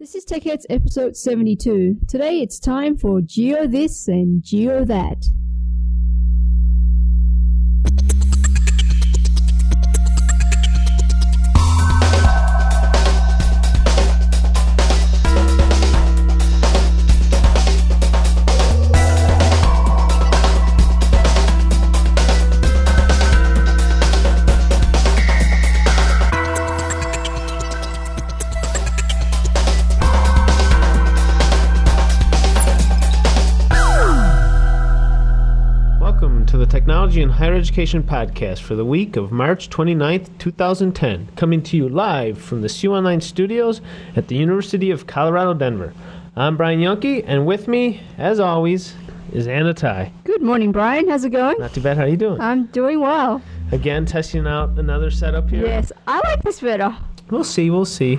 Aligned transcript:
This 0.00 0.14
is 0.14 0.24
Tech 0.24 0.44
Heads 0.44 0.64
episode 0.70 1.16
72. 1.16 1.96
Today 2.06 2.40
it's 2.40 2.60
time 2.60 2.96
for 2.96 3.20
Geo 3.20 3.66
This 3.66 4.06
and 4.06 4.40
Geo 4.44 4.84
That. 4.84 5.24
Technology 37.08 37.22
and 37.22 37.32
Higher 37.32 37.54
Education 37.54 38.02
Podcast 38.02 38.58
for 38.58 38.74
the 38.74 38.84
week 38.84 39.16
of 39.16 39.32
March 39.32 39.70
29th, 39.70 40.28
2010, 40.36 41.30
coming 41.36 41.62
to 41.62 41.74
you 41.74 41.88
live 41.88 42.36
from 42.36 42.60
the 42.60 42.68
CU 42.68 42.92
Online 42.92 43.22
studios 43.22 43.80
at 44.14 44.28
the 44.28 44.36
University 44.36 44.90
of 44.90 45.06
Colorado, 45.06 45.54
Denver. 45.54 45.94
I'm 46.36 46.58
Brian 46.58 46.80
Yonke, 46.80 47.24
and 47.26 47.46
with 47.46 47.66
me, 47.66 48.02
as 48.18 48.40
always, 48.40 48.94
is 49.32 49.48
Anna 49.48 49.72
Tai. 49.72 50.12
Good 50.24 50.42
morning, 50.42 50.70
Brian. 50.70 51.08
How's 51.08 51.24
it 51.24 51.30
going? 51.30 51.58
Not 51.58 51.72
too 51.72 51.80
bad, 51.80 51.96
how 51.96 52.02
are 52.02 52.08
you 52.08 52.18
doing? 52.18 52.42
I'm 52.42 52.66
doing 52.66 53.00
well. 53.00 53.40
Again, 53.72 54.04
testing 54.04 54.46
out 54.46 54.78
another 54.78 55.10
setup 55.10 55.48
here. 55.48 55.64
Yes, 55.64 55.90
I 56.06 56.20
like 56.28 56.42
this 56.42 56.60
better. 56.60 56.94
We'll 57.30 57.42
see, 57.42 57.70
we'll 57.70 57.86
see. 57.86 58.18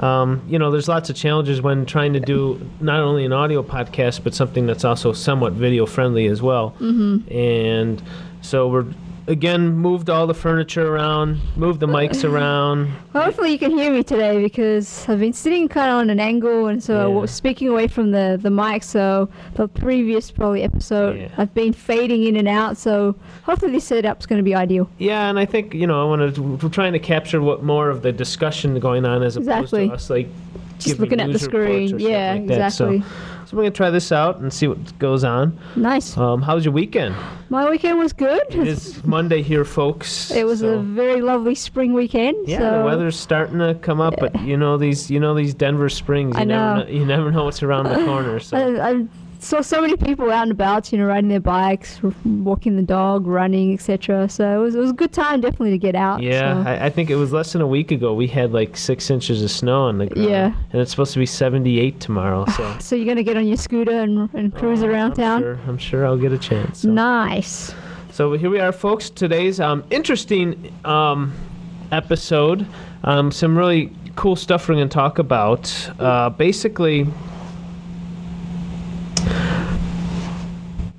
Um, 0.00 0.42
you 0.48 0.58
know, 0.58 0.70
there's 0.70 0.88
lots 0.88 1.10
of 1.10 1.16
challenges 1.16 1.60
when 1.60 1.84
trying 1.86 2.14
to 2.14 2.20
do 2.20 2.60
not 2.80 3.00
only 3.00 3.24
an 3.24 3.32
audio 3.32 3.62
podcast, 3.62 4.24
but 4.24 4.34
something 4.34 4.66
that's 4.66 4.84
also 4.84 5.12
somewhat 5.12 5.52
video 5.52 5.86
friendly 5.86 6.26
as 6.26 6.40
well. 6.40 6.70
Mm-hmm. 6.80 7.30
And 7.32 8.02
so 8.40 8.68
we're 8.68 8.86
again 9.30 9.70
moved 9.70 10.10
all 10.10 10.26
the 10.26 10.34
furniture 10.34 10.94
around, 10.94 11.38
moved 11.56 11.80
the 11.80 11.86
mics 11.86 12.24
around. 12.30 12.88
Hopefully 13.12 13.52
you 13.52 13.58
can 13.58 13.70
hear 13.70 13.90
me 13.92 14.02
today 14.02 14.42
because 14.42 15.08
I've 15.08 15.20
been 15.20 15.32
sitting 15.32 15.68
kind 15.68 15.88
of 15.90 15.96
on 15.98 16.10
an 16.10 16.18
angle 16.20 16.66
and 16.66 16.82
so 16.82 16.94
Yeah. 16.98 17.04
I 17.04 17.06
was 17.06 17.30
speaking 17.30 17.68
away 17.68 17.86
from 17.86 18.10
the, 18.10 18.38
the 18.42 18.50
mic. 18.50 18.82
So 18.82 19.28
the 19.54 19.68
previous 19.68 20.30
probably 20.30 20.62
episode, 20.62 21.16
Yeah. 21.18 21.28
I've 21.38 21.54
been 21.54 21.72
fading 21.72 22.24
in 22.24 22.36
and 22.36 22.48
out. 22.48 22.76
So 22.76 23.14
hopefully 23.44 23.72
this 23.72 23.84
setup's 23.84 24.26
going 24.26 24.38
to 24.38 24.42
be 24.44 24.54
ideal. 24.54 24.90
Yeah, 24.98 25.30
and 25.30 25.38
I 25.38 25.44
think 25.46 25.72
you 25.74 25.86
know 25.86 26.02
I 26.02 26.04
want 26.04 26.34
to. 26.34 26.42
We're 26.42 26.68
trying 26.68 26.92
to 26.94 26.98
capture 26.98 27.40
what 27.40 27.62
more 27.62 27.88
of 27.88 28.02
the 28.02 28.12
discussion 28.12 28.78
going 28.80 29.04
on 29.04 29.22
as 29.22 29.36
opposed 29.36 29.48
Exactly. 29.50 29.88
to 29.88 29.94
us 29.94 30.10
like 30.10 30.28
Just 30.80 30.98
looking 30.98 31.20
at 31.20 31.32
the 31.32 31.38
screen. 31.38 31.98
Yeah, 31.98 32.32
like 32.34 32.46
that. 32.48 32.72
So- 32.72 32.90
exactly. 32.90 33.29
So, 33.50 33.56
we're 33.56 33.64
gonna 33.64 33.72
try 33.72 33.90
this 33.90 34.12
out 34.12 34.38
and 34.38 34.52
see 34.52 34.68
what 34.68 34.96
goes 35.00 35.24
on. 35.24 35.58
Nice. 35.74 36.16
Um, 36.16 36.40
was 36.40 36.64
your 36.64 36.72
weekend? 36.72 37.16
My 37.48 37.68
weekend 37.68 37.98
was 37.98 38.12
good. 38.12 38.42
It 38.50 38.68
is 38.68 39.04
Monday 39.04 39.42
here, 39.42 39.64
folks. 39.64 40.30
It 40.30 40.46
was 40.46 40.60
so- 40.60 40.74
a 40.74 40.78
very 40.78 41.20
lovely 41.20 41.56
spring 41.56 41.92
weekend. 41.92 42.36
Yeah, 42.46 42.58
so 42.58 42.78
the 42.78 42.84
weather's 42.84 43.18
starting 43.18 43.58
to 43.58 43.74
come 43.82 44.00
up, 44.00 44.14
but 44.20 44.40
you 44.42 44.56
know 44.56 44.76
these, 44.78 45.10
you 45.10 45.18
know 45.18 45.34
these 45.34 45.52
Denver 45.52 45.88
springs. 45.88 46.36
You 46.36 46.42
I 46.42 46.44
never 46.44 46.76
know. 46.76 46.82
know. 46.84 46.88
You 46.90 47.04
never 47.04 47.32
know 47.32 47.44
what's 47.46 47.60
around 47.64 47.88
the 47.88 48.04
corner. 48.04 48.38
So 48.38 48.56
I, 48.80 48.90
I 48.90 49.06
saw 49.40 49.60
so 49.60 49.80
many 49.80 49.96
people 49.96 50.30
out 50.30 50.42
and 50.42 50.52
about, 50.52 50.92
you 50.92 50.98
know, 50.98 51.06
riding 51.06 51.28
their 51.28 51.40
bikes, 51.40 52.00
walking 52.24 52.76
the 52.76 52.82
dog, 52.82 53.26
running, 53.26 53.72
etc. 53.72 54.28
So 54.28 54.60
it 54.60 54.62
was, 54.62 54.74
it 54.74 54.78
was 54.78 54.90
a 54.90 54.94
good 54.94 55.12
time, 55.12 55.40
definitely, 55.40 55.70
to 55.70 55.78
get 55.78 55.94
out. 55.94 56.22
yeah, 56.22 56.62
so. 56.62 56.70
I, 56.70 56.86
I 56.86 56.90
think 56.90 57.10
it 57.10 57.16
was 57.16 57.32
less 57.32 57.52
than 57.52 57.62
a 57.62 57.66
week 57.66 57.90
ago. 57.90 58.14
We 58.14 58.26
had 58.26 58.52
like 58.52 58.76
six 58.76 59.10
inches 59.10 59.42
of 59.42 59.50
snow 59.50 59.82
on 59.82 59.98
the 59.98 60.06
ground. 60.06 60.28
Yeah. 60.28 60.54
and 60.72 60.80
it's 60.80 60.90
supposed 60.90 61.12
to 61.14 61.18
be 61.18 61.26
78 61.26 62.00
tomorrow. 62.00 62.44
So 62.56 62.76
So 62.80 62.96
you're 62.96 63.06
gonna 63.06 63.22
get 63.22 63.36
on 63.36 63.46
your 63.46 63.56
scooter 63.56 64.02
and, 64.02 64.32
and 64.34 64.54
cruise 64.54 64.82
around 64.82 65.12
I'm 65.12 65.16
town. 65.16 65.42
Sure, 65.42 65.58
I'm 65.66 65.78
sure 65.78 66.06
I'll 66.06 66.18
get 66.18 66.32
a 66.32 66.38
chance. 66.38 66.80
So. 66.80 66.90
Nice. 66.90 67.74
So 68.12 68.32
here 68.32 68.50
we 68.50 68.60
are, 68.60 68.72
folks. 68.72 69.08
Today's 69.08 69.60
um, 69.60 69.84
interesting 69.90 70.72
um, 70.84 71.32
episode. 71.92 72.66
Um, 73.04 73.30
some 73.30 73.56
really 73.56 73.92
cool 74.16 74.36
stuff 74.36 74.68
we're 74.68 74.74
going 74.74 74.88
to 74.88 74.92
talk 74.92 75.18
about. 75.18 75.90
Uh, 75.98 76.28
basically, 76.30 77.06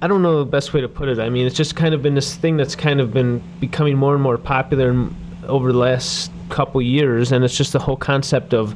I 0.02 0.08
don't 0.08 0.24
know 0.24 0.40
the 0.40 0.50
best 0.50 0.74
way 0.74 0.82
to 0.82 0.90
put 0.90 1.10
it. 1.10 1.20
I 1.20 1.30
mean, 1.30 1.46
it's 1.46 1.56
just 1.56 1.76
kind 1.76 1.94
of 1.94 2.02
been 2.02 2.16
this 2.16 2.36
thing 2.36 2.58
that's 2.58 2.76
kind 2.76 3.00
of 3.00 3.14
been 3.14 3.42
becoming 3.60 3.98
more 3.98 4.16
and 4.16 4.24
more 4.24 4.38
popular 4.38 5.08
over 5.48 5.72
the 5.72 5.78
last 5.78 6.32
couple 6.50 6.82
years, 6.82 7.32
and 7.32 7.46
it's 7.46 7.56
just 7.56 7.72
the 7.72 7.80
whole 7.80 7.98
concept 7.98 8.54
of 8.54 8.76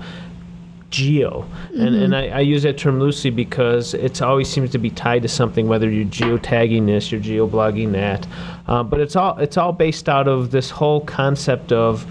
geo. 0.91 1.47
And, 1.75 1.96
and 1.96 2.16
I, 2.16 2.28
I 2.28 2.40
use 2.41 2.62
that 2.64 2.78
term 2.78 3.00
loosely 3.00 3.31
because 3.31 3.96
it 3.96 4.22
always 4.22 4.47
seems 4.47 4.72
to 4.72 4.78
be 4.78 4.91
tied 4.91 5.24
to 5.24 5.28
something, 5.28 5.68
whether 5.68 5.90
you're 5.90 6.06
geotagging 6.06 6.85
this, 6.85 7.12
you're 7.12 7.22
geoblogging 7.22 7.91
that. 7.94 8.28
Uh, 8.68 8.84
but 8.84 9.00
it's 9.00 9.16
all 9.16 9.38
it's 9.40 9.58
all 9.58 9.74
based 9.74 10.08
out 10.08 10.28
of 10.28 10.52
this 10.52 10.69
whole 10.69 11.02
concept 11.02 11.72
of 11.72 12.06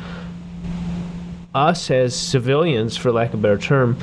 us 1.55 1.89
as 1.91 2.17
civilians, 2.17 2.97
for 2.97 3.13
lack 3.13 3.29
of 3.29 3.39
a 3.39 3.43
better 3.43 3.59
term, 3.59 3.97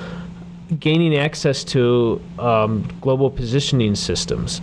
gaining 0.79 1.17
access 1.17 1.65
to 1.65 2.21
um, 2.39 2.87
global 3.01 3.29
positioning 3.29 3.93
systems. 3.93 4.61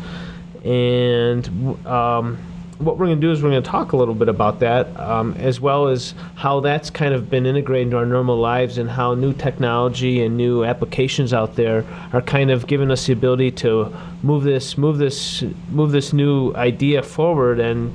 And 0.65 1.87
um, 1.87 2.39
what 2.79 2.97
we're 2.97 3.07
going 3.07 3.21
to 3.21 3.27
do 3.27 3.33
is 3.33 3.43
we're 3.43 3.51
going 3.51 3.63
to 3.63 3.69
talk 3.69 3.93
a 3.93 3.97
little 3.97 4.15
bit 4.15 4.29
about 4.29 4.61
that, 4.61 4.99
um, 5.01 5.35
as 5.35 5.61
well 5.61 5.89
as 5.89 6.15
how 6.37 6.61
that's 6.61 6.91
kind 6.91 7.13
of 7.13 7.29
been 7.29 7.45
integrated 7.45 7.89
into 7.89 7.97
our 7.97 8.07
normal 8.07 8.37
lives 8.37 8.79
and 8.79 8.89
how 8.89 9.15
new 9.15 9.33
technology 9.33 10.23
and 10.23 10.37
new 10.37 10.65
applications 10.65 11.33
out 11.33 11.57
there 11.57 11.85
are 12.13 12.23
kind 12.23 12.51
of 12.51 12.67
giving 12.67 12.91
us 12.91 13.07
the 13.07 13.13
ability 13.13 13.51
to 13.51 13.93
move 14.23 14.45
this, 14.45 14.79
move 14.79 14.99
this, 14.99 15.43
move 15.71 15.91
this 15.91 16.13
new 16.13 16.55
idea 16.55 17.03
forward 17.03 17.59
and 17.59 17.93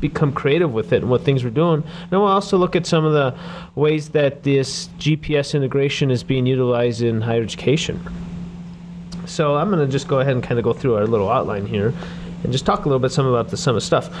become 0.00 0.32
creative 0.32 0.72
with 0.72 0.92
it 0.92 1.02
and 1.02 1.10
what 1.10 1.22
things 1.22 1.44
we're 1.44 1.50
doing. 1.50 1.82
And 2.02 2.10
we'll 2.10 2.24
also 2.24 2.56
look 2.56 2.76
at 2.76 2.86
some 2.86 3.04
of 3.04 3.12
the 3.12 3.34
ways 3.74 4.10
that 4.10 4.42
this 4.42 4.88
GPS 4.98 5.54
integration 5.54 6.10
is 6.10 6.22
being 6.22 6.46
utilized 6.46 7.02
in 7.02 7.20
higher 7.20 7.42
education. 7.42 8.00
So 9.32 9.56
I'm 9.56 9.70
going 9.70 9.84
to 9.84 9.90
just 9.90 10.08
go 10.08 10.20
ahead 10.20 10.34
and 10.34 10.42
kind 10.42 10.58
of 10.58 10.64
go 10.64 10.74
through 10.74 10.96
our 10.96 11.06
little 11.06 11.30
outline 11.30 11.64
here 11.64 11.94
and 12.44 12.52
just 12.52 12.66
talk 12.66 12.80
a 12.80 12.88
little 12.88 12.98
bit 12.98 13.12
some 13.12 13.26
about 13.26 13.48
the 13.48 13.56
some 13.56 13.74
of 13.76 13.82
stuff. 13.82 14.14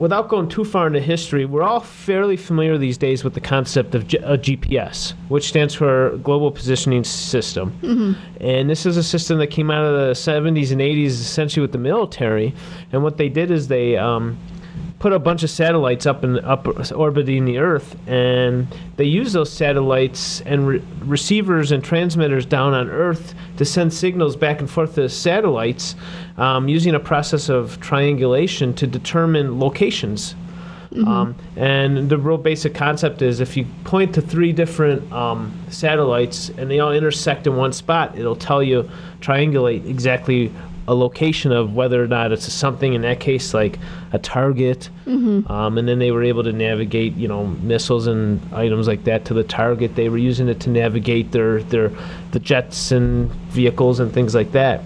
Without 0.00 0.28
going 0.28 0.48
too 0.48 0.64
far 0.64 0.86
into 0.86 0.98
history, 0.98 1.44
we're 1.44 1.62
all 1.62 1.80
fairly 1.80 2.36
familiar 2.36 2.78
these 2.78 2.96
days 2.96 3.22
with 3.22 3.34
the 3.34 3.40
concept 3.40 3.94
of 3.94 4.08
G- 4.08 4.18
GPS, 4.18 5.12
which 5.28 5.46
stands 5.46 5.74
for 5.74 6.16
Global 6.22 6.50
Positioning 6.50 7.04
System. 7.04 8.16
And 8.40 8.70
this 8.70 8.86
is 8.86 8.96
a 8.96 9.02
system 9.04 9.38
that 9.38 9.48
came 9.48 9.70
out 9.70 9.84
of 9.84 9.92
the 9.92 10.14
70s 10.14 10.72
and 10.72 10.80
80s, 10.80 11.08
essentially 11.08 11.60
with 11.60 11.72
the 11.72 11.78
military. 11.78 12.54
And 12.92 13.02
what 13.02 13.18
they 13.18 13.28
did 13.28 13.50
is 13.50 13.68
they 13.68 13.98
um, 13.98 14.38
put 14.98 15.12
a 15.12 15.18
bunch 15.18 15.42
of 15.42 15.50
satellites 15.50 16.06
up 16.06 16.24
in 16.24 16.38
up 16.40 16.66
orbiting 16.92 17.44
the 17.44 17.58
Earth, 17.58 17.96
and 18.06 18.66
they 18.96 19.04
use 19.04 19.32
those 19.32 19.52
satellites 19.52 20.40
and 20.42 20.66
re- 20.66 20.82
receivers 21.02 21.72
and 21.72 21.82
transmitters 21.82 22.46
down 22.46 22.74
on 22.74 22.88
Earth 22.88 23.34
to 23.56 23.64
send 23.64 23.92
signals 23.92 24.36
back 24.36 24.60
and 24.60 24.70
forth 24.70 24.94
to 24.94 25.08
satellites, 25.08 25.94
um, 26.36 26.68
using 26.68 26.94
a 26.94 27.00
process 27.00 27.48
of 27.48 27.80
triangulation 27.80 28.74
to 28.74 28.86
determine 28.86 29.58
locations. 29.58 30.34
Um, 31.06 31.36
and 31.54 32.10
the 32.10 32.18
real 32.18 32.36
basic 32.36 32.74
concept 32.74 33.22
is 33.22 33.38
if 33.38 33.56
you 33.56 33.64
point 33.84 34.12
to 34.16 34.20
three 34.20 34.52
different 34.52 35.10
um, 35.12 35.56
satellites 35.68 36.50
and 36.58 36.68
they 36.68 36.80
all 36.80 36.92
intersect 36.92 37.46
in 37.46 37.56
one 37.56 37.72
spot, 37.72 38.18
it'll 38.18 38.34
tell 38.34 38.60
you 38.60 38.90
triangulate 39.20 39.86
exactly 39.86 40.52
a 40.90 40.94
location 40.94 41.52
of 41.52 41.72
whether 41.72 42.02
or 42.02 42.08
not 42.08 42.32
it's 42.32 42.52
something 42.52 42.94
in 42.94 43.02
that 43.02 43.20
case 43.20 43.54
like 43.54 43.78
a 44.12 44.18
target. 44.18 44.90
Um, 45.48 45.78
and 45.78 45.88
then 45.88 46.00
they 46.00 46.10
were 46.10 46.24
able 46.24 46.42
to 46.42 46.52
navigate, 46.52 47.14
you 47.14 47.28
know, 47.28 47.46
missiles 47.46 48.08
and 48.08 48.40
items 48.52 48.88
like 48.88 49.04
that 49.04 49.24
to 49.26 49.34
the 49.34 49.44
target. 49.44 49.94
They 49.94 50.08
were 50.08 50.18
using 50.18 50.48
it 50.48 50.58
to 50.60 50.70
navigate 50.70 51.30
their 51.30 51.62
their 51.62 51.92
the 52.32 52.40
jets 52.40 52.90
and 52.90 53.30
vehicles 53.52 54.00
and 54.00 54.12
things 54.12 54.34
like 54.34 54.50
that. 54.50 54.82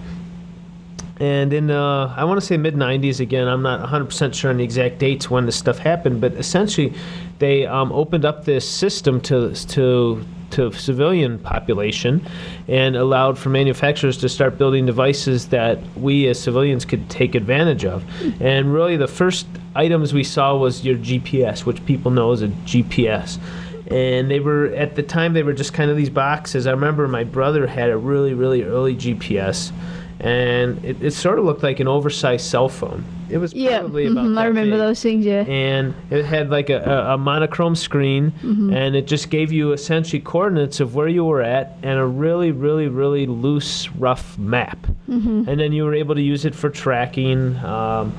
And 1.19 1.53
in, 1.53 1.71
uh, 1.71 2.13
I 2.15 2.23
want 2.25 2.39
to 2.39 2.45
say 2.45 2.55
mid 2.55 2.75
90s 2.75 3.19
again, 3.19 3.47
I'm 3.47 3.63
not 3.63 3.89
100% 3.89 4.33
sure 4.33 4.51
on 4.51 4.57
the 4.57 4.63
exact 4.63 4.99
dates 4.99 5.29
when 5.29 5.47
this 5.47 5.55
stuff 5.55 5.79
happened, 5.79 6.21
but 6.21 6.33
essentially 6.33 6.93
they 7.39 7.65
um, 7.65 7.91
opened 7.91 8.25
up 8.25 8.45
this 8.45 8.69
system 8.69 9.21
to, 9.21 9.55
to, 9.55 10.23
to 10.51 10.71
civilian 10.71 11.39
population 11.39 12.25
and 12.67 12.95
allowed 12.95 13.37
for 13.37 13.49
manufacturers 13.49 14.17
to 14.17 14.29
start 14.29 14.57
building 14.57 14.85
devices 14.85 15.49
that 15.49 15.79
we 15.97 16.27
as 16.27 16.39
civilians 16.39 16.85
could 16.85 17.09
take 17.09 17.35
advantage 17.35 17.85
of. 17.85 18.03
And 18.41 18.73
really 18.73 18.97
the 18.97 19.07
first 19.07 19.47
items 19.75 20.13
we 20.13 20.23
saw 20.23 20.55
was 20.55 20.85
your 20.85 20.97
GPS, 20.97 21.65
which 21.65 21.85
people 21.85 22.11
know 22.11 22.31
as 22.31 22.41
a 22.41 22.47
GPS 22.47 23.39
and 23.87 24.31
they 24.31 24.39
were 24.39 24.67
at 24.67 24.95
the 24.95 25.03
time 25.03 25.33
they 25.33 25.43
were 25.43 25.53
just 25.53 25.73
kind 25.73 25.91
of 25.91 25.97
these 25.97 26.09
boxes. 26.09 26.65
I 26.65 26.71
remember 26.71 27.07
my 27.07 27.23
brother 27.23 27.67
had 27.67 27.89
a 27.89 27.97
really 27.97 28.33
really 28.33 28.63
early 28.63 28.95
GPS, 28.95 29.71
and 30.19 30.83
it, 30.85 31.01
it 31.01 31.11
sort 31.11 31.39
of 31.39 31.45
looked 31.45 31.61
like 31.63 31.79
an 31.79 31.87
oversized 31.87 32.45
cell 32.45 32.69
phone. 32.69 33.03
It 33.29 33.37
was 33.39 33.53
Yeah, 33.53 33.79
probably 33.79 34.05
about 34.05 34.25
mhm, 34.27 34.37
I 34.37 34.45
remember 34.45 34.71
big 34.77 34.79
those 34.79 35.01
things. 35.01 35.25
Yeah. 35.25 35.41
and 35.41 35.93
it 36.11 36.23
had 36.25 36.49
like 36.51 36.69
a, 36.69 36.77
a, 36.79 37.13
a 37.15 37.17
monochrome 37.17 37.75
screen 37.75 38.31
and 38.43 38.95
it 38.95 39.07
just 39.07 39.29
gave 39.29 39.51
you 39.51 39.73
essentially 39.73 40.19
coordinates 40.21 40.79
of 40.79 40.93
where 40.95 41.07
you 41.07 41.25
were 41.25 41.41
at 41.41 41.75
and 41.83 41.99
a 41.99 42.05
really 42.05 42.51
really 42.51 42.87
really 42.87 43.25
loose 43.25 43.89
rough 43.93 44.37
map 44.37 44.77
and 45.07 45.59
then 45.59 45.73
you 45.73 45.83
were 45.85 45.95
able 45.95 46.13
to 46.15 46.21
use 46.21 46.45
it 46.45 46.53
for 46.55 46.69
tracking 46.69 47.55
um, 47.57 48.13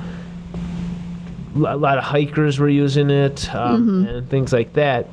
a 1.54 1.76
lot 1.76 1.96
of 1.98 2.04
hikers 2.04 2.58
were 2.58 2.68
using 2.68 3.08
it 3.08 3.52
um, 3.54 4.06
and 4.06 4.28
things 4.28 4.52
like 4.52 4.72
that 4.74 5.06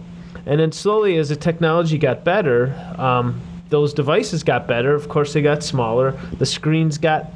and 0.46 0.60
then 0.60 0.72
slowly 0.72 1.16
as 1.18 1.30
the 1.30 1.36
technology 1.36 1.98
got 1.98 2.24
better 2.24 2.74
um, 2.98 3.40
those 3.74 3.92
devices 3.92 4.44
got 4.44 4.68
better 4.68 4.94
of 4.94 5.10
course 5.10 5.34
they 5.34 5.42
got 5.42 5.64
smaller 5.64 6.12
the 6.38 6.46
screens 6.46 7.00
got 7.00 7.32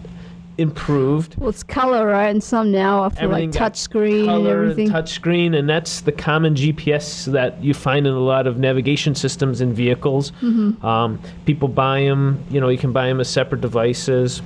improved 0.59 1.35
Well, 1.37 1.49
it's 1.49 1.63
color, 1.63 2.07
right? 2.07 2.29
And 2.29 2.43
some 2.43 2.71
now 2.71 3.05
Everything 3.05 3.29
like 3.29 3.51
touch 3.51 3.77
screen 3.77 4.29
and 4.29 4.47
everything. 4.47 4.89
touch 4.89 5.11
screen, 5.11 5.53
and 5.53 5.69
that's 5.69 6.01
the 6.01 6.11
common 6.11 6.55
GPS 6.55 7.31
that 7.31 7.63
you 7.63 7.73
find 7.73 8.07
in 8.07 8.13
a 8.13 8.19
lot 8.19 8.47
of 8.47 8.57
navigation 8.57 9.13
systems 9.13 9.61
in 9.61 9.73
vehicles. 9.73 10.31
Mm-hmm. 10.41 10.83
Um, 10.85 11.19
people 11.45 11.67
buy 11.67 12.01
them, 12.01 12.43
you 12.49 12.59
know, 12.59 12.69
you 12.69 12.77
can 12.79 12.91
buy 12.91 13.07
them 13.07 13.19
as 13.19 13.29
separate 13.29 13.61
devices, 13.61 14.41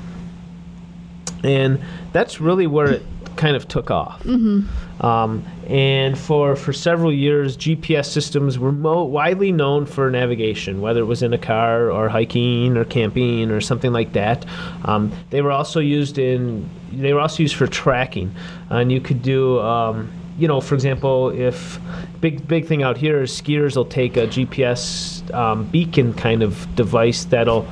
and 1.44 1.80
that's 2.12 2.42
really 2.42 2.68
where 2.68 2.92
it 2.92 3.04
kind 3.36 3.56
of 3.56 3.68
took 3.68 3.92
off. 3.92 4.24
Mm-hmm. 4.24 5.06
Um, 5.06 5.44
and 5.68 6.18
for 6.18 6.56
for 6.56 6.74
several 6.74 7.12
years, 7.12 7.58
GPS 7.58 8.06
systems 8.06 8.60
were 8.60 8.72
mo- 8.72 9.04
widely 9.04 9.52
known 9.52 9.86
for 9.86 10.10
navigation, 10.12 10.82
whether 10.82 11.00
it 11.00 11.06
was 11.06 11.24
in 11.24 11.34
a 11.34 11.38
car 11.38 11.90
or 11.92 12.10
hiking 12.10 12.78
or 12.78 12.86
camping 12.86 13.52
or 13.52 13.62
something 13.62 13.92
like 13.92 14.14
that. 14.14 14.46
Um, 14.86 15.12
they 15.30 15.42
were 15.42 15.52
also 15.52 15.80
used 15.80 16.18
in 16.18 16.70
they 16.92 17.14
were 17.14 17.22
also 17.22 17.44
used 17.44 17.56
for 17.56 17.68
tracking, 17.68 18.34
and 18.70 18.92
you 18.92 19.02
could 19.02 19.22
do. 19.22 19.60
Um, 19.60 20.12
you 20.38 20.48
know, 20.48 20.62
for 20.62 20.76
example, 20.76 21.30
if 21.30 21.80
big 22.20 22.48
big 22.48 22.66
thing 22.66 22.84
out 22.84 22.98
here 22.98 23.22
is 23.22 23.32
skiers 23.32 23.76
will 23.76 23.86
take 23.86 24.18
a 24.18 24.28
GPS 24.28 25.32
um, 25.34 25.66
beacon 25.66 26.14
kind 26.14 26.42
of 26.42 26.74
device 26.76 27.26
that'll 27.26 27.68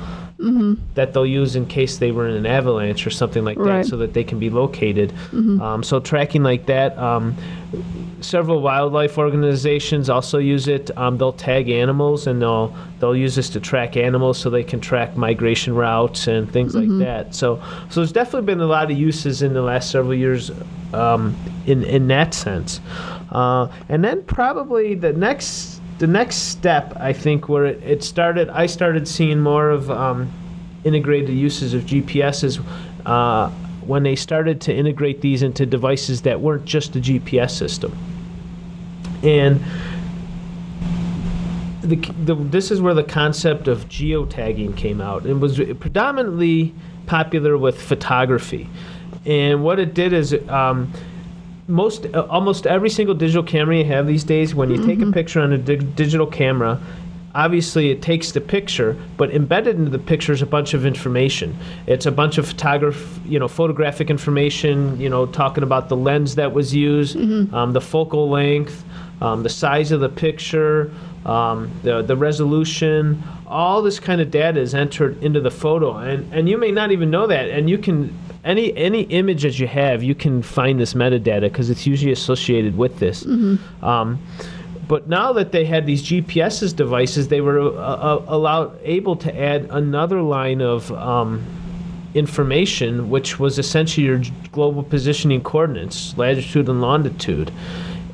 that 0.94 1.12
they'll 1.12 1.26
use 1.26 1.54
in 1.56 1.66
case 1.66 1.98
they 1.98 2.12
were 2.12 2.26
in 2.26 2.34
an 2.34 2.46
avalanche 2.46 3.06
or 3.06 3.10
something 3.10 3.44
like 3.44 3.58
Right. 3.58 3.82
that, 3.82 3.86
so 3.86 3.96
that 3.98 4.14
they 4.14 4.24
can 4.24 4.38
be 4.38 4.48
located. 4.50 5.12
Um, 5.32 5.82
so 5.82 6.00
tracking 6.00 6.42
like 6.42 6.66
that. 6.66 6.96
Um, 6.98 7.34
several 8.20 8.60
wildlife 8.60 9.16
organizations 9.18 10.10
also 10.10 10.38
use 10.38 10.68
it. 10.68 10.90
Um, 10.96 11.18
they'll 11.18 11.32
tag 11.32 11.70
animals 11.70 12.26
and 12.26 12.40
they'll 12.40 12.74
they'll 13.00 13.16
use 13.16 13.34
this 13.34 13.48
to 13.50 13.60
track 13.60 13.96
animals 13.96 14.38
so 14.38 14.50
they 14.50 14.64
can 14.64 14.80
track 14.80 15.16
migration 15.16 15.74
routes 15.74 16.26
and 16.26 16.50
things 16.50 16.74
like 16.74 16.88
that. 16.98 17.34
So 17.34 17.60
so 17.88 18.00
there's 18.00 18.12
definitely 18.12 18.46
been 18.46 18.60
a 18.60 18.66
lot 18.66 18.90
of 18.90 18.96
uses 18.98 19.42
in 19.42 19.52
the 19.54 19.62
last 19.62 19.90
several 19.90 20.14
years 20.14 20.50
um, 20.92 21.34
in 21.66 21.84
in 21.84 22.08
that 22.08 22.34
sense. 22.34 22.80
Uh, 23.30 23.68
and 23.88 24.02
then 24.04 24.22
probably 24.24 24.94
the 24.94 25.12
next 25.12 25.79
the 26.00 26.06
next 26.06 26.36
step 26.36 26.94
I 26.96 27.12
think 27.12 27.48
where 27.48 27.66
it, 27.66 27.82
it 27.82 28.02
started 28.02 28.48
I 28.48 28.64
started 28.64 29.06
seeing 29.06 29.38
more 29.38 29.68
of 29.68 29.90
um, 29.90 30.32
integrated 30.82 31.28
uses 31.28 31.74
of 31.74 31.82
GPS 31.82 32.42
is 32.42 32.58
uh, 33.04 33.50
when 33.82 34.02
they 34.02 34.16
started 34.16 34.62
to 34.62 34.74
integrate 34.74 35.20
these 35.20 35.42
into 35.42 35.66
devices 35.66 36.22
that 36.22 36.40
weren't 36.40 36.64
just 36.64 36.96
a 36.96 37.00
GPS 37.00 37.50
system. 37.50 37.96
And 39.22 39.62
the, 41.82 41.96
the, 42.24 42.34
this 42.34 42.70
is 42.70 42.80
where 42.80 42.94
the 42.94 43.04
concept 43.04 43.68
of 43.68 43.86
geotagging 43.88 44.76
came 44.76 45.02
out. 45.02 45.26
It 45.26 45.34
was 45.34 45.58
predominantly 45.80 46.74
popular 47.06 47.58
with 47.58 47.80
photography. 47.80 48.70
And 49.26 49.62
what 49.62 49.78
it 49.78 49.92
did 49.92 50.14
is 50.14 50.32
um, 50.48 50.92
most 51.68 52.06
uh, 52.14 52.26
almost 52.30 52.66
every 52.66 52.90
single 52.90 53.14
digital 53.14 53.42
camera 53.42 53.78
you 53.78 53.84
have 53.84 54.06
these 54.06 54.24
days 54.24 54.54
when 54.54 54.70
you 54.70 54.84
take 54.86 55.00
a 55.00 55.12
picture 55.12 55.40
on 55.40 55.52
a 55.52 55.58
dig- 55.58 55.94
digital 55.94 56.26
camera 56.26 56.80
obviously 57.34 57.90
it 57.90 58.02
takes 58.02 58.32
the 58.32 58.40
picture 58.40 58.96
but 59.16 59.30
embedded 59.32 59.76
into 59.76 59.90
the 59.90 59.98
picture 59.98 60.32
is 60.32 60.42
a 60.42 60.46
bunch 60.46 60.74
of 60.74 60.84
information. 60.84 61.56
It's 61.86 62.06
a 62.06 62.10
bunch 62.10 62.38
of 62.38 62.48
photograph 62.48 63.20
you 63.26 63.38
know 63.38 63.48
photographic 63.48 64.10
information 64.10 65.00
you 65.00 65.08
know 65.08 65.26
talking 65.26 65.62
about 65.62 65.88
the 65.88 65.96
lens 65.96 66.34
that 66.36 66.52
was 66.52 66.74
used 66.74 67.16
um, 67.54 67.72
the 67.72 67.80
focal 67.80 68.28
length 68.28 68.84
um, 69.20 69.42
the 69.42 69.48
size 69.48 69.92
of 69.92 70.00
the 70.00 70.08
picture 70.08 70.90
um, 71.26 71.70
the, 71.82 72.02
the 72.02 72.16
resolution. 72.16 73.22
All 73.46 73.82
this 73.82 74.00
kind 74.00 74.20
of 74.20 74.30
data 74.30 74.58
is 74.58 74.74
entered 74.74 75.22
into 75.22 75.40
the 75.40 75.50
photo 75.50 75.98
and, 75.98 76.32
and 76.32 76.48
you 76.48 76.56
may 76.56 76.70
not 76.70 76.92
even 76.92 77.10
know 77.10 77.26
that 77.26 77.50
and 77.50 77.68
you 77.68 77.78
can 77.78 78.16
any 78.44 78.76
any 78.76 79.02
image 79.02 79.42
that 79.42 79.58
you 79.58 79.66
have 79.66 80.02
you 80.02 80.14
can 80.14 80.42
find 80.42 80.80
this 80.80 80.94
metadata 80.94 81.42
because 81.42 81.70
it's 81.70 81.86
usually 81.86 82.12
associated 82.12 82.76
with 82.76 82.98
this. 82.98 83.24
Um, 83.82 84.18
but 84.88 85.08
now 85.08 85.32
that 85.34 85.52
they 85.52 85.64
had 85.64 85.86
these 85.86 86.02
GPS's 86.02 86.72
devices, 86.72 87.28
they 87.28 87.40
were 87.40 87.60
uh, 87.60 87.80
uh, 87.80 88.24
allowed 88.26 88.76
able 88.82 89.14
to 89.16 89.40
add 89.40 89.68
another 89.70 90.20
line 90.20 90.60
of 90.60 90.90
um, 90.92 91.46
information, 92.14 93.08
which 93.08 93.38
was 93.38 93.58
essentially 93.58 94.06
your 94.06 94.20
global 94.50 94.82
positioning 94.82 95.42
coordinates, 95.42 96.16
latitude 96.18 96.68
and 96.68 96.80
longitude, 96.80 97.52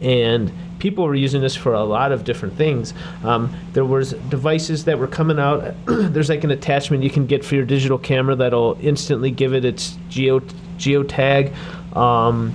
and 0.02 0.52
people 0.78 1.04
were 1.04 1.14
using 1.14 1.40
this 1.40 1.56
for 1.56 1.72
a 1.72 1.84
lot 1.84 2.12
of 2.12 2.24
different 2.24 2.54
things. 2.56 2.94
Um, 3.24 3.54
there 3.72 3.84
was 3.84 4.12
devices 4.28 4.84
that 4.84 4.98
were 4.98 5.06
coming 5.06 5.38
out. 5.38 5.74
There's 5.86 6.28
like 6.28 6.44
an 6.44 6.50
attachment 6.50 7.02
you 7.02 7.10
can 7.10 7.26
get 7.26 7.44
for 7.44 7.54
your 7.54 7.64
digital 7.64 7.98
camera 7.98 8.36
that'll 8.36 8.76
instantly 8.80 9.30
give 9.30 9.54
it 9.54 9.64
its 9.64 9.98
geo 10.08 10.40
geotag. 10.78 11.54
Um, 11.96 12.52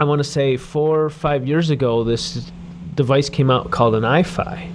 I 0.00 0.04
want 0.04 0.20
to 0.20 0.24
say 0.24 0.56
four 0.56 1.04
or 1.04 1.10
five 1.10 1.46
years 1.46 1.68
ago, 1.68 2.04
this 2.04 2.50
device 2.94 3.28
came 3.28 3.50
out 3.50 3.70
called 3.70 3.94
an 3.94 4.02
Eyefi. 4.02 4.72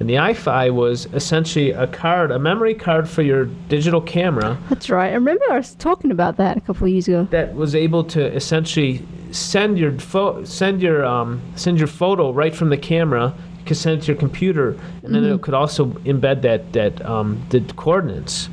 And 0.00 0.08
the 0.08 0.14
Eyefi 0.14 0.72
was 0.72 1.06
essentially 1.12 1.72
a 1.72 1.86
card, 1.88 2.30
a 2.30 2.38
memory 2.38 2.74
card 2.74 3.08
for 3.08 3.22
your 3.22 3.46
digital 3.68 4.00
camera 4.00 4.56
That's 4.68 4.90
right. 4.90 5.10
I 5.10 5.14
remember 5.14 5.44
I 5.50 5.56
was 5.56 5.74
talking 5.74 6.12
about 6.12 6.36
that 6.36 6.56
a 6.56 6.60
couple 6.60 6.86
of 6.86 6.92
years 6.92 7.08
ago. 7.08 7.26
that 7.30 7.54
was 7.54 7.74
able 7.74 8.04
to 8.04 8.24
essentially 8.34 9.04
send 9.32 9.78
your 9.78 9.98
pho- 9.98 10.44
send 10.44 10.82
your 10.82 11.04
um, 11.04 11.40
send 11.56 11.78
your 11.78 11.88
photo 11.88 12.32
right 12.32 12.54
from 12.54 12.70
the 12.70 12.76
camera. 12.76 13.34
You 13.58 13.64
could 13.64 13.76
send 13.76 13.98
it 13.98 14.04
to 14.04 14.12
your 14.12 14.16
computer, 14.16 14.76
and 15.02 15.14
then 15.14 15.24
it 15.24 15.42
could 15.42 15.54
also 15.54 15.86
embed 16.04 16.42
that 16.42 16.72
that 16.72 17.04
um, 17.04 17.44
the 17.50 17.60
coordinates. 17.76 18.48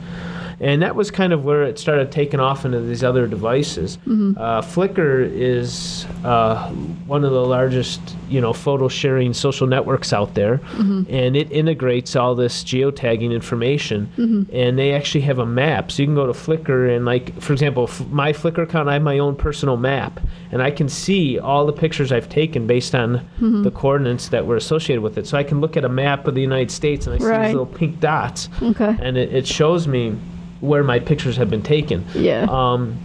And 0.60 0.82
that 0.82 0.96
was 0.96 1.12
kind 1.12 1.34
of 1.34 1.44
where 1.44 1.64
it 1.64 1.78
started 1.78 2.12
taking 2.12 2.40
off 2.40 2.64
into 2.66 2.80
these 2.80 3.04
other 3.04 3.28
devices. 3.28 3.98
Uh, 4.08 4.62
Flickr 4.62 5.30
is 5.30 6.06
uh, 6.24 6.70
one 7.08 7.24
of 7.26 7.32
the 7.32 7.46
largest, 7.46 8.00
you 8.30 8.40
know, 8.40 8.54
photo 8.54 8.88
sharing 8.88 9.34
social 9.34 9.68
networks 9.68 10.14
out 10.14 10.34
there, 10.34 10.62
and 10.78 11.36
it 11.36 11.52
integrates 11.52 12.16
all 12.16 12.36
this 12.36 12.64
geotagging 12.64 13.34
information. 13.34 14.10
And 14.52 14.80
they 14.80 14.94
actually 14.94 15.22
have 15.22 15.40
a 15.40 15.46
map, 15.46 15.92
so 15.92 16.02
you 16.04 16.08
can 16.08 16.16
go 16.16 16.26
to 16.26 16.34
Flickr 16.34 16.96
and, 16.96 17.06
like, 17.06 17.40
for 17.42 17.52
example, 17.54 17.84
f- 17.84 18.08
my 18.10 18.32
Flickr 18.32 18.64
account, 18.64 18.88
I 18.88 18.94
have 18.94 19.02
my 19.02 19.20
own 19.20 19.36
personal 19.36 19.78
map, 19.78 20.20
and 20.52 20.62
I 20.62 20.72
can 20.72 20.88
see 20.90 21.38
all 21.38 21.66
the 21.66 21.74
pictures 21.74 22.12
I've 22.12 22.30
taken 22.30 22.66
based 22.66 22.96
on 22.96 23.28
the 23.40 23.72
coordinates 23.72 24.30
that 24.30 24.46
were 24.46 24.56
associated 24.56 25.02
with 25.02 25.18
it. 25.18 25.28
So 25.28 25.38
I 25.38 25.44
can 25.44 25.60
look 25.60 25.76
at 25.76 25.84
a 25.84 25.90
map 25.90 26.28
of 26.28 26.36
the 26.36 26.42
United 26.42 26.72
States 26.72 27.08
and 27.08 27.16
I 27.16 27.18
see 27.18 27.26
these 27.26 27.52
little 27.54 27.66
pink 27.66 28.00
dots, 28.00 28.48
Okay. 28.62 28.96
and 29.02 29.18
it, 29.18 29.34
it 29.34 29.46
shows 29.48 29.88
me 29.88 30.16
where 30.62 30.84
my 30.84 31.00
pictures 31.00 31.38
have 31.38 31.50
been 31.50 31.62
taken. 31.64 32.06
Yeah. 32.14 32.48
Um, 32.50 32.98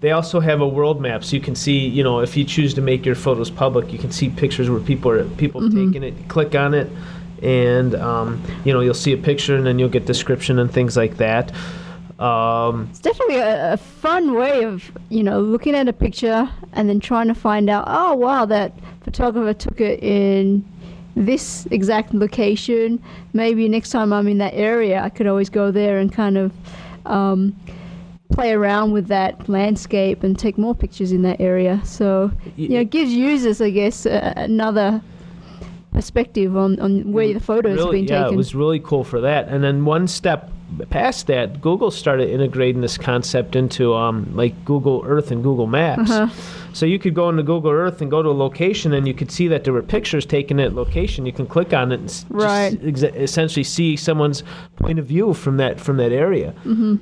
they 0.00 0.12
also 0.12 0.40
have 0.40 0.60
a 0.60 0.68
world 0.68 1.00
map, 1.00 1.24
so 1.24 1.36
you 1.36 1.42
can 1.42 1.54
see, 1.54 1.86
you 1.88 2.02
know, 2.04 2.20
if 2.20 2.36
you 2.36 2.44
choose 2.44 2.74
to 2.74 2.80
make 2.80 3.06
your 3.06 3.14
photos 3.14 3.50
public, 3.50 3.92
you 3.92 3.98
can 3.98 4.12
see 4.12 4.28
pictures 4.28 4.68
where 4.68 4.80
people 4.80 5.10
are 5.10 5.24
people 5.36 5.62
have 5.62 5.72
taken 5.72 6.02
it. 6.02 6.14
Click 6.28 6.54
on 6.54 6.74
it, 6.74 6.88
and 7.42 7.94
um, 7.94 8.42
you 8.64 8.72
know 8.72 8.80
you'll 8.80 8.94
see 8.94 9.12
a 9.12 9.16
picture, 9.16 9.56
and 9.56 9.66
then 9.66 9.78
you'll 9.78 9.88
get 9.88 10.04
description 10.06 10.58
and 10.58 10.70
things 10.70 10.96
like 10.96 11.16
that. 11.16 11.52
Um, 12.18 12.88
It's 12.90 13.00
definitely 13.00 13.36
a, 13.36 13.74
a 13.74 13.76
fun 13.76 14.34
way 14.34 14.64
of, 14.64 14.90
you 15.10 15.22
know, 15.22 15.38
looking 15.40 15.74
at 15.74 15.86
a 15.86 15.92
picture 15.92 16.48
and 16.72 16.88
then 16.88 16.98
trying 16.98 17.28
to 17.28 17.34
find 17.34 17.68
out, 17.68 17.84
oh, 17.86 18.14
wow, 18.14 18.46
that 18.46 18.72
photographer 19.02 19.52
took 19.52 19.82
it 19.82 20.02
in 20.02 20.64
this 21.16 21.66
exact 21.70 22.14
location. 22.14 23.02
Maybe 23.32 23.68
next 23.68 23.90
time 23.90 24.12
I'm 24.12 24.28
in 24.28 24.38
that 24.38 24.54
area, 24.54 25.02
I 25.02 25.08
could 25.08 25.26
always 25.26 25.48
go 25.48 25.70
there 25.70 25.98
and 25.98 26.12
kind 26.12 26.36
of 26.36 26.52
um, 27.06 27.56
play 28.30 28.52
around 28.52 28.92
with 28.92 29.08
that 29.08 29.48
landscape 29.48 30.22
and 30.22 30.38
take 30.38 30.58
more 30.58 30.74
pictures 30.74 31.12
in 31.12 31.22
that 31.22 31.40
area. 31.40 31.80
So, 31.84 32.30
you 32.56 32.68
know, 32.68 32.80
it 32.80 32.90
gives 32.90 33.12
users, 33.12 33.60
I 33.60 33.70
guess, 33.70 34.04
uh, 34.04 34.34
another 34.36 35.00
perspective 35.92 36.54
on, 36.56 36.78
on 36.80 37.10
where 37.12 37.32
the 37.32 37.40
photos 37.40 37.78
really, 37.78 37.84
have 37.84 37.92
been 37.92 38.14
yeah, 38.14 38.22
taken. 38.24 38.34
it 38.34 38.36
was 38.36 38.54
really 38.54 38.80
cool 38.80 39.02
for 39.02 39.22
that. 39.22 39.48
And 39.48 39.64
then 39.64 39.86
one 39.86 40.06
step 40.06 40.50
past 40.90 41.26
that, 41.28 41.60
Google 41.60 41.90
started 41.90 42.28
integrating 42.28 42.80
this 42.80 42.98
concept 42.98 43.54
into 43.56 43.94
um, 43.94 44.30
like 44.34 44.64
Google 44.64 45.02
Earth 45.06 45.30
and 45.30 45.42
Google 45.42 45.66
Maps. 45.66 46.10
Uh-huh. 46.10 46.34
So 46.72 46.84
you 46.84 46.98
could 46.98 47.14
go 47.14 47.28
into 47.30 47.42
Google 47.42 47.70
Earth 47.70 48.02
and 48.02 48.10
go 48.10 48.22
to 48.22 48.28
a 48.28 48.32
location, 48.32 48.92
and 48.92 49.06
you 49.08 49.14
could 49.14 49.30
see 49.30 49.48
that 49.48 49.64
there 49.64 49.72
were 49.72 49.82
pictures 49.82 50.26
taken 50.26 50.60
at 50.60 50.74
location. 50.74 51.24
You 51.24 51.32
can 51.32 51.46
click 51.46 51.72
on 51.72 51.90
it 51.92 52.00
and 52.00 52.24
Right. 52.28 52.74
essentially 52.82 53.64
see 53.64 53.96
someone's 53.96 54.42
point 54.76 54.98
of 54.98 55.06
view 55.06 55.32
from 55.34 55.56
that 55.56 55.80
from 55.80 55.96
that 55.98 56.12
area. 56.12 56.52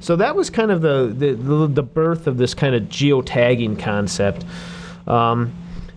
So 0.00 0.14
that 0.16 0.36
was 0.36 0.50
kind 0.50 0.70
of 0.70 0.82
the 0.82 1.12
the, 1.16 1.32
the, 1.34 1.66
the 1.66 1.82
birth 1.82 2.26
of 2.26 2.36
this 2.36 2.54
kind 2.54 2.74
of 2.74 2.82
geotagging 2.84 3.78
concept. 3.78 4.44
Um, 5.08 5.52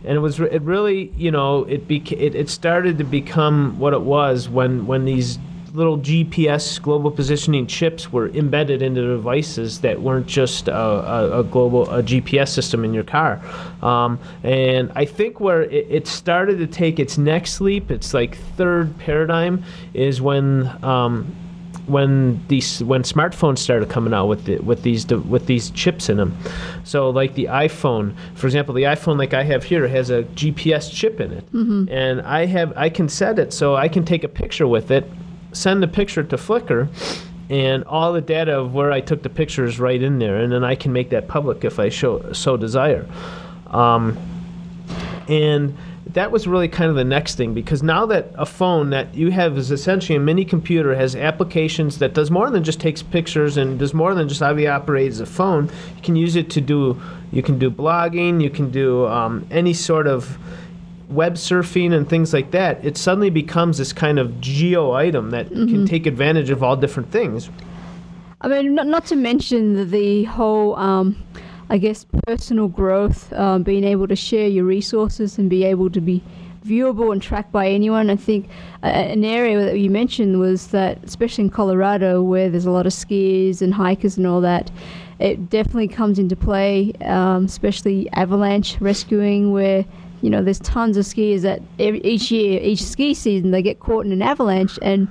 and 0.05 0.15
it 0.15 0.19
was 0.19 0.39
it 0.39 0.61
really 0.61 1.11
you 1.17 1.31
know 1.31 1.63
it, 1.65 1.87
beca- 1.87 2.19
it 2.19 2.33
it 2.33 2.49
started 2.49 2.97
to 2.99 3.03
become 3.03 3.77
what 3.77 3.93
it 3.93 4.01
was 4.01 4.47
when 4.47 4.85
when 4.87 5.05
these 5.05 5.37
little 5.77 5.99
GPS 5.99 6.81
global 6.81 7.11
positioning 7.11 7.67
chips 7.67 8.11
were 8.11 8.29
embedded 8.29 8.81
into 8.81 9.01
devices 9.01 9.81
that 9.81 10.01
weren't 10.01 10.25
just 10.25 10.67
a, 10.67 10.75
a, 10.75 11.39
a 11.41 11.43
global 11.43 11.87
a 11.91 12.01
GPS 12.01 12.49
system 12.49 12.83
in 12.83 12.95
your 12.95 13.03
car. 13.03 13.39
Um, 13.83 14.19
and 14.41 14.91
I 14.95 15.05
think 15.05 15.39
where 15.39 15.61
it, 15.61 15.85
it 15.87 16.07
started 16.07 16.57
to 16.57 16.67
take 16.67 16.99
its 16.99 17.19
next 17.19 17.61
leap, 17.61 17.91
its 17.91 18.13
like 18.13 18.37
third 18.57 18.97
paradigm, 18.97 19.63
is 19.93 20.19
when. 20.19 20.83
Um, 20.83 21.35
when 21.85 22.45
these 22.49 22.83
when 22.83 23.03
smartphones 23.03 23.59
started 23.59 23.87
coming 23.87 24.13
out 24.13 24.25
with 24.27 24.43
the, 24.43 24.57
with 24.57 24.83
these 24.83 25.07
with 25.07 25.45
these 25.45 25.69
chips 25.71 26.09
in 26.09 26.17
them. 26.17 26.37
So 26.83 27.09
like 27.09 27.35
the 27.35 27.45
iPhone, 27.45 28.13
for 28.35 28.45
example, 28.45 28.73
the 28.73 28.83
iPhone 28.83 29.17
like 29.17 29.33
I 29.33 29.43
have 29.43 29.63
here 29.63 29.87
has 29.87 30.09
a 30.09 30.23
GPS 30.23 30.91
chip 30.91 31.21
in 31.21 31.31
it, 31.31 31.45
and 31.89 32.21
I 32.23 32.45
have 32.45 32.73
I 32.75 32.89
can 32.89 33.07
set 33.07 33.39
it 33.39 33.53
so 33.53 33.77
I 33.77 33.87
can 33.87 34.03
take 34.03 34.25
a 34.25 34.27
picture 34.27 34.67
with 34.67 34.91
it, 34.91 35.09
send 35.57 35.83
the 35.83 35.87
picture 35.87 36.23
to 36.23 36.35
Flickr. 36.37 36.89
And 37.49 37.85
all 37.85 38.11
the 38.11 38.21
data 38.21 38.57
of 38.57 38.73
where 38.73 38.91
I 38.91 38.99
took 38.99 39.23
the 39.23 39.29
picture 39.29 39.63
is 39.63 39.79
right 39.79 40.01
in 40.01 40.19
there, 40.19 40.37
and 40.37 40.51
then 40.51 40.65
I 40.65 40.75
can 40.75 40.91
make 40.91 41.11
that 41.11 41.29
public 41.29 41.63
if 41.63 41.79
I 41.79 41.87
show, 41.87 42.33
so 42.33 42.57
desire. 42.57 43.07
Um, 43.67 44.17
and 45.29 45.77
that 46.13 46.31
was 46.31 46.47
really 46.47 46.67
kind 46.67 46.89
of 46.89 46.95
the 46.95 47.03
next 47.03 47.35
thing 47.35 47.53
because 47.53 47.83
now 47.83 48.05
that 48.05 48.31
a 48.35 48.45
phone 48.45 48.91
that 48.91 49.13
you 49.13 49.29
have 49.31 49.57
is 49.57 49.71
essentially 49.71 50.15
a 50.15 50.19
mini 50.19 50.45
computer 50.45 50.95
has 50.95 51.15
applications 51.15 51.99
that 51.99 52.13
does 52.13 52.31
more 52.31 52.49
than 52.49 52.63
just 52.63 52.79
takes 52.79 53.03
pictures 53.03 53.57
and 53.57 53.77
does 53.77 53.93
more 53.93 54.15
than 54.15 54.29
just 54.29 54.39
how 54.39 54.55
you 54.55 54.69
operate 54.69 55.11
as 55.11 55.19
a 55.19 55.25
phone 55.25 55.65
you 55.95 56.01
can 56.01 56.15
use 56.15 56.35
it 56.35 56.49
to 56.49 56.61
do 56.61 56.99
you 57.31 57.43
can 57.43 57.59
do 57.59 57.69
blogging 57.69 58.41
you 58.41 58.49
can 58.49 58.71
do 58.71 59.05
um, 59.07 59.45
any 59.51 59.73
sort 59.73 60.07
of 60.07 60.37
web 61.09 61.35
surfing 61.35 61.93
and 61.93 62.09
things 62.09 62.33
like 62.33 62.51
that 62.51 62.83
it 62.83 62.97
suddenly 62.97 63.29
becomes 63.29 63.77
this 63.77 63.93
kind 63.93 64.19
of 64.19 64.41
geo 64.41 64.91
item 64.91 65.31
that 65.31 65.47
can 65.49 65.85
take 65.85 66.05
advantage 66.05 66.49
of 66.49 66.61
all 66.61 66.75
different 66.75 67.09
things 67.11 67.49
I 68.39 68.47
mean, 68.47 68.75
not, 68.75 68.85
not 68.87 69.05
to 69.07 69.15
mention 69.15 69.73
the, 69.73 69.85
the 69.85 70.23
whole, 70.25 70.75
um, 70.75 71.23
I 71.69 71.79
guess, 71.79 72.05
personal 72.27 72.67
growth, 72.67 73.33
um, 73.33 73.63
being 73.63 73.83
able 73.83 74.07
to 74.07 74.15
share 74.15 74.47
your 74.47 74.63
resources 74.63 75.37
and 75.39 75.49
be 75.49 75.63
able 75.63 75.89
to 75.89 75.99
be 75.99 76.21
viewable 76.63 77.11
and 77.11 77.21
tracked 77.21 77.51
by 77.51 77.67
anyone. 77.67 78.11
I 78.11 78.15
think 78.15 78.47
uh, 78.83 78.87
an 78.87 79.23
area 79.23 79.59
that 79.65 79.79
you 79.79 79.89
mentioned 79.89 80.39
was 80.39 80.67
that, 80.67 81.03
especially 81.03 81.45
in 81.45 81.49
Colorado, 81.49 82.21
where 82.21 82.49
there's 82.49 82.65
a 82.65 82.71
lot 82.71 82.85
of 82.85 82.93
skiers 82.93 83.61
and 83.61 83.73
hikers 83.73 84.17
and 84.17 84.27
all 84.27 84.41
that, 84.41 84.69
it 85.19 85.49
definitely 85.49 85.87
comes 85.87 86.19
into 86.19 86.35
play, 86.35 86.93
um, 87.01 87.45
especially 87.45 88.07
avalanche 88.13 88.79
rescuing, 88.79 89.51
where 89.51 89.83
you 90.21 90.29
know 90.29 90.43
there's 90.43 90.59
tons 90.59 90.97
of 90.97 91.05
skiers 91.05 91.41
that 91.41 91.61
every, 91.79 92.01
each 92.01 92.31
year, 92.31 92.59
each 92.61 92.83
ski 92.83 93.13
season, 93.13 93.51
they 93.51 93.61
get 93.61 93.79
caught 93.79 94.05
in 94.05 94.11
an 94.11 94.21
avalanche 94.21 94.79
and 94.81 95.07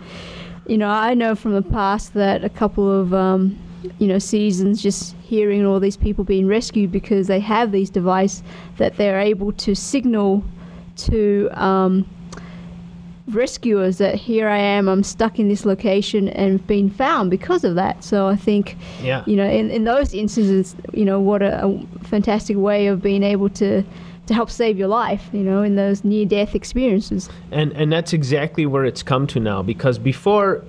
you 0.66 0.76
know, 0.78 0.88
I 0.88 1.14
know 1.14 1.34
from 1.34 1.52
the 1.52 1.62
past 1.62 2.14
that 2.14 2.44
a 2.44 2.48
couple 2.48 2.90
of, 2.90 3.14
um, 3.14 3.56
you 3.98 4.06
know, 4.06 4.18
seasons 4.18 4.82
just 4.82 5.14
hearing 5.22 5.64
all 5.64 5.80
these 5.80 5.96
people 5.96 6.24
being 6.24 6.46
rescued 6.46 6.90
because 6.90 7.28
they 7.28 7.40
have 7.40 7.72
these 7.72 7.90
devices 7.90 8.42
that 8.78 8.96
they're 8.96 9.20
able 9.20 9.52
to 9.52 9.74
signal 9.74 10.44
to 10.96 11.48
um, 11.52 12.08
rescuers 13.28 13.98
that 13.98 14.14
here 14.14 14.48
I 14.48 14.58
am, 14.58 14.88
I'm 14.88 15.02
stuck 15.02 15.38
in 15.38 15.48
this 15.48 15.64
location 15.64 16.28
and 16.30 16.64
being 16.66 16.90
found 16.90 17.30
because 17.30 17.64
of 17.64 17.74
that. 17.76 18.02
So 18.02 18.26
I 18.26 18.36
think, 18.36 18.76
yeah 19.02 19.22
you 19.26 19.36
know, 19.36 19.48
in, 19.48 19.70
in 19.70 19.84
those 19.84 20.14
instances, 20.14 20.74
you 20.92 21.04
know, 21.04 21.20
what 21.20 21.42
a, 21.42 21.64
a 21.64 21.78
fantastic 22.04 22.56
way 22.56 22.88
of 22.88 23.02
being 23.02 23.22
able 23.22 23.50
to 23.50 23.84
to 24.26 24.34
help 24.34 24.50
save 24.50 24.76
your 24.78 24.88
life, 24.88 25.28
you 25.32 25.40
know, 25.40 25.62
in 25.62 25.76
those 25.76 26.04
near 26.04 26.26
death 26.26 26.54
experiences. 26.54 27.28
and 27.50 27.72
and 27.72 27.92
that's 27.92 28.12
exactly 28.12 28.66
where 28.66 28.84
it's 28.84 29.02
come 29.02 29.26
to 29.28 29.40
now 29.40 29.62
because 29.62 29.98
before 29.98 30.62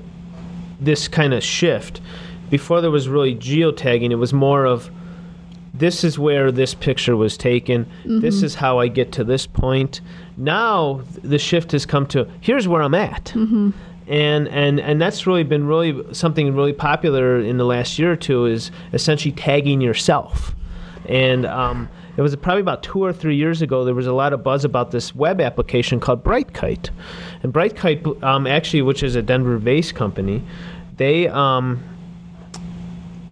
this 0.79 1.07
kind 1.07 1.33
of 1.33 1.43
shift 1.43 2.01
before 2.49 2.81
there 2.81 2.91
was 2.91 3.09
really 3.09 3.35
geotagging 3.35 4.11
it 4.11 4.15
was 4.15 4.31
more 4.31 4.65
of 4.65 4.89
this 5.73 6.03
is 6.03 6.17
where 6.17 6.51
this 6.51 6.73
picture 6.73 7.15
was 7.15 7.37
taken. 7.37 7.85
This 8.03 8.41
is 8.41 8.55
how 8.55 8.79
i 8.79 8.87
get 8.87 9.11
to 9.13 9.23
this 9.23 9.45
point. 9.45 10.01
Now 10.37 11.01
the 11.23 11.37
shift 11.37 11.71
has 11.73 11.85
come 11.85 12.07
to 12.07 12.27
here's 12.41 12.67
where 12.67 12.81
i'm 12.81 12.95
at. 12.95 13.33
And 14.07 14.47
and 14.47 14.79
and 14.79 15.01
that's 15.01 15.27
really 15.27 15.43
been 15.43 15.67
really 15.67 16.01
something 16.13 16.55
really 16.55 16.73
popular 16.73 17.39
in 17.39 17.57
the 17.57 17.65
last 17.65 17.99
year 17.99 18.11
or 18.13 18.15
two 18.15 18.45
is 18.45 18.71
essentially 18.93 19.33
tagging 19.33 19.81
yourself. 19.81 20.55
And 21.05 21.45
um, 21.45 21.89
it 22.17 22.21
was 22.21 22.35
probably 22.35 22.61
about 22.61 22.83
two 22.83 23.03
or 23.03 23.13
three 23.13 23.35
years 23.35 23.61
ago. 23.61 23.85
There 23.85 23.95
was 23.95 24.07
a 24.07 24.13
lot 24.13 24.33
of 24.33 24.43
buzz 24.43 24.65
about 24.65 24.91
this 24.91 25.15
web 25.15 25.39
application 25.39 25.99
called 25.99 26.23
Brightkite, 26.23 26.89
and 27.43 27.53
Brightkite, 27.53 28.21
um, 28.23 28.47
actually, 28.47 28.81
which 28.81 29.03
is 29.03 29.15
a 29.15 29.21
Denver-based 29.21 29.95
company, 29.95 30.43
they 30.97 31.27
um, 31.27 31.83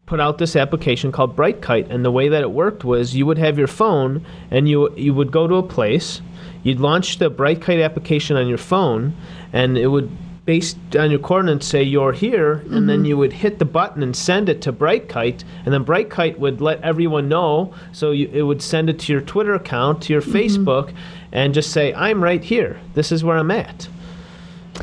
put 0.06 0.20
out 0.20 0.38
this 0.38 0.56
application 0.56 1.12
called 1.12 1.36
Brightkite, 1.36 1.90
and 1.90 2.06
the 2.06 2.12
way 2.12 2.30
that 2.30 2.42
it 2.42 2.52
worked 2.52 2.84
was 2.84 3.16
you 3.16 3.26
would 3.26 3.40
have 3.40 3.58
your 3.58 3.68
phone, 3.68 4.26
and 4.52 4.70
you 4.70 4.96
you 4.96 5.14
would 5.14 5.32
go 5.32 5.48
to 5.48 5.56
a 5.56 5.64
place, 5.64 6.22
you'd 6.64 6.80
launch 6.80 7.18
the 7.18 7.32
Brightkite 7.32 7.84
application 7.84 8.38
on 8.38 8.48
your 8.48 8.60
phone, 8.60 9.16
and 9.52 9.78
it 9.78 9.88
would 9.88 10.16
based 10.46 10.78
on 10.96 11.10
your 11.10 11.20
coordinates 11.20 11.66
say 11.66 11.82
you're 11.82 12.14
here 12.14 12.64
and 12.70 12.88
then 12.88 13.00
mm-hmm. 13.00 13.06
you 13.06 13.18
would 13.18 13.34
hit 13.34 13.58
the 13.58 13.66
button 13.66 14.04
and 14.04 14.16
send 14.16 14.48
it 14.48 14.62
to 14.62 14.72
Brightkite 14.72 15.44
and 15.66 15.74
then 15.74 15.84
Brightkite 15.84 16.38
would 16.38 16.62
let 16.62 16.80
everyone 16.82 17.28
know. 17.28 17.74
So 17.92 18.12
you, 18.12 18.30
it 18.32 18.44
would 18.44 18.62
send 18.62 18.90
it 18.90 19.00
to 19.00 19.12
your 19.12 19.22
Twitter 19.22 19.56
account 19.56 20.04
to 20.04 20.14
your 20.14 20.22
mm-hmm. 20.22 20.36
Facebook 20.36 20.94
and 21.32 21.54
just 21.54 21.72
say 21.72 21.94
I'm 21.96 22.24
right 22.24 22.44
here. 22.44 22.80
This 22.94 23.12
is 23.12 23.24
where 23.24 23.38
I'm 23.38 23.50
at. 23.50 23.90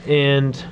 And 0.08 0.62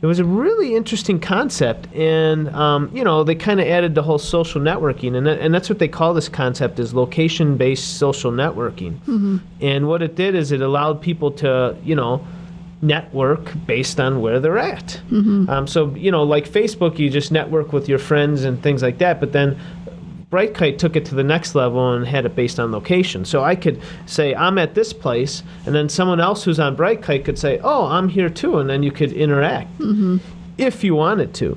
it 0.00 0.06
was 0.06 0.20
a 0.20 0.24
really 0.24 0.76
interesting 0.76 1.18
concept 1.18 1.92
and 1.92 2.48
um, 2.50 2.90
you 2.94 3.02
know 3.02 3.24
they 3.24 3.34
kind 3.34 3.58
of 3.58 3.66
added 3.66 3.96
the 3.96 4.02
whole 4.02 4.18
social 4.18 4.60
networking 4.60 5.16
and, 5.16 5.26
that, 5.26 5.40
and 5.40 5.52
that's 5.52 5.68
what 5.68 5.80
they 5.80 5.88
call 5.88 6.14
this 6.14 6.28
concept 6.28 6.78
is 6.78 6.94
location 6.94 7.56
based 7.56 7.96
social 7.98 8.30
networking. 8.30 8.92
Mm-hmm. 9.00 9.38
And 9.60 9.88
what 9.88 10.02
it 10.02 10.14
did 10.14 10.36
is 10.36 10.52
it 10.52 10.60
allowed 10.60 11.02
people 11.02 11.32
to 11.32 11.76
you 11.82 11.96
know 11.96 12.24
network 12.86 13.52
based 13.66 13.98
on 13.98 14.20
where 14.20 14.38
they're 14.40 14.58
at 14.58 15.00
um, 15.48 15.66
so 15.66 15.94
you 15.94 16.10
know 16.10 16.22
like 16.22 16.48
facebook 16.48 16.98
you 16.98 17.10
just 17.10 17.32
network 17.32 17.72
with 17.72 17.88
your 17.88 17.98
friends 17.98 18.44
and 18.44 18.62
things 18.62 18.82
like 18.82 18.98
that 18.98 19.20
but 19.20 19.32
then 19.32 19.58
Brightkite 20.30 20.78
took 20.78 20.96
it 20.96 21.04
to 21.06 21.14
the 21.14 21.22
next 21.22 21.54
level 21.54 21.92
and 21.94 22.04
had 22.04 22.26
it 22.26 22.34
based 22.34 22.58
on 22.58 22.72
location. 22.72 23.24
So 23.24 23.44
I 23.44 23.54
could 23.54 23.80
say 24.06 24.34
I'm 24.34 24.58
at 24.58 24.74
this 24.74 24.92
place, 24.92 25.44
and 25.64 25.74
then 25.74 25.88
someone 25.88 26.18
else 26.20 26.42
who's 26.42 26.58
on 26.58 26.76
Brightkite 26.76 27.24
could 27.24 27.38
say, 27.38 27.60
"Oh, 27.62 27.86
I'm 27.86 28.08
here 28.08 28.28
too," 28.28 28.58
and 28.58 28.68
then 28.68 28.82
you 28.82 28.90
could 28.90 29.12
interact 29.12 29.70
if 30.58 30.82
you 30.82 30.96
wanted 30.96 31.32
to. 31.34 31.56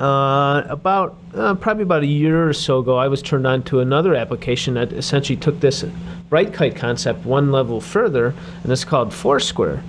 Uh, 0.00 0.64
about 0.68 1.16
uh, 1.34 1.54
probably 1.54 1.84
about 1.84 2.02
a 2.02 2.06
year 2.06 2.48
or 2.48 2.52
so 2.52 2.80
ago, 2.80 2.96
I 2.96 3.06
was 3.06 3.22
turned 3.22 3.46
on 3.46 3.62
to 3.64 3.78
another 3.78 4.16
application 4.16 4.74
that 4.74 4.92
essentially 4.92 5.36
took 5.36 5.60
this 5.60 5.84
Brightkite 6.30 6.74
concept 6.74 7.24
one 7.24 7.52
level 7.52 7.80
further, 7.80 8.34
and 8.64 8.72
it's 8.72 8.84
called 8.84 9.14
Foursquare. 9.14 9.80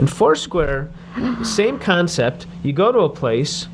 And 0.00 0.08
Foursquare, 0.10 0.88
same 1.42 1.78
concept. 1.78 2.46
You 2.62 2.72
go 2.72 2.90
to 2.90 3.00
a 3.00 3.10
place, 3.10 3.68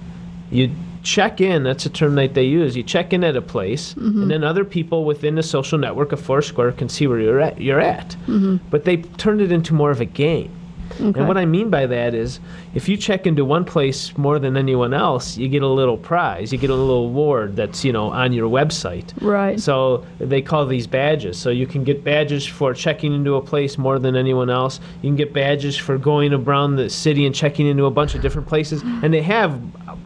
you 0.51 0.73
check 1.05 1.41
in. 1.41 1.63
That's 1.63 1.87
a 1.87 1.89
term 1.89 2.17
that 2.17 2.35
they 2.35 2.43
use. 2.43 2.77
You 2.77 2.83
check 2.83 3.13
in 3.13 3.23
at 3.23 3.37
a 3.37 3.41
place, 3.41 3.95
mm-hmm. 3.95 4.23
and 4.23 4.31
then 4.33 4.43
other 4.43 4.65
people 4.65 5.05
within 5.05 5.37
the 5.37 5.43
social 5.45 5.79
network 5.79 6.11
of 6.11 6.21
Foursquare 6.21 6.73
can 6.73 6.89
see 6.89 7.07
where 7.07 7.21
you're 7.21 7.39
at. 7.41 7.61
You're 7.61 7.81
at. 7.81 8.17
Mm-hmm. 8.27 8.57
But 8.71 8.87
they 8.87 8.97
turned 8.97 9.41
it 9.41 9.53
into 9.53 9.73
more 9.73 9.93
of 9.93 10.01
a 10.01 10.05
game. 10.05 10.51
And 10.99 11.29
what 11.29 11.37
I 11.37 11.45
mean 11.45 11.71
by 11.71 11.87
that 11.87 12.15
is, 12.15 12.41
if 12.75 12.89
you 12.89 12.97
check 12.97 13.27
into 13.27 13.45
one 13.45 13.65
place 13.65 14.17
more 14.17 14.39
than 14.39 14.57
anyone 14.57 14.95
else, 14.95 15.37
you 15.37 15.49
get 15.49 15.63
a 15.63 15.69
little 15.69 15.97
prize. 15.97 16.53
You 16.53 16.59
get 16.59 16.71
a 16.71 16.75
little 16.75 17.05
award 17.05 17.57
that's 17.57 17.85
you 17.85 17.93
know 17.93 18.11
on 18.11 18.33
your 18.33 18.49
website. 18.49 19.13
Right. 19.21 19.61
So 19.61 20.05
they 20.19 20.43
call 20.43 20.67
these 20.67 20.87
badges. 20.87 21.39
So 21.39 21.51
you 21.51 21.67
can 21.67 21.85
get 21.85 22.05
badges 22.05 22.47
for 22.47 22.75
checking 22.75 23.15
into 23.15 23.35
a 23.35 23.43
place 23.43 23.79
more 23.79 23.99
than 23.99 24.17
anyone 24.17 24.51
else. 24.51 24.81
You 25.03 25.09
can 25.09 25.17
get 25.17 25.33
badges 25.33 25.77
for 25.77 25.99
going 25.99 26.33
around 26.33 26.77
the 26.77 26.89
city 26.89 27.27
and 27.27 27.35
checking 27.35 27.67
into 27.67 27.85
a 27.85 27.91
bunch 27.91 28.15
of 28.15 28.23
different 28.23 28.49
places. 28.49 28.83
And 28.83 29.13
they 29.13 29.23
have, 29.23 29.61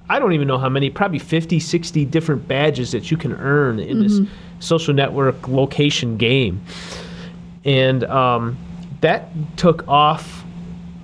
I 0.08 0.18
don't 0.18 0.32
even 0.32 0.48
know 0.48 0.58
how 0.58 0.68
many, 0.68 0.90
probably 0.90 1.18
50, 1.18 1.60
60 1.60 2.04
different 2.06 2.48
badges 2.48 2.92
that 2.92 3.10
you 3.10 3.16
can 3.16 3.32
earn 3.34 3.78
in 3.78 4.02
this 4.02 4.20
social 4.60 4.94
network 4.94 5.48
location 5.48 6.16
game. 6.16 6.62
And 7.64 8.04
um, 8.04 8.56
that 9.00 9.28
took 9.56 9.86
off 9.88 10.39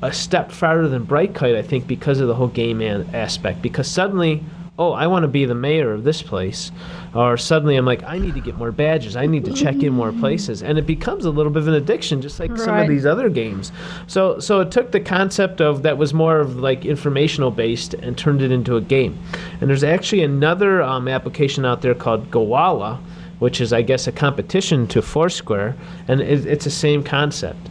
a 0.07 0.13
step 0.13 0.53
farther 0.53 0.89
than 0.89 1.05
Brightkite, 1.05 1.57
I 1.57 1.63
think, 1.63 1.87
because 1.87 2.21
of 2.21 2.29
the 2.29 2.35
whole 2.35 2.49
game 2.49 2.81
an- 2.81 3.13
aspect. 3.13 3.61
Because 3.61 3.91
suddenly, 3.91 4.43
oh, 4.79 4.93
I 4.93 5.09
want 5.09 5.25
to 5.25 5.29
be 5.29 5.47
the 5.47 5.55
mayor 5.55 5.93
of 5.93 6.05
this 6.05 6.23
place, 6.23 6.71
or 7.13 7.37
suddenly 7.37 7.77
I'm 7.77 7.85
like, 7.85 8.05
I 8.05 8.19
need 8.19 8.35
to 8.35 8.41
get 8.41 8.57
more 8.57 8.71
badges. 8.71 9.17
I 9.17 9.27
need 9.27 9.45
to 9.47 9.53
check 9.53 9.83
in 9.83 9.93
more 9.93 10.13
places, 10.13 10.63
and 10.63 10.79
it 10.79 10.87
becomes 10.87 11.25
a 11.25 11.31
little 11.31 11.51
bit 11.51 11.63
of 11.63 11.69
an 11.69 11.75
addiction, 11.75 12.23
just 12.23 12.39
like 12.39 12.57
some 12.57 12.79
of 12.79 12.89
these 12.89 13.05
other 13.05 13.29
games. 13.29 13.73
So, 14.07 14.39
so 14.39 14.61
it 14.61 14.71
took 14.71 14.93
the 14.93 15.01
concept 15.01 15.61
of 15.61 15.83
that 15.83 15.99
was 15.99 16.15
more 16.15 16.39
of 16.39 16.57
like 16.57 16.85
informational 16.85 17.51
based 17.51 17.95
and 17.95 18.17
turned 18.17 18.43
it 18.43 18.53
into 18.53 18.77
a 18.77 18.81
game. 18.81 19.19
And 19.61 19.69
there's 19.69 19.85
actually 19.85 20.23
another 20.23 20.83
um, 20.83 21.09
application 21.09 21.65
out 21.65 21.83
there 21.83 21.95
called 21.95 22.31
Gowalla, 22.31 23.01
which 23.41 23.61
is, 23.61 23.73
I 23.73 23.83
guess, 23.83 24.07
a 24.07 24.13
competition 24.13 24.87
to 24.89 25.03
Foursquare, 25.03 25.75
and 26.07 26.21
it, 26.21 26.47
it's 26.47 26.65
the 26.65 26.71
same 26.71 27.03
concept. 27.03 27.69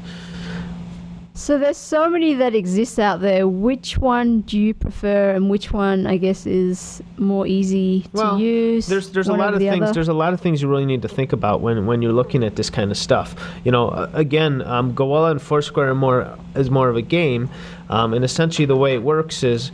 So 1.37 1.59
there's 1.59 1.75
so 1.75 2.09
many 2.09 2.33
that 2.35 2.55
exist 2.55 2.97
out 2.97 3.19
there. 3.19 3.45
Which 3.45 3.97
one 3.97 4.41
do 4.41 4.57
you 4.57 4.73
prefer, 4.73 5.31
and 5.31 5.49
which 5.49 5.73
one, 5.73 6.07
I 6.07 6.15
guess, 6.15 6.45
is 6.45 7.03
more 7.17 7.45
easy 7.45 8.05
Well, 8.13 8.37
to 8.37 8.43
use? 8.43 8.87
There's 8.87 9.09
there's 9.09 9.27
a 9.27 9.33
lot 9.33 9.53
of 9.53 9.59
things. 9.59 9.83
other? 9.83 9.91
There's 9.91 10.07
a 10.07 10.13
lot 10.13 10.33
of 10.33 10.39
things 10.39 10.61
you 10.61 10.69
really 10.69 10.85
need 10.85 11.01
to 11.01 11.09
think 11.09 11.33
about 11.33 11.59
when 11.59 11.85
when 11.85 12.01
you're 12.01 12.13
looking 12.13 12.41
at 12.41 12.55
this 12.55 12.69
kind 12.69 12.89
of 12.89 12.97
stuff. 12.97 13.35
You 13.65 13.71
know, 13.73 14.09
again, 14.13 14.61
um, 14.61 14.95
Gowalla 14.95 15.31
and 15.31 15.41
Foursquare 15.41 15.89
are 15.89 15.95
more 15.95 16.37
is 16.55 16.71
more 16.71 16.87
of 16.87 16.95
a 16.95 17.01
game, 17.01 17.49
um, 17.89 18.13
and 18.13 18.23
essentially 18.23 18.65
the 18.65 18.77
way 18.77 18.95
it 18.95 19.03
works 19.03 19.43
is. 19.43 19.71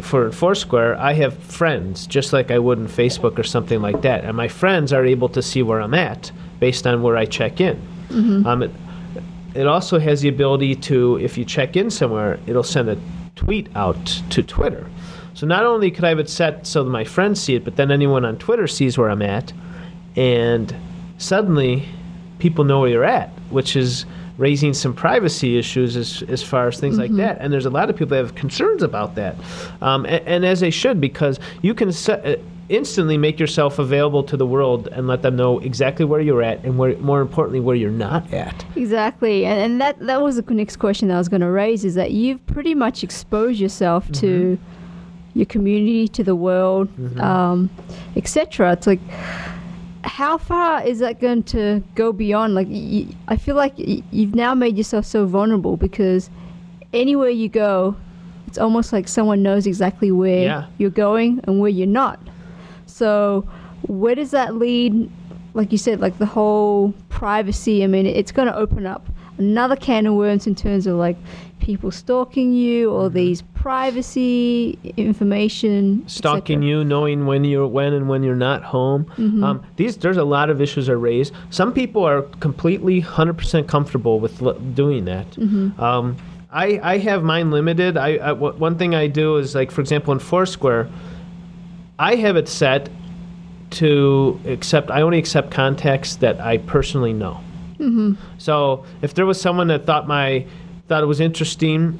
For 0.00 0.30
Foursquare, 0.30 0.96
I 0.96 1.12
have 1.14 1.36
friends 1.36 2.06
just 2.06 2.32
like 2.32 2.50
I 2.50 2.58
would 2.58 2.78
in 2.78 2.86
Facebook 2.86 3.38
or 3.38 3.42
something 3.42 3.82
like 3.82 4.00
that, 4.02 4.24
and 4.24 4.36
my 4.36 4.48
friends 4.48 4.92
are 4.92 5.04
able 5.04 5.28
to 5.30 5.42
see 5.42 5.62
where 5.62 5.82
I'm 5.82 5.94
at 5.94 6.30
based 6.60 6.86
on 6.86 7.02
where 7.02 7.16
I 7.16 7.26
check 7.26 7.60
in. 7.60 7.76
Mm-hmm. 8.08 8.46
Um, 8.46 8.70
it, 9.54 9.66
also 9.66 9.98
has 9.98 10.20
the 10.20 10.28
ability 10.28 10.74
to, 10.74 11.16
if 11.16 11.38
you 11.38 11.44
check 11.44 11.76
in 11.76 11.90
somewhere, 11.90 12.38
it'll 12.46 12.62
send 12.62 12.88
a 12.88 12.98
tweet 13.36 13.68
out 13.74 14.04
to 14.30 14.42
Twitter. 14.42 14.88
So 15.34 15.46
not 15.46 15.64
only 15.64 15.90
could 15.90 16.04
I 16.04 16.08
have 16.08 16.18
it 16.18 16.28
set 16.28 16.66
so 16.66 16.82
that 16.82 16.90
my 16.90 17.04
friends 17.04 17.40
see 17.40 17.54
it, 17.54 17.64
but 17.64 17.76
then 17.76 17.92
anyone 17.92 18.24
on 18.24 18.38
Twitter 18.38 18.66
sees 18.66 18.98
where 18.98 19.10
I'm 19.10 19.22
at, 19.22 19.52
and 20.16 20.74
suddenly 21.18 21.88
people 22.38 22.64
know 22.64 22.80
where 22.80 22.90
you're 22.90 23.04
at, 23.04 23.30
which 23.50 23.76
is 23.76 24.04
raising 24.36 24.72
some 24.72 24.94
privacy 24.94 25.58
issues 25.58 25.96
as, 25.96 26.22
as 26.28 26.42
far 26.42 26.68
as 26.68 26.78
things 26.78 26.96
like 26.98 27.12
that. 27.16 27.38
And 27.40 27.52
there's 27.52 27.66
a 27.66 27.70
lot 27.70 27.90
of 27.90 27.96
people 27.96 28.16
that 28.16 28.24
have 28.24 28.34
concerns 28.34 28.82
about 28.82 29.14
that, 29.16 29.36
um, 29.80 30.06
and, 30.06 30.26
and 30.26 30.44
as 30.44 30.60
they 30.60 30.70
should, 30.70 31.00
because 31.00 31.38
you 31.62 31.74
can 31.74 31.92
set, 31.92 32.24
uh, 32.24 32.36
instantly 32.68 33.16
make 33.16 33.40
yourself 33.40 33.78
available 33.78 34.22
to 34.24 34.36
the 34.36 34.46
world 34.46 34.88
and 34.88 35.06
let 35.06 35.22
them 35.22 35.36
know 35.36 35.58
exactly 35.60 36.04
where 36.04 36.20
you're 36.20 36.42
at, 36.42 36.62
and 36.64 36.78
where, 36.78 36.96
more 36.98 37.20
importantly, 37.20 37.60
where 37.60 37.76
you're 37.76 37.90
not 37.90 38.32
at. 38.32 38.64
Exactly, 38.76 39.44
and, 39.46 39.58
and 39.60 39.80
that 39.80 39.98
that 40.00 40.20
was 40.22 40.36
the 40.36 40.54
next 40.54 40.76
question 40.76 41.08
that 41.08 41.14
I 41.14 41.18
was 41.18 41.28
going 41.28 41.40
to 41.40 41.50
raise 41.50 41.84
is 41.84 41.94
that 41.94 42.10
you've 42.12 42.44
pretty 42.46 42.74
much 42.74 43.02
exposed 43.02 43.58
yourself 43.60 44.10
to 44.12 44.58
Mm-hmm. 44.58 45.38
your 45.38 45.46
community, 45.46 46.08
to 46.08 46.24
the 46.24 46.34
world, 46.34 46.88
um, 47.20 47.70
etc. 48.16 48.72
It's 48.72 48.86
like 48.86 49.00
how 50.04 50.38
far 50.38 50.82
is 50.86 50.98
that 51.00 51.20
going 51.20 51.42
to 51.44 51.82
go 51.94 52.12
beyond? 52.12 52.54
Like, 52.54 52.66
y- 52.68 53.06
I 53.28 53.36
feel 53.36 53.54
like 53.56 53.76
y- 53.78 54.02
you've 54.10 54.34
now 54.34 54.54
made 54.54 54.76
yourself 54.76 55.04
so 55.04 55.26
vulnerable 55.26 55.76
because 55.76 56.30
anywhere 56.92 57.28
you 57.30 57.48
go, 57.48 57.94
it's 58.46 58.58
almost 58.58 58.92
like 58.92 59.06
someone 59.06 59.42
knows 59.42 59.66
exactly 59.66 60.10
where 60.10 60.42
Yeah. 60.42 60.66
you're 60.78 60.90
going 60.90 61.40
and 61.44 61.60
where 61.60 61.68
you're 61.70 61.86
not. 61.86 62.18
So, 62.98 63.46
where 63.86 64.14
does 64.16 64.32
that 64.32 64.56
lead? 64.56 65.10
Like 65.54 65.72
you 65.72 65.78
said, 65.78 66.00
like 66.00 66.18
the 66.18 66.26
whole 66.26 66.92
privacy. 67.08 67.82
I 67.84 67.86
mean, 67.86 68.06
it's 68.06 68.32
going 68.32 68.48
to 68.48 68.56
open 68.56 68.86
up 68.86 69.06
another 69.38 69.76
can 69.76 70.04
of 70.06 70.14
worms 70.14 70.46
in 70.46 70.54
terms 70.54 70.86
of 70.86 70.96
like 70.96 71.16
people 71.60 71.90
stalking 71.90 72.52
you, 72.52 72.90
Mm-hmm. 72.90 73.14
these 73.14 73.42
privacy 73.54 74.78
information, 74.96 76.02
stalking 76.08 76.62
you, 76.62 76.84
knowing 76.84 77.26
when 77.26 77.44
you're 77.44 77.66
when 77.66 77.92
and 77.92 78.08
when 78.08 78.22
you're 78.22 78.34
not 78.36 78.62
home. 78.62 79.04
Mm-hmm. 79.16 79.44
Um, 79.44 79.62
these 79.76 79.96
there's 79.96 80.16
a 80.16 80.24
lot 80.24 80.50
of 80.50 80.60
issues 80.60 80.88
are 80.88 80.98
raised. 80.98 81.32
Some 81.50 81.72
people 81.72 82.04
are 82.04 82.22
completely 82.40 83.02
100% 83.02 83.66
comfortable 83.68 84.18
with 84.20 84.42
l- 84.42 84.54
doing 84.54 85.04
that. 85.06 85.30
Mm-hmm. 85.32 85.80
Um, 85.80 86.16
I 86.50 86.80
I 86.82 86.98
have 86.98 87.22
mine 87.22 87.50
limited. 87.50 87.96
I, 87.96 88.08
I 88.14 88.32
w- 88.38 88.54
one 88.54 88.76
thing 88.78 88.94
I 88.94 89.06
do 89.06 89.36
is 89.36 89.54
like 89.54 89.70
for 89.70 89.80
example 89.80 90.12
in 90.12 90.18
Foursquare, 90.18 90.88
I 91.98 92.14
have 92.16 92.36
it 92.36 92.48
set 92.48 92.88
to 93.70 94.40
accept. 94.46 94.90
I 94.90 95.02
only 95.02 95.18
accept 95.18 95.50
contacts 95.50 96.16
that 96.16 96.40
I 96.40 96.58
personally 96.58 97.12
know. 97.12 97.40
Mm-hmm. 97.78 98.14
So 98.38 98.84
if 99.02 99.14
there 99.14 99.26
was 99.26 99.40
someone 99.40 99.68
that 99.68 99.86
thought 99.86 100.06
my 100.06 100.46
thought 100.88 101.02
it 101.02 101.06
was 101.06 101.20
interesting 101.20 101.98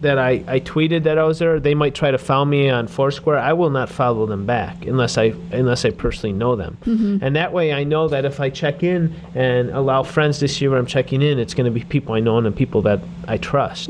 that 0.00 0.18
I, 0.18 0.44
I 0.46 0.60
tweeted 0.60 1.04
that 1.04 1.16
I 1.16 1.24
was 1.24 1.38
there, 1.38 1.58
they 1.58 1.74
might 1.74 1.94
try 1.94 2.10
to 2.10 2.18
follow 2.18 2.44
me 2.44 2.68
on 2.68 2.86
Foursquare. 2.86 3.38
I 3.38 3.54
will 3.54 3.70
not 3.70 3.88
follow 3.88 4.26
them 4.26 4.44
back 4.44 4.84
unless 4.84 5.16
I 5.16 5.32
unless 5.52 5.86
I 5.86 5.90
personally 5.90 6.34
know 6.34 6.54
them. 6.54 6.76
And 7.22 7.34
that 7.36 7.52
way 7.54 7.72
I 7.72 7.82
know 7.84 8.06
that 8.08 8.26
if 8.26 8.38
I 8.38 8.50
check 8.50 8.82
in 8.82 9.14
and 9.34 9.70
allow 9.70 10.02
friends 10.02 10.38
to 10.40 10.48
see 10.48 10.68
where 10.68 10.78
I'm 10.78 10.84
checking 10.86 11.22
in, 11.22 11.38
it's 11.38 11.54
going 11.54 11.64
to 11.64 11.70
be 11.70 11.82
people 11.82 12.14
I 12.14 12.20
know 12.20 12.36
and 12.36 12.54
people 12.54 12.82
that 12.82 13.00
I 13.26 13.38
trust. 13.38 13.88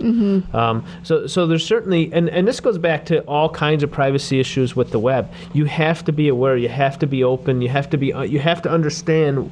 Um, 0.55 0.85
so 1.03 1.27
so 1.27 1.45
there's 1.49 1.67
certainly 1.67 2.13
and, 2.13 2.29
and 2.31 2.47
this 2.47 2.61
goes 2.61 2.79
back 2.79 3.05
to 3.07 3.23
all 3.23 3.49
kinds 3.49 3.83
of 3.83 3.91
privacy 3.91 4.39
issues 4.39 4.77
with 4.77 4.93
the 4.93 5.01
web. 5.01 5.33
You 5.55 5.65
have 5.65 6.05
to 6.05 6.13
be 6.13 6.29
aware. 6.29 6.57
You 6.57 6.69
have 6.69 7.01
to 7.01 7.07
be 7.09 7.25
open. 7.25 7.61
You 7.63 7.69
have 7.71 7.91
to 7.91 7.97
be 7.97 8.13
uh, 8.13 8.23
you 8.23 8.39
have 8.39 8.63
to 8.63 8.71
understand 8.71 9.51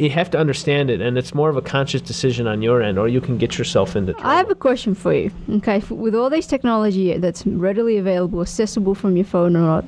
you 0.00 0.10
have 0.10 0.30
to 0.30 0.38
understand 0.38 0.90
it, 0.90 1.00
and 1.00 1.18
it's 1.18 1.34
more 1.34 1.50
of 1.50 1.56
a 1.56 1.62
conscious 1.62 2.00
decision 2.00 2.46
on 2.46 2.62
your 2.62 2.82
end, 2.82 2.98
or 2.98 3.08
you 3.08 3.20
can 3.20 3.38
get 3.38 3.58
yourself 3.58 3.96
into 3.96 4.12
trouble. 4.12 4.28
I 4.28 4.36
have 4.36 4.50
a 4.50 4.54
question 4.54 4.94
for 4.94 5.12
you. 5.12 5.30
Okay, 5.56 5.82
with 5.90 6.14
all 6.14 6.30
this 6.30 6.46
technology 6.46 7.16
that's 7.18 7.46
readily 7.46 7.96
available, 7.96 8.40
accessible 8.40 8.94
from 8.94 9.16
your 9.16 9.26
phone 9.26 9.56
or 9.56 9.60
not, 9.60 9.84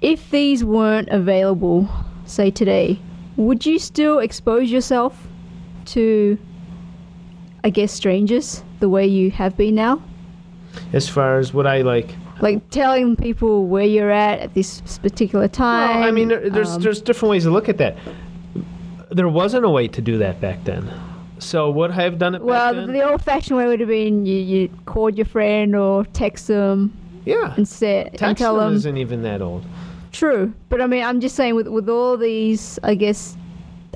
if 0.00 0.30
these 0.30 0.64
weren't 0.64 1.08
available, 1.08 1.88
say 2.26 2.50
today, 2.50 3.00
would 3.36 3.64
you 3.64 3.78
still 3.78 4.18
expose 4.18 4.70
yourself 4.70 5.26
to, 5.86 6.38
I 7.64 7.70
guess, 7.70 7.92
strangers 7.92 8.62
the 8.80 8.88
way 8.88 9.06
you 9.06 9.30
have 9.30 9.56
been 9.56 9.74
now? 9.74 10.02
as 10.92 11.08
far 11.08 11.38
as 11.38 11.52
what 11.52 11.66
I 11.66 11.82
like. 11.82 12.14
Like 12.40 12.70
telling 12.70 13.16
people 13.16 13.66
where 13.66 13.84
you're 13.84 14.10
at 14.10 14.38
at 14.38 14.54
this 14.54 14.80
particular 14.98 15.48
time. 15.48 16.00
Well, 16.00 16.08
I 16.08 16.10
mean, 16.12 16.28
there's 16.28 16.70
um, 16.70 16.82
there's 16.82 17.00
different 17.00 17.30
ways 17.30 17.44
to 17.44 17.50
look 17.50 17.68
at 17.68 17.78
that. 17.78 17.96
There 19.10 19.28
wasn't 19.28 19.64
a 19.64 19.70
way 19.70 19.88
to 19.88 20.02
do 20.02 20.18
that 20.18 20.40
back 20.40 20.64
then. 20.64 20.90
So 21.38 21.70
would 21.70 21.92
I 21.92 22.02
have 22.02 22.18
done 22.18 22.34
it 22.34 22.42
well, 22.42 22.74
back 22.74 22.86
then? 22.86 22.92
the 22.92 23.08
old-fashioned 23.08 23.56
way 23.56 23.66
would 23.66 23.80
have 23.80 23.88
been 23.88 24.26
you, 24.26 24.36
you 24.36 24.68
called 24.86 25.16
your 25.16 25.26
friend 25.26 25.74
or 25.76 26.04
text 26.06 26.48
them 26.48 26.92
yeah. 27.24 27.54
and 27.56 27.66
said 27.66 28.20
and 28.20 28.36
tell 28.36 28.56
them 28.56 28.70
them 28.70 28.74
isn't 28.74 28.96
even 28.96 29.22
that 29.22 29.40
old. 29.40 29.64
True, 30.10 30.52
but 30.68 30.80
I 30.80 30.86
mean, 30.86 31.04
I'm 31.04 31.20
just 31.20 31.36
saying 31.36 31.54
with 31.54 31.68
with 31.68 31.88
all 31.88 32.16
these, 32.16 32.78
I 32.82 32.94
guess, 32.94 33.36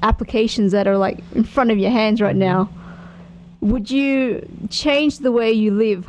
applications 0.03 0.73
that 0.73 0.87
are 0.87 0.99
like 0.99 1.19
in 1.35 1.43
front 1.45 1.71
of 1.71 1.79
your 1.79 1.91
hands 1.91 2.21
right 2.21 2.37
mm-hmm. 2.37 2.39
now, 2.39 2.71
would 3.61 3.91
you 3.91 4.47
change 4.71 5.19
the 5.19 5.33
way 5.33 5.51
you 5.51 5.73
live, 5.73 6.07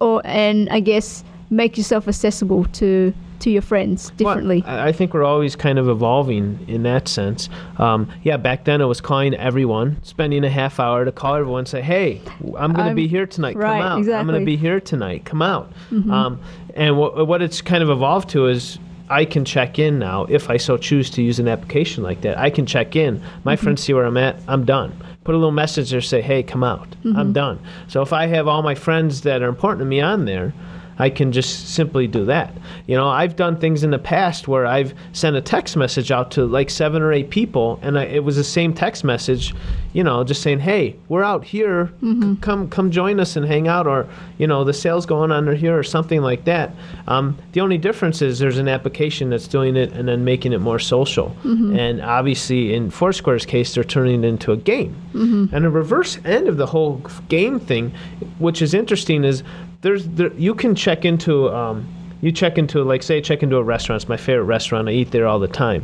or 0.00 0.22
and 0.24 0.68
I 0.70 0.80
guess 0.80 1.24
make 1.50 1.76
yourself 1.76 2.08
accessible 2.08 2.64
to 2.64 3.12
to 3.42 3.50
your 3.50 3.62
friends 3.62 4.10
differently? 4.16 4.62
Well, 4.66 4.78
I 4.78 4.88
I 4.88 4.92
think 4.92 5.14
we're 5.14 5.24
always 5.24 5.56
kind 5.56 5.78
of 5.78 5.88
evolving 5.88 6.64
in 6.68 6.82
that 6.84 7.08
sense. 7.08 7.48
Um, 7.78 8.08
yeah, 8.22 8.36
back 8.36 8.64
then 8.64 8.80
it 8.80 8.86
was 8.86 9.00
calling 9.00 9.34
everyone, 9.34 9.96
spending 10.02 10.44
a 10.44 10.50
half 10.50 10.78
hour 10.80 11.04
to 11.04 11.12
call 11.12 11.34
everyone, 11.36 11.60
and 11.60 11.68
say, 11.68 11.80
"Hey, 11.82 12.20
I'm 12.56 12.72
going 12.72 12.88
to 12.88 12.94
be 12.94 13.06
here 13.06 13.26
tonight. 13.26 13.56
right, 13.56 13.80
Come 13.80 14.08
out. 14.08 14.14
I'm 14.14 14.26
going 14.26 14.40
to 14.40 14.46
be 14.46 14.56
here 14.56 14.80
tonight. 14.80 15.24
Come 15.24 15.42
out." 15.42 15.72
Um, 15.90 16.40
and 16.74 16.96
what 16.98 17.26
what 17.26 17.42
it's 17.42 17.60
kind 17.60 17.82
of 17.82 17.90
evolved 17.90 18.28
to 18.30 18.46
is. 18.48 18.78
I 19.10 19.26
can 19.26 19.44
check 19.44 19.78
in 19.78 19.98
now 19.98 20.24
if 20.30 20.48
I 20.48 20.56
so 20.56 20.78
choose 20.78 21.10
to 21.10 21.22
use 21.22 21.38
an 21.38 21.46
application 21.46 22.02
like 22.02 22.22
that. 22.22 22.38
I 22.38 22.48
can 22.48 22.64
check 22.64 22.96
in. 22.96 23.20
My 23.44 23.56
friends 23.56 23.82
see 23.82 23.92
where 23.92 24.06
I'm 24.06 24.16
at. 24.16 24.36
I'm 24.48 24.64
done. 24.64 24.90
Put 25.24 25.34
a 25.34 25.38
little 25.38 25.52
message 25.52 25.90
there, 25.90 26.00
say, 26.00 26.22
"Hey, 26.22 26.42
come 26.42 26.64
out. 26.64 26.88
I'm 27.04 27.34
done." 27.34 27.58
So 27.88 28.00
if 28.00 28.14
I 28.14 28.26
have 28.28 28.48
all 28.48 28.62
my 28.62 28.74
friends 28.74 29.20
that 29.22 29.42
are 29.42 29.48
important 29.48 29.80
to 29.80 29.84
me 29.84 30.00
on 30.00 30.24
there, 30.24 30.54
I 31.02 31.10
can 31.10 31.32
just 31.32 31.74
simply 31.74 32.06
do 32.06 32.24
that. 32.26 32.56
You 32.86 32.94
know, 32.94 33.08
I've 33.08 33.34
done 33.34 33.58
things 33.58 33.82
in 33.82 33.90
the 33.90 33.98
past 33.98 34.46
where 34.46 34.66
I've 34.66 34.94
sent 35.12 35.34
a 35.34 35.40
text 35.40 35.76
message 35.76 36.12
out 36.12 36.30
to 36.32 36.46
like 36.46 36.70
seven 36.70 37.02
or 37.02 37.12
eight 37.12 37.28
people, 37.28 37.80
and 37.82 37.98
I, 37.98 38.04
it 38.04 38.22
was 38.22 38.36
the 38.36 38.44
same 38.44 38.72
text 38.72 39.02
message. 39.02 39.52
You 39.94 40.04
know, 40.04 40.22
just 40.22 40.42
saying, 40.42 40.60
"Hey, 40.60 40.94
we're 41.08 41.24
out 41.24 41.44
here. 41.44 41.88
C- 41.88 42.06
mm-hmm. 42.06 42.34
come, 42.36 42.70
come 42.70 42.92
join 42.92 43.18
us 43.18 43.34
and 43.34 43.44
hang 43.44 43.66
out," 43.66 43.88
or 43.88 44.06
you 44.38 44.46
know, 44.46 44.62
the 44.62 44.72
sales 44.72 45.04
going 45.04 45.32
on 45.32 45.56
here, 45.56 45.76
or 45.76 45.82
something 45.82 46.22
like 46.22 46.44
that. 46.44 46.70
Um, 47.08 47.36
the 47.50 47.60
only 47.60 47.78
difference 47.78 48.22
is 48.22 48.38
there's 48.38 48.58
an 48.58 48.68
application 48.68 49.28
that's 49.28 49.48
doing 49.48 49.74
it 49.74 49.92
and 49.94 50.06
then 50.06 50.24
making 50.24 50.52
it 50.52 50.60
more 50.60 50.78
social. 50.78 51.36
Mm-hmm. 51.42 51.76
And 51.76 52.00
obviously, 52.00 52.74
in 52.74 52.90
Foursquare's 52.90 53.44
case, 53.44 53.74
they're 53.74 53.82
turning 53.82 54.22
it 54.22 54.28
into 54.28 54.52
a 54.52 54.56
game. 54.56 54.94
Mm-hmm. 55.14 55.52
And 55.52 55.64
the 55.64 55.70
reverse 55.70 56.20
end 56.24 56.46
of 56.46 56.58
the 56.58 56.66
whole 56.66 57.02
game 57.28 57.58
thing, 57.58 57.92
which 58.38 58.62
is 58.62 58.72
interesting, 58.72 59.24
is 59.24 59.42
there's 59.82 60.06
there, 60.08 60.32
you 60.34 60.54
can 60.54 60.74
check 60.74 61.04
into 61.04 61.48
um, 61.50 61.86
you 62.22 62.32
check 62.32 62.56
into 62.56 62.82
like 62.84 63.02
say 63.02 63.20
check 63.20 63.42
into 63.42 63.56
a 63.56 63.62
restaurant. 63.62 64.02
It's 64.02 64.08
my 64.08 64.16
favorite 64.16 64.44
restaurant. 64.44 64.88
I 64.88 64.92
eat 64.92 65.10
there 65.10 65.26
all 65.26 65.38
the 65.40 65.48
time. 65.48 65.82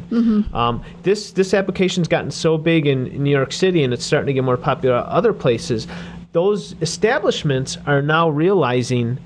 Um, 0.54 0.82
this 1.02 1.32
this 1.32 1.52
application's 1.52 2.08
gotten 2.08 2.30
so 2.30 2.56
big 2.56 2.86
in, 2.86 3.08
in 3.08 3.22
New 3.24 3.30
York 3.30 3.52
City, 3.52 3.82
and 3.84 3.92
it's 3.92 4.04
starting 4.04 4.28
to 4.28 4.32
get 4.32 4.44
more 4.44 4.56
popular 4.56 4.96
other 5.06 5.32
places. 5.32 5.86
those 6.32 6.74
establishments 6.80 7.78
are 7.86 8.02
now 8.02 8.28
realizing 8.28 9.18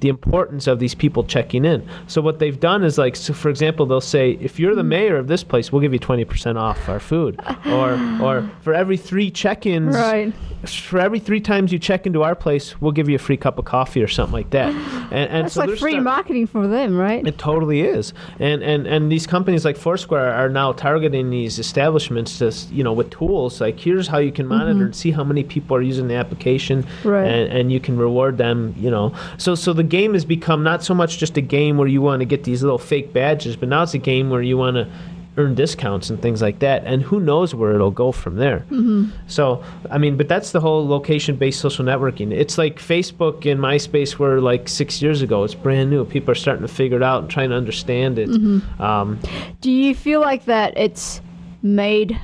the 0.00 0.08
importance 0.08 0.66
of 0.66 0.78
these 0.78 0.94
people 0.94 1.24
checking 1.24 1.64
in. 1.64 1.86
So 2.06 2.20
what 2.20 2.38
they've 2.38 2.58
done 2.60 2.84
is 2.84 2.98
like, 2.98 3.16
so 3.16 3.32
for 3.34 3.48
example, 3.48 3.86
they'll 3.86 4.00
say, 4.00 4.32
if 4.40 4.58
you're 4.60 4.74
the 4.74 4.84
mayor 4.84 5.16
of 5.16 5.26
this 5.26 5.42
place, 5.44 5.72
we'll 5.72 5.82
give 5.82 5.92
you 5.92 5.98
20% 5.98 6.56
off 6.56 6.88
our 6.88 7.00
food, 7.00 7.40
or 7.66 7.98
or 8.22 8.50
for 8.62 8.74
every 8.74 8.96
three 8.96 9.30
check-ins, 9.30 9.94
Right. 9.96 10.32
for 10.66 10.98
every 10.98 11.18
three 11.20 11.40
times 11.40 11.72
you 11.72 11.78
check 11.78 12.06
into 12.06 12.22
our 12.22 12.34
place, 12.34 12.80
we'll 12.80 12.92
give 12.92 13.08
you 13.08 13.16
a 13.16 13.18
free 13.18 13.36
cup 13.36 13.58
of 13.58 13.64
coffee 13.64 14.02
or 14.02 14.08
something 14.08 14.32
like 14.32 14.50
that. 14.50 14.72
And, 15.10 15.30
and 15.30 15.44
That's 15.44 15.54
so 15.54 15.60
like 15.64 15.78
free 15.78 15.92
start- 15.92 16.04
marketing 16.04 16.46
for 16.46 16.66
them, 16.68 16.94
right? 16.98 17.26
it 17.26 17.38
totally 17.38 17.80
is, 17.80 18.12
and 18.38 18.62
and 18.62 18.86
and 18.86 19.10
these 19.10 19.26
companies 19.26 19.64
like 19.64 19.78
Foursquare 19.78 20.34
are 20.34 20.50
now 20.50 20.72
targeting 20.72 21.30
these 21.30 21.58
establishments 21.58 22.38
to 22.40 22.52
you 22.74 22.84
know 22.84 22.92
with 22.92 23.08
tools 23.10 23.58
like 23.60 23.80
here's 23.80 24.06
how 24.06 24.18
you 24.18 24.30
can 24.30 24.46
monitor 24.46 24.84
and 24.84 24.94
see 24.94 25.10
how 25.10 25.24
many 25.24 25.42
people 25.42 25.74
are 25.76 25.80
using 25.80 26.08
the 26.08 26.14
application, 26.14 26.82
Mm-hmm. 26.82 27.08
Right. 27.08 27.26
and, 27.26 27.50
and 27.52 27.72
you 27.72 27.80
can 27.80 27.96
reward 27.96 28.36
them. 28.36 28.74
You 28.78 28.90
know, 28.90 29.14
so 29.38 29.54
so 29.54 29.72
the 29.72 29.82
game 29.88 30.14
has 30.14 30.24
become 30.24 30.62
not 30.62 30.84
so 30.84 30.94
much 30.94 31.18
just 31.18 31.36
a 31.36 31.40
game 31.40 31.78
where 31.78 31.88
you 31.88 32.02
want 32.02 32.20
to 32.20 32.26
get 32.26 32.44
these 32.44 32.62
little 32.62 32.78
fake 32.78 33.12
badges, 33.12 33.56
but 33.56 33.68
now 33.68 33.82
it's 33.82 33.94
a 33.94 33.98
game 33.98 34.30
where 34.30 34.42
you 34.42 34.56
want 34.56 34.76
to 34.76 34.88
earn 35.36 35.54
discounts 35.54 36.10
and 36.10 36.20
things 36.20 36.42
like 36.42 36.58
that, 36.58 36.82
and 36.84 37.00
who 37.00 37.20
knows 37.20 37.54
where 37.54 37.72
it'll 37.72 37.92
go 37.92 38.10
from 38.10 38.34
there. 38.34 38.58
Mm-hmm. 38.70 39.10
So, 39.28 39.62
I 39.88 39.96
mean, 39.96 40.16
but 40.16 40.26
that's 40.26 40.50
the 40.50 40.58
whole 40.58 40.84
location-based 40.88 41.60
social 41.60 41.84
networking. 41.84 42.32
It's 42.32 42.58
like 42.58 42.80
Facebook 42.80 43.48
and 43.48 43.60
MySpace 43.60 44.16
were 44.16 44.40
like 44.40 44.68
six 44.68 45.00
years 45.00 45.22
ago. 45.22 45.44
It's 45.44 45.54
brand 45.54 45.90
new. 45.90 46.04
People 46.04 46.32
are 46.32 46.34
starting 46.34 46.66
to 46.66 46.72
figure 46.72 46.96
it 46.96 47.04
out 47.04 47.22
and 47.22 47.30
trying 47.30 47.50
to 47.50 47.56
understand 47.56 48.18
it. 48.18 48.28
Mm-hmm. 48.28 48.82
Um, 48.82 49.20
Do 49.60 49.70
you 49.70 49.94
feel 49.94 50.20
like 50.20 50.44
that 50.46 50.76
it's 50.76 51.20
made, 51.62 52.18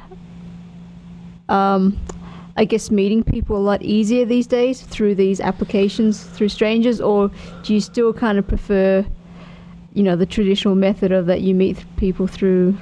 um, 1.48 1.96
I 2.57 2.64
guess, 2.64 2.90
meeting 2.90 3.25
people 3.25 3.57
a 3.57 3.59
lot 3.59 3.83
easier 3.83 4.25
these 4.25 4.47
days 4.47 4.83
through 4.83 5.17
these 5.17 5.40
applications, 5.40 6.23
through 6.23 6.51
strangers, 6.51 7.01
or 7.01 7.31
do 7.64 7.75
you 7.75 7.81
still 7.81 8.12
kind 8.12 8.38
of 8.38 8.47
prefer, 8.47 9.05
you 9.93 10.03
know, 10.03 10.14
the 10.14 10.27
traditional 10.27 10.77
method 10.77 11.11
of 11.11 11.27
that 11.27 11.40
you 11.40 11.55
meet 11.55 11.85
people 11.97 12.27
through 12.27 12.77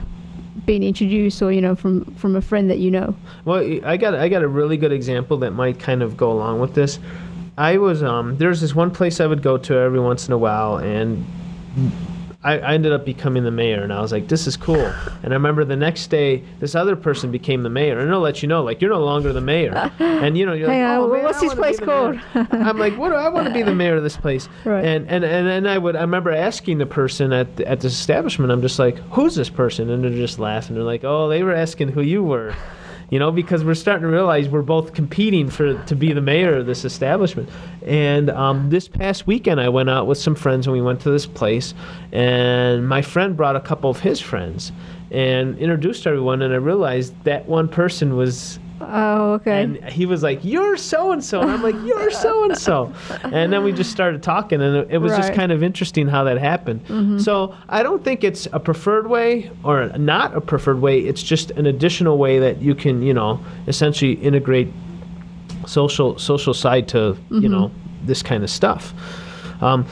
being 0.67 0.83
introduced 0.83 1.41
or 1.43 1.51
you 1.51 1.63
know 1.63 1.75
from 1.75 2.05
from 2.17 2.37
a 2.37 2.43
friend 2.43 2.69
that 2.71 2.79
you 2.79 2.91
know? 2.91 3.15
well, 3.47 3.65
I 3.85 3.97
got 3.97 4.15
I 4.15 4.29
got 4.29 4.43
a 4.43 4.49
really 4.49 4.77
good 4.77 4.93
example 4.93 5.39
that 5.39 5.53
might 5.53 5.79
kind 5.79 6.03
of 6.03 6.17
go 6.17 6.31
along 6.31 6.61
with 6.61 6.75
this. 6.75 6.99
I 7.57 7.79
was 7.79 8.03
um, 8.03 8.37
there's 8.37 8.61
this 8.61 8.75
one 8.75 8.91
place 8.91 9.21
I 9.21 9.27
would 9.27 9.43
go 9.43 9.57
to 9.57 9.75
every 9.77 10.01
once 10.01 10.27
in 10.27 10.33
a 10.33 10.39
while, 10.39 10.77
and 10.77 11.25
I, 12.45 12.59
I 12.59 12.75
ended 12.75 12.93
up 12.93 13.05
becoming 13.05 13.45
the 13.45 13.53
mayor, 13.53 13.83
and 13.83 13.93
I 13.93 14.01
was 14.01 14.11
like, 14.11 14.27
"This 14.27 14.47
is 14.49 14.57
cool." 14.57 14.93
And 15.23 15.33
I 15.33 15.35
remember 15.35 15.65
the 15.65 15.77
next 15.77 16.09
day, 16.09 16.43
this 16.59 16.75
other 16.75 16.97
person 16.97 17.31
became 17.31 17.63
the 17.63 17.71
mayor, 17.71 18.01
and 18.01 18.13
I'll 18.13 18.21
let 18.21 18.43
you 18.43 18.49
know, 18.49 18.65
like, 18.65 18.81
you're 18.81 18.91
no 18.91 19.05
longer 19.05 19.33
the 19.33 19.41
mayor, 19.41 19.93
and 20.01 20.37
you 20.37 20.45
know, 20.45 20.53
you're 20.53 20.67
like, 20.67 20.79
on, 20.79 20.83
uh, 20.83 21.01
"Oh, 21.01 21.13
man, 21.13 21.23
what's 21.23 21.41
this 21.41 21.55
place 21.55 21.79
be 21.79 21.87
the 21.87 21.93
mayor." 21.93 22.23
called? 22.35 22.49
I'm 22.51 22.79
like, 22.79 22.97
"What? 22.99 23.11
do 23.11 23.15
I 23.15 23.29
want 23.29 23.47
to 23.47 23.55
be 23.55 23.63
the 23.63 23.75
mayor 23.75 23.97
of 23.97 24.03
this 24.03 24.17
place." 24.17 24.49
Right. 24.65 24.85
And 24.85 25.09
and 25.09 25.25
and 25.25 25.47
then 25.47 25.67
I 25.67 25.77
would, 25.79 25.97
I 25.97 26.03
remember 26.03 26.31
asking 26.31 26.79
the 26.79 26.87
person 26.87 27.33
at 27.33 27.57
the, 27.57 27.67
at 27.67 27.81
this 27.81 27.93
establishment, 27.93 28.53
I'm 28.53 28.63
just 28.63 28.79
like, 28.79 28.97
"Who's 29.13 29.35
this 29.35 29.51
person?" 29.51 29.91
And 29.91 30.05
they're 30.05 30.11
just 30.11 30.39
laughing. 30.39 30.75
They're 30.75 30.85
like, 30.85 31.05
"Oh, 31.05 31.29
they 31.29 31.43
were 31.43 31.55
asking 31.55 31.89
who 31.89 32.03
you 32.03 32.23
were." 32.23 32.55
You 33.13 33.19
know, 33.19 33.31
because 33.31 33.63
we're 33.63 33.75
starting 33.75 34.05
to 34.05 34.09
realize 34.09 34.49
we're 34.49 34.63
both 34.63 34.95
competing 34.95 35.51
for 35.51 35.75
to 35.85 35.95
be 35.95 36.15
the 36.15 36.23
mayor 36.23 36.57
of 36.57 36.65
this 36.65 36.83
establishment. 36.83 37.47
And 37.85 38.31
um, 38.31 38.71
this 38.71 38.89
past 38.89 39.27
weekend, 39.27 39.61
I 39.61 39.69
went 39.69 39.91
out 39.91 40.07
with 40.07 40.17
some 40.17 40.35
friends 40.35 40.67
and 40.67 40.73
we 40.73 40.81
went 40.81 41.03
to 41.03 41.11
this 41.11 41.27
place, 41.27 41.75
and 42.11 42.89
my 42.89 43.03
friend 43.03 43.37
brought 43.37 43.55
a 43.55 43.61
couple 43.61 43.91
of 43.91 44.01
his 44.01 44.19
friends 44.19 44.73
and 45.11 45.59
introduced 45.59 46.07
everyone, 46.07 46.41
and 46.41 46.55
I 46.55 46.57
realized 46.57 47.13
that 47.25 47.47
one 47.47 47.69
person 47.69 48.17
was 48.17 48.59
Oh, 48.91 49.33
okay. 49.35 49.63
and 49.63 49.85
he 49.85 50.07
was 50.07 50.23
like, 50.23 50.45
"You're 50.45 50.77
so 50.77 51.13
and 51.13 51.23
so," 51.23 51.41
and 51.41 51.51
I'm 51.51 51.63
like, 51.63 51.75
"You're 51.85 52.11
so 52.11 52.45
and 52.45 52.57
so," 52.59 52.93
and 53.23 53.53
then 53.53 53.63
we 53.65 53.73
just 53.73 53.91
started 53.91 54.23
talking, 54.23 54.61
and 54.61 54.91
it, 54.91 54.99
was 54.99 55.13
just 55.17 55.33
kind 55.35 55.53
of 55.53 55.63
interesting 55.63 56.09
how 56.09 56.25
that 56.25 56.39
happened. 56.39 57.21
So 57.23 57.55
I 57.69 57.83
don't 57.83 58.03
think 58.05 58.25
it's 58.25 58.47
a 58.53 58.61
preferred 58.61 59.07
way 59.07 59.51
or 59.65 59.89
not 59.99 60.37
a 60.37 60.41
preferred 60.41 60.81
way. 60.81 61.01
It's 61.01 61.23
just 61.23 61.51
an 61.53 61.67
additional 61.67 62.19
way 62.19 62.39
that 62.39 62.61
you 62.61 62.75
can, 62.75 63.03
you 63.03 63.15
know, 63.15 63.41
essentially 63.67 64.13
integrate 64.15 64.69
social 65.67 66.19
social 66.19 66.55
side 66.55 66.89
to 66.89 67.17
you 67.31 67.49
know 67.49 67.71
this 68.05 68.23
kind 68.23 68.43
of 68.43 68.51
stuff. 68.51 68.93
Um, 69.63 69.87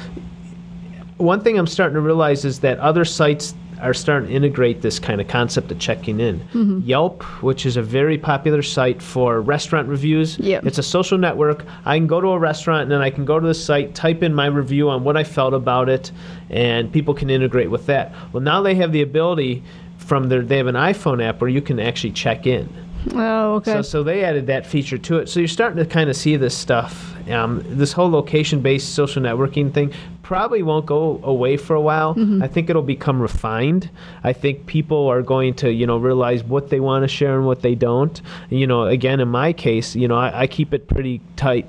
one 1.17 1.41
thing 1.43 1.59
I'm 1.59 1.67
starting 1.67 1.95
to 1.95 2.01
realize 2.01 2.45
is 2.45 2.61
that 2.61 2.79
other 2.79 3.05
sites 3.05 3.55
are 3.83 3.95
starting 3.95 4.29
to 4.29 4.35
integrate 4.35 4.83
this 4.83 4.99
kind 4.99 5.21
of 5.21 5.29
concept 5.29 5.71
of 5.73 5.79
checking 5.79 6.21
in. 6.21 6.83
Yelp, 6.85 7.23
which 7.43 7.67
is 7.67 7.77
a 7.77 7.83
very 7.83 8.19
popular 8.19 8.63
site 8.63 9.01
for 9.03 9.41
restaurant 9.41 9.89
reviews, 9.89 10.39
Yep. 10.39 10.67
it's 10.67 10.79
a 10.79 10.83
social 10.83 11.19
network. 11.19 11.65
I 11.85 11.97
can 11.99 12.07
go 12.07 12.21
to 12.21 12.29
a 12.29 12.39
restaurant 12.39 12.83
and 12.83 12.91
then 12.93 13.01
I 13.03 13.11
can 13.11 13.25
go 13.25 13.39
to 13.41 13.47
the 13.47 13.55
site, 13.55 13.95
type 13.95 14.23
in 14.23 14.35
my 14.35 14.47
review 14.47 14.91
on 14.91 15.05
what 15.05 15.17
I 15.17 15.25
felt 15.25 15.55
about 15.55 15.89
it, 15.89 16.13
and 16.51 16.93
people 16.93 17.15
can 17.15 17.31
integrate 17.31 17.71
with 17.71 17.87
that. 17.87 18.13
Well, 18.33 18.43
now 18.43 18.63
they 18.63 18.75
have 18.77 18.93
the 18.93 19.03
ability 19.03 19.63
from 19.99 20.29
their 20.29 20.43
they 20.43 20.57
have 20.57 20.67
an 20.67 20.75
iPhone 20.75 21.23
app 21.23 21.41
where 21.41 21.51
you 21.51 21.61
can 21.63 21.79
actually 21.79 22.13
check 22.13 22.47
in. 22.47 22.69
oh, 23.15 23.55
okay. 23.57 23.73
So, 23.75 23.83
so 23.83 24.03
they 24.03 24.25
added 24.25 24.47
that 24.49 24.67
feature 24.67 24.99
to 24.99 25.19
it. 25.19 25.29
So 25.29 25.41
you're 25.41 25.49
starting 25.49 25.79
to 25.79 25.87
kind 25.89 26.11
of 26.11 26.17
see 26.17 26.37
this 26.37 26.57
stuff. 26.57 27.15
Um, 27.31 27.63
this 27.67 27.93
whole 27.93 28.11
location-based 28.11 28.93
social 28.95 29.23
networking 29.23 29.73
thing 29.73 29.93
probably 30.31 30.63
won't 30.63 30.87
go 30.87 31.21
away 31.25 31.57
for 31.57 31.75
a 31.75 31.81
while. 31.81 32.15
Mm-hmm. 32.15 32.41
I 32.41 32.47
think 32.47 32.71
it'll 32.71 32.83
become 32.83 33.21
refined. 33.21 33.91
I 34.23 34.33
think 34.33 34.67
people 34.67 35.09
are 35.09 35.23
going 35.23 35.55
to, 35.55 35.73
you 35.73 35.89
know, 35.89 35.97
realize 35.97 36.45
what 36.45 36.71
they 36.71 36.79
want 36.79 37.03
to 37.03 37.09
share 37.09 37.37
and 37.37 37.47
what 37.47 37.63
they 37.63 37.75
don't. 37.75 38.23
You 38.49 38.69
know, 38.69 38.85
again, 38.85 39.19
in 39.19 39.27
my 39.27 39.53
case, 39.53 39.97
you 39.97 40.07
know, 40.07 40.15
I, 40.15 40.43
I 40.43 40.47
keep 40.47 40.73
it 40.73 40.87
pretty 40.87 41.21
tight, 41.35 41.67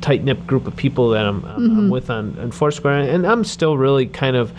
tight 0.00 0.22
knit 0.22 0.46
group 0.46 0.68
of 0.68 0.76
people 0.76 1.08
that 1.08 1.26
I'm, 1.26 1.44
I'm, 1.44 1.56
I'm 1.56 1.70
mm-hmm. 1.70 1.90
with 1.90 2.08
on, 2.08 2.38
on 2.38 2.52
Foursquare, 2.52 3.00
and 3.00 3.26
I'm 3.26 3.42
still 3.42 3.76
really 3.76 4.06
kind 4.06 4.36
of 4.36 4.52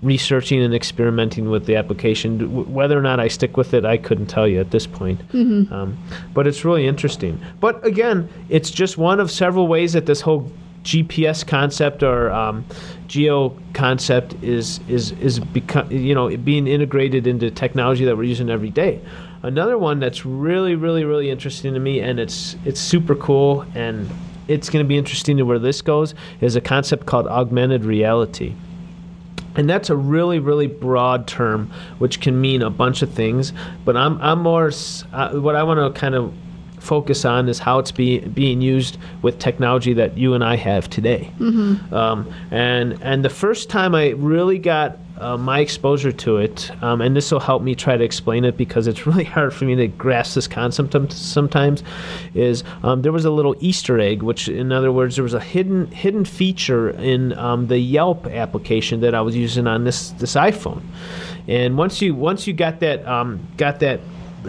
researching 0.00 0.62
and 0.62 0.72
experimenting 0.72 1.50
with 1.50 1.66
the 1.66 1.74
application. 1.74 2.72
Whether 2.72 2.96
or 2.96 3.02
not 3.02 3.18
I 3.18 3.26
stick 3.26 3.56
with 3.56 3.74
it, 3.74 3.84
I 3.84 3.96
couldn't 3.96 4.26
tell 4.26 4.46
you 4.46 4.60
at 4.60 4.70
this 4.70 4.86
point. 4.86 5.18
Mm-hmm. 5.32 5.74
Um, 5.74 5.98
but 6.32 6.46
it's 6.46 6.64
really 6.64 6.86
interesting. 6.86 7.40
But 7.58 7.84
again, 7.84 8.28
it's 8.48 8.70
just 8.70 8.96
one 8.98 9.18
of 9.18 9.32
several 9.32 9.66
ways 9.66 9.94
that 9.94 10.06
this 10.06 10.20
whole 10.20 10.52
GPS 10.84 11.46
concept 11.46 12.02
or 12.02 12.30
um, 12.30 12.64
geo 13.06 13.56
concept 13.74 14.34
is 14.42 14.80
is 14.88 15.12
is 15.12 15.40
become 15.40 15.90
you 15.90 16.14
know 16.14 16.34
being 16.36 16.66
integrated 16.66 17.26
into 17.26 17.50
technology 17.50 18.04
that 18.04 18.16
we're 18.16 18.24
using 18.24 18.50
every 18.50 18.70
day. 18.70 19.00
Another 19.42 19.78
one 19.78 20.00
that's 20.00 20.24
really 20.24 20.74
really 20.74 21.04
really 21.04 21.30
interesting 21.30 21.74
to 21.74 21.80
me, 21.80 22.00
and 22.00 22.18
it's 22.18 22.56
it's 22.64 22.80
super 22.80 23.14
cool, 23.14 23.66
and 23.74 24.08
it's 24.48 24.70
going 24.70 24.84
to 24.84 24.88
be 24.88 24.96
interesting 24.96 25.36
to 25.36 25.44
where 25.44 25.58
this 25.58 25.82
goes, 25.82 26.14
is 26.40 26.56
a 26.56 26.60
concept 26.60 27.06
called 27.06 27.26
augmented 27.28 27.84
reality. 27.84 28.54
And 29.54 29.68
that's 29.68 29.90
a 29.90 29.96
really, 29.96 30.38
really 30.38 30.66
broad 30.66 31.26
term, 31.26 31.70
which 31.98 32.20
can 32.20 32.40
mean 32.40 32.62
a 32.62 32.70
bunch 32.70 33.02
of 33.02 33.12
things. 33.12 33.52
But 33.84 33.96
I'm, 33.96 34.20
I'm 34.22 34.40
more, 34.40 34.70
uh, 35.12 35.32
what 35.32 35.56
I 35.56 35.62
want 35.64 35.94
to 35.94 35.98
kind 36.00 36.14
of 36.14 36.32
focus 36.88 37.26
on 37.26 37.48
is 37.50 37.58
how 37.58 37.78
it's 37.78 37.92
be, 37.92 38.20
being 38.20 38.62
used 38.62 38.96
with 39.20 39.38
technology 39.38 39.92
that 39.92 40.16
you 40.16 40.32
and 40.32 40.42
I 40.42 40.56
have 40.56 40.88
today. 40.88 41.30
Um, 41.92 42.32
and 42.50 42.98
and 43.02 43.22
the 43.22 43.30
first 43.30 43.68
time 43.68 43.94
I 43.94 44.08
really 44.10 44.58
got 44.58 44.98
uh, 45.18 45.36
my 45.36 45.60
exposure 45.60 46.12
to 46.12 46.38
it, 46.38 46.70
um, 46.82 47.00
and 47.00 47.14
this 47.14 47.30
will 47.30 47.40
help 47.40 47.60
me 47.62 47.74
try 47.74 47.96
to 47.96 48.04
explain 48.04 48.44
it 48.44 48.56
because 48.56 48.86
it's 48.86 49.06
really 49.10 49.24
hard 49.24 49.52
for 49.52 49.66
me 49.66 49.74
to 49.76 49.86
grasp 49.86 50.34
this 50.34 50.48
concept 50.48 51.12
sometimes, 51.12 51.82
is 52.34 52.64
um, 52.82 53.02
there 53.02 53.12
was 53.12 53.26
a 53.26 53.30
little 53.30 53.54
Easter 53.60 54.00
egg, 54.00 54.22
which 54.22 54.48
in 54.48 54.72
other 54.72 54.90
words, 54.90 55.16
there 55.16 55.24
was 55.24 55.34
a 55.34 55.40
hidden 55.40 55.88
hidden 55.90 56.24
feature 56.24 56.90
in 56.90 57.36
um, 57.38 57.66
the 57.66 57.78
Yelp 57.78 58.26
application 58.28 59.00
that 59.00 59.14
I 59.14 59.20
was 59.20 59.36
using 59.36 59.66
on 59.66 59.84
this 59.84 60.10
this 60.12 60.34
iPhone, 60.36 60.82
and 61.46 61.76
once 61.76 62.00
you 62.00 62.14
once 62.14 62.46
you 62.46 62.54
got 62.54 62.80
that 62.80 63.06
um, 63.06 63.46
got 63.58 63.80
that 63.80 64.00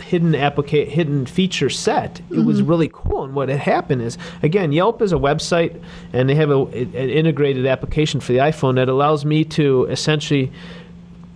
hidden 0.02 0.34
applica- 0.34 0.88
hidden 0.88 1.25
feature 1.25 1.69
set 1.69 2.21
it 2.32 2.39
was 2.39 2.62
really 2.62 2.89
cool. 2.91 3.23
And 3.23 3.34
what 3.34 3.49
had 3.49 3.60
happened 3.60 4.02
is 4.02 4.17
again 4.43 4.71
yelp 4.71 5.02
is 5.02 5.12
a 5.12 5.17
website 5.17 5.82
and 6.13 6.30
they 6.30 6.36
have 6.36 6.52
a, 6.52 6.62
an 6.62 6.93
integrated 6.93 7.65
application 7.65 8.19
for 8.19 8.34
the 8.34 8.39
iphone 8.39 8.75
that 8.75 8.89
allows 8.89 9.25
me 9.25 9.43
to 9.45 9.86
essentially 9.86 10.52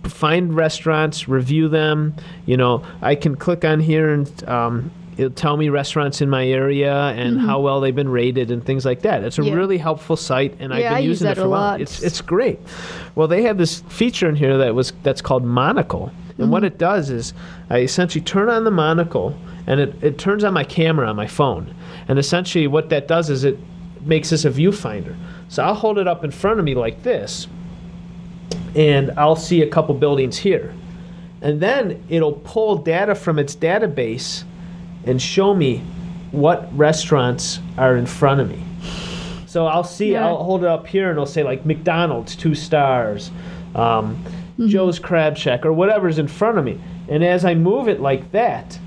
find 0.04 0.54
restaurants 0.54 1.28
review 1.28 1.68
them. 1.68 2.14
You 2.46 2.56
know 2.56 2.84
i 3.02 3.14
can 3.14 3.36
click 3.36 3.64
on 3.64 3.80
here 3.80 4.12
and 4.12 4.48
um, 4.48 4.90
it'll 5.16 5.30
tell 5.30 5.56
me 5.56 5.68
restaurants 5.68 6.20
in 6.20 6.28
my 6.28 6.46
area 6.46 6.94
and 6.94 7.36
mm-hmm. 7.36 7.46
how 7.46 7.60
well 7.60 7.80
they've 7.80 7.94
been 7.94 8.08
rated 8.08 8.50
and 8.50 8.64
things 8.64 8.84
like 8.84 9.02
that 9.02 9.22
it's 9.24 9.38
a 9.38 9.44
Yeah. 9.44 9.54
really 9.54 9.78
helpful 9.78 10.16
site 10.16 10.56
and 10.58 10.72
i've 10.72 10.82
been 10.82 10.92
I 10.92 10.98
use 10.98 11.20
using 11.20 11.26
that 11.26 11.38
it 11.38 11.40
for 11.40 11.46
a 11.46 11.50
while 11.50 11.80
it's, 11.80 12.02
it's 12.02 12.20
great 12.20 12.58
well 13.14 13.28
they 13.28 13.42
have 13.42 13.58
this 13.58 13.80
feature 13.88 14.28
in 14.28 14.36
here 14.36 14.58
that 14.58 14.74
was 14.74 14.92
that's 15.02 15.22
called 15.22 15.44
monocle 15.44 16.12
and 16.38 16.50
what 16.50 16.58
mm-hmm. 16.58 16.66
it 16.66 16.78
does 16.78 17.10
is 17.10 17.32
I 17.70 17.80
essentially 17.80 18.24
turn 18.24 18.48
on 18.48 18.64
the 18.64 18.70
monocle 18.70 19.38
and 19.66 19.80
it, 19.80 19.94
it 20.02 20.18
turns 20.18 20.44
on 20.44 20.52
my 20.52 20.64
camera 20.64 21.08
on 21.08 21.16
my 21.16 21.26
phone. 21.26 21.74
And 22.08 22.18
essentially 22.18 22.66
what 22.66 22.88
that 22.90 23.06
does 23.06 23.30
is 23.30 23.44
it 23.44 23.58
makes 24.02 24.30
this 24.30 24.44
a 24.44 24.50
viewfinder. 24.50 25.16
So 25.48 25.62
I'll 25.62 25.74
hold 25.74 25.98
it 25.98 26.08
up 26.08 26.24
in 26.24 26.30
front 26.30 26.58
of 26.58 26.64
me 26.64 26.74
like 26.74 27.02
this 27.02 27.46
and 28.74 29.12
I'll 29.12 29.36
see 29.36 29.62
a 29.62 29.68
couple 29.68 29.94
buildings 29.94 30.38
here. 30.38 30.74
And 31.40 31.60
then 31.60 32.02
it'll 32.08 32.32
pull 32.32 32.76
data 32.76 33.14
from 33.14 33.38
its 33.38 33.54
database 33.54 34.44
and 35.06 35.20
show 35.20 35.54
me 35.54 35.78
what 36.30 36.68
restaurants 36.76 37.60
are 37.78 37.96
in 37.96 38.06
front 38.06 38.40
of 38.40 38.48
me. 38.50 38.62
So 39.46 39.66
I'll 39.66 39.84
see, 39.84 40.12
Yeah. 40.12 40.26
I'll 40.26 40.42
hold 40.42 40.64
it 40.64 40.68
up 40.68 40.86
here 40.86 41.10
and 41.10 41.18
I'll 41.18 41.26
say 41.26 41.44
like 41.44 41.64
McDonald's, 41.64 42.34
two 42.34 42.54
stars, 42.54 43.30
um, 43.74 44.22
Mm-hmm. 44.54 44.68
Joe's 44.68 45.00
Crab 45.00 45.36
Shack, 45.36 45.66
or 45.66 45.72
whatever's 45.72 46.18
in 46.20 46.28
front 46.28 46.58
of 46.58 46.64
me. 46.64 46.80
And 47.08 47.24
as 47.24 47.44
I 47.44 47.54
move 47.54 47.88
it 47.88 48.00
like 48.00 48.30
that, 48.30 48.78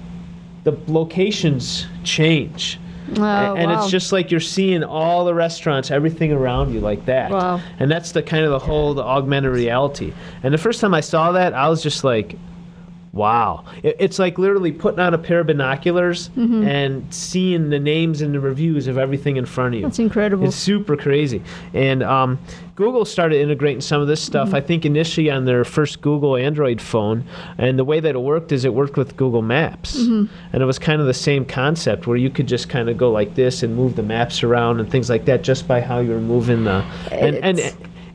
the 0.63 0.77
locations 0.87 1.85
change. 2.05 2.79
Oh, 3.17 3.23
and 3.23 3.69
wow. 3.69 3.81
it's 3.81 3.91
just 3.91 4.13
like 4.13 4.31
you're 4.31 4.39
seeing 4.39 4.83
all 4.83 5.25
the 5.25 5.33
restaurants, 5.33 5.91
everything 5.91 6.31
around 6.31 6.73
you 6.73 6.79
like 6.79 7.05
that. 7.05 7.31
Wow. 7.31 7.61
And 7.79 7.91
that's 7.91 8.13
the 8.13 8.23
kind 8.23 8.45
of 8.45 8.51
the 8.51 8.59
whole 8.59 8.93
the 8.93 9.03
augmented 9.03 9.51
reality. 9.51 10.13
And 10.41 10.53
the 10.53 10.57
first 10.57 10.79
time 10.79 10.93
I 10.93 11.01
saw 11.01 11.33
that, 11.33 11.53
I 11.53 11.67
was 11.67 11.83
just 11.83 12.05
like, 12.05 12.37
wow. 13.13 13.65
It's 13.83 14.19
like 14.19 14.37
literally 14.37 14.71
putting 14.71 14.99
on 14.99 15.13
a 15.13 15.17
pair 15.17 15.39
of 15.39 15.47
binoculars 15.47 16.29
Mm-hmm. 16.37 16.67
and 16.67 17.13
seeing 17.13 17.69
the 17.69 17.79
names 17.79 18.21
and 18.21 18.33
the 18.33 18.39
reviews 18.39 18.87
of 18.87 18.97
everything 18.97 19.37
in 19.37 19.45
front 19.45 19.73
of 19.75 19.79
you. 19.81 19.85
That's 19.87 19.99
incredible. 19.99 20.45
It's 20.47 20.55
super 20.55 20.95
crazy. 20.95 21.41
And 21.73 22.03
um, 22.03 22.37
Google 22.75 23.05
started 23.05 23.41
integrating 23.41 23.81
some 23.81 24.01
of 24.01 24.07
this 24.07 24.21
stuff, 24.21 24.53
I 24.53 24.61
think, 24.61 24.85
initially 24.85 25.31
on 25.31 25.45
their 25.45 25.63
first 25.65 26.01
Google 26.01 26.35
Android 26.35 26.79
phone. 26.81 27.23
And 27.57 27.77
the 27.79 27.83
way 27.83 27.99
that 27.99 28.15
it 28.15 28.19
worked 28.19 28.51
is 28.51 28.65
it 28.65 28.73
worked 28.73 28.97
with 28.97 29.15
Google 29.17 29.41
Maps. 29.41 29.95
And 29.97 30.29
it 30.53 30.65
was 30.65 30.77
kind 30.79 31.01
of 31.01 31.07
the 31.07 31.13
same 31.13 31.43
concept 31.45 32.07
where 32.07 32.17
you 32.17 32.29
could 32.29 32.47
just 32.47 32.69
kind 32.69 32.87
of 32.89 32.97
go 32.97 33.11
like 33.11 33.35
this 33.35 33.63
and 33.63 33.75
move 33.75 33.95
the 33.95 34.03
maps 34.03 34.43
around 34.43 34.79
and 34.79 34.89
things 34.91 35.09
like 35.09 35.25
that 35.25 35.41
just 35.43 35.67
by 35.67 35.81
how 35.81 35.99
you 35.99 36.11
were 36.11 36.19
moving 36.19 36.63
the. 36.65 36.83
And, 37.11 37.35
and 37.37 37.59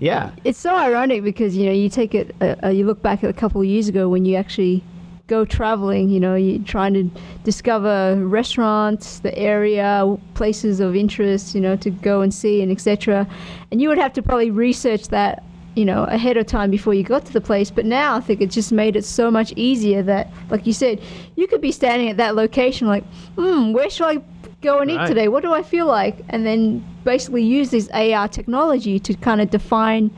yeah. 0.02 0.32
it's 0.42 0.58
so 0.58 0.74
ironic 0.74 1.22
because 1.22 1.56
you 1.56 1.64
know 1.64 1.72
you 1.72 1.88
take 1.88 2.14
it 2.14 2.34
uh, 2.40 2.56
uh, 2.64 2.68
you 2.68 2.84
look 2.84 3.00
back 3.02 3.22
at 3.22 3.30
a 3.30 3.32
couple 3.32 3.60
of 3.60 3.66
years 3.66 3.88
ago 3.88 4.08
when 4.08 4.24
you 4.24 4.34
actually 4.36 4.82
go 5.28 5.44
traveling 5.44 6.10
you 6.10 6.18
know 6.18 6.34
you're 6.34 6.62
trying 6.64 6.92
to 6.92 7.04
discover 7.44 8.16
restaurants 8.26 9.20
the 9.20 9.36
area 9.38 10.04
places 10.34 10.80
of 10.80 10.96
interest 10.96 11.54
you 11.54 11.60
know 11.60 11.76
to 11.76 11.88
go 11.88 12.20
and 12.20 12.34
see 12.34 12.60
and 12.60 12.72
etc 12.72 13.26
and 13.70 13.80
you 13.80 13.88
would 13.88 13.96
have 13.96 14.12
to 14.12 14.20
probably 14.20 14.50
research 14.50 15.08
that 15.08 15.44
you 15.76 15.84
know 15.84 16.02
ahead 16.04 16.36
of 16.36 16.46
time 16.46 16.70
before 16.70 16.92
you 16.92 17.04
got 17.04 17.24
to 17.24 17.32
the 17.32 17.40
place 17.40 17.70
but 17.70 17.86
now 17.86 18.16
i 18.16 18.20
think 18.20 18.40
it 18.40 18.50
just 18.50 18.72
made 18.72 18.96
it 18.96 19.04
so 19.04 19.30
much 19.30 19.52
easier 19.56 20.02
that 20.02 20.28
like 20.50 20.66
you 20.66 20.72
said 20.72 21.00
you 21.36 21.46
could 21.46 21.60
be 21.60 21.72
standing 21.72 22.10
at 22.10 22.16
that 22.16 22.34
location 22.34 22.88
like 22.88 23.04
hmm 23.36 23.72
where 23.72 23.88
should 23.88 24.06
i 24.06 24.20
go 24.62 24.78
and 24.78 24.90
eat 24.90 25.06
today 25.06 25.28
what 25.28 25.42
do 25.42 25.52
i 25.52 25.62
feel 25.62 25.86
like 25.86 26.16
and 26.28 26.46
then 26.46 26.84
basically 27.04 27.42
use 27.42 27.70
this 27.70 27.88
ar 27.90 28.28
technology 28.28 28.98
to 28.98 29.12
kind 29.14 29.40
of 29.40 29.50
define 29.50 30.10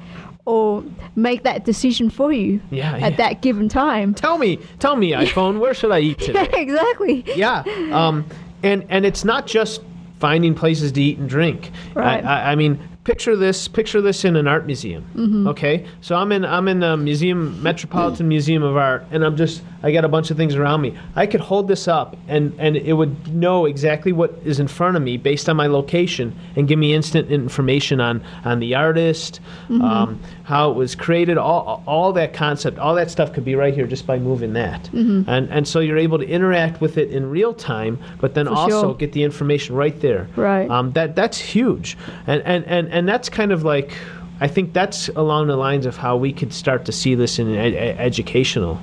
or 0.47 0.85
make 1.17 1.43
that 1.45 1.65
decision 1.65 2.11
for 2.11 2.31
you 2.31 2.61
Yeah, 2.71 2.93
at 2.97 3.01
yeah. 3.01 3.11
that 3.17 3.41
given 3.41 3.67
time 3.69 4.13
Tell 4.15 4.37
me, 4.37 4.59
tell 4.79 4.95
me, 4.95 5.13
iPhone, 5.27 5.59
where 5.59 5.73
should 5.73 5.91
I 5.91 6.01
eat 6.01 6.19
today? 6.19 6.49
yeah 6.53 6.59
exactly 6.59 7.25
yeah 7.35 7.63
um, 7.93 8.27
and 8.63 8.85
and 8.91 9.07
it's 9.07 9.25
not 9.25 9.47
just 9.47 9.81
finding 10.21 10.55
places 10.55 10.93
to 10.93 11.01
eat 11.03 11.19
and 11.19 11.29
drink 11.29 11.71
Right. 11.95 12.23
I, 12.25 12.41
I, 12.43 12.53
I 12.53 12.55
mean 12.57 12.79
picture 13.05 13.37
this 13.37 13.69
picture 13.69 14.01
this 14.01 14.25
in 14.25 14.35
an 14.37 14.49
art 14.49 14.65
museum 14.67 15.05
Mm-hmm. 15.15 15.47
okay 15.49 15.87
so 16.01 16.17
i'm 16.17 16.33
in 16.33 16.45
i'm 16.45 16.69
in 16.69 16.83
a 16.83 16.97
museum 16.97 17.63
metropolitan 17.63 18.27
museum 18.29 18.63
of 18.63 18.77
art 18.77 19.05
and 19.11 19.23
i'm 19.25 19.37
just 19.37 19.63
i 19.83 19.93
got 19.93 20.05
a 20.05 20.09
bunch 20.09 20.31
of 20.31 20.37
things 20.39 20.55
around 20.55 20.81
me 20.81 20.97
i 21.15 21.27
could 21.27 21.41
hold 21.41 21.69
this 21.69 21.87
up 21.87 22.17
and 22.29 22.55
and 22.59 22.77
it 22.77 22.95
would 22.95 23.35
know 23.35 23.67
exactly 23.67 24.11
what 24.13 24.35
is 24.45 24.59
in 24.59 24.67
front 24.69 24.97
of 24.97 25.03
me 25.03 25.17
based 25.19 25.49
on 25.51 25.57
my 25.57 25.67
location 25.67 26.35
and 26.57 26.67
give 26.67 26.79
me 26.79 26.95
instant 26.95 27.31
information 27.31 28.01
on 28.01 28.23
on 28.45 28.59
the 28.61 28.75
artist 28.75 29.41
Mm-hmm. 29.69 29.83
um, 29.83 30.21
how 30.45 30.71
it 30.71 30.75
was 30.77 30.95
created 30.95 31.39
all 31.39 31.83
all 31.87 32.13
that 32.13 32.35
concept 32.35 32.79
all 32.79 32.95
that 32.95 33.11
stuff 33.11 33.33
could 33.33 33.45
be 33.45 33.55
right 33.55 33.73
here 33.75 33.87
just 33.87 34.07
by 34.07 34.19
moving 34.19 34.53
that 34.53 34.83
Mm-hmm. 34.93 35.29
and 35.29 35.49
and 35.51 35.67
so 35.67 35.81
you're 35.81 35.97
able 35.99 36.19
to 36.19 36.27
interact 36.29 36.81
with 36.83 36.99
it 36.99 37.11
in 37.11 37.29
real 37.31 37.55
time 37.55 37.99
but 38.21 38.35
then 38.35 38.47
For 38.47 38.53
also 38.55 38.81
sure. 38.83 38.95
get 38.95 39.13
the 39.13 39.23
information 39.25 39.75
right 39.75 39.99
there 40.01 40.29
Right. 40.37 40.69
um, 40.71 40.93
that 40.93 41.17
that's 41.17 41.39
huge 41.39 41.97
and, 42.27 42.43
and 42.43 42.65
and 42.67 42.89
and 42.89 43.09
that's 43.09 43.29
kind 43.29 43.53
of 43.53 43.63
like 43.65 43.93
I 44.41 44.49
think 44.49 44.73
that's 44.75 45.09
along 45.11 45.47
the 45.47 45.57
lines 45.57 45.87
of 45.87 45.97
how 45.97 46.17
we 46.17 46.33
could 46.33 46.53
start 46.53 46.85
to 46.87 46.93
see 46.93 47.15
this 47.15 47.39
in 47.39 47.55
ed- 47.55 47.75
ed- 47.75 47.97
educational 47.99 48.79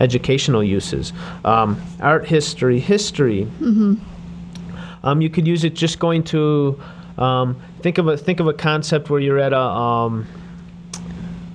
educational 0.00 0.62
uses 0.62 1.12
um, 1.46 1.80
art 2.00 2.26
history 2.26 2.78
history 2.78 3.48
um, 5.02 5.20
you 5.22 5.30
could 5.30 5.46
use 5.46 5.64
it 5.64 5.74
just 5.74 5.98
going 5.98 6.22
to 6.24 6.78
um, 7.18 7.56
think 7.80 7.96
of 7.98 8.08
a 8.08 8.16
think 8.18 8.40
of 8.40 8.46
a 8.48 8.52
concept 8.52 9.08
where 9.08 9.20
you're 9.20 9.38
at 9.38 9.52
a 9.54 9.58
um, 9.58 10.26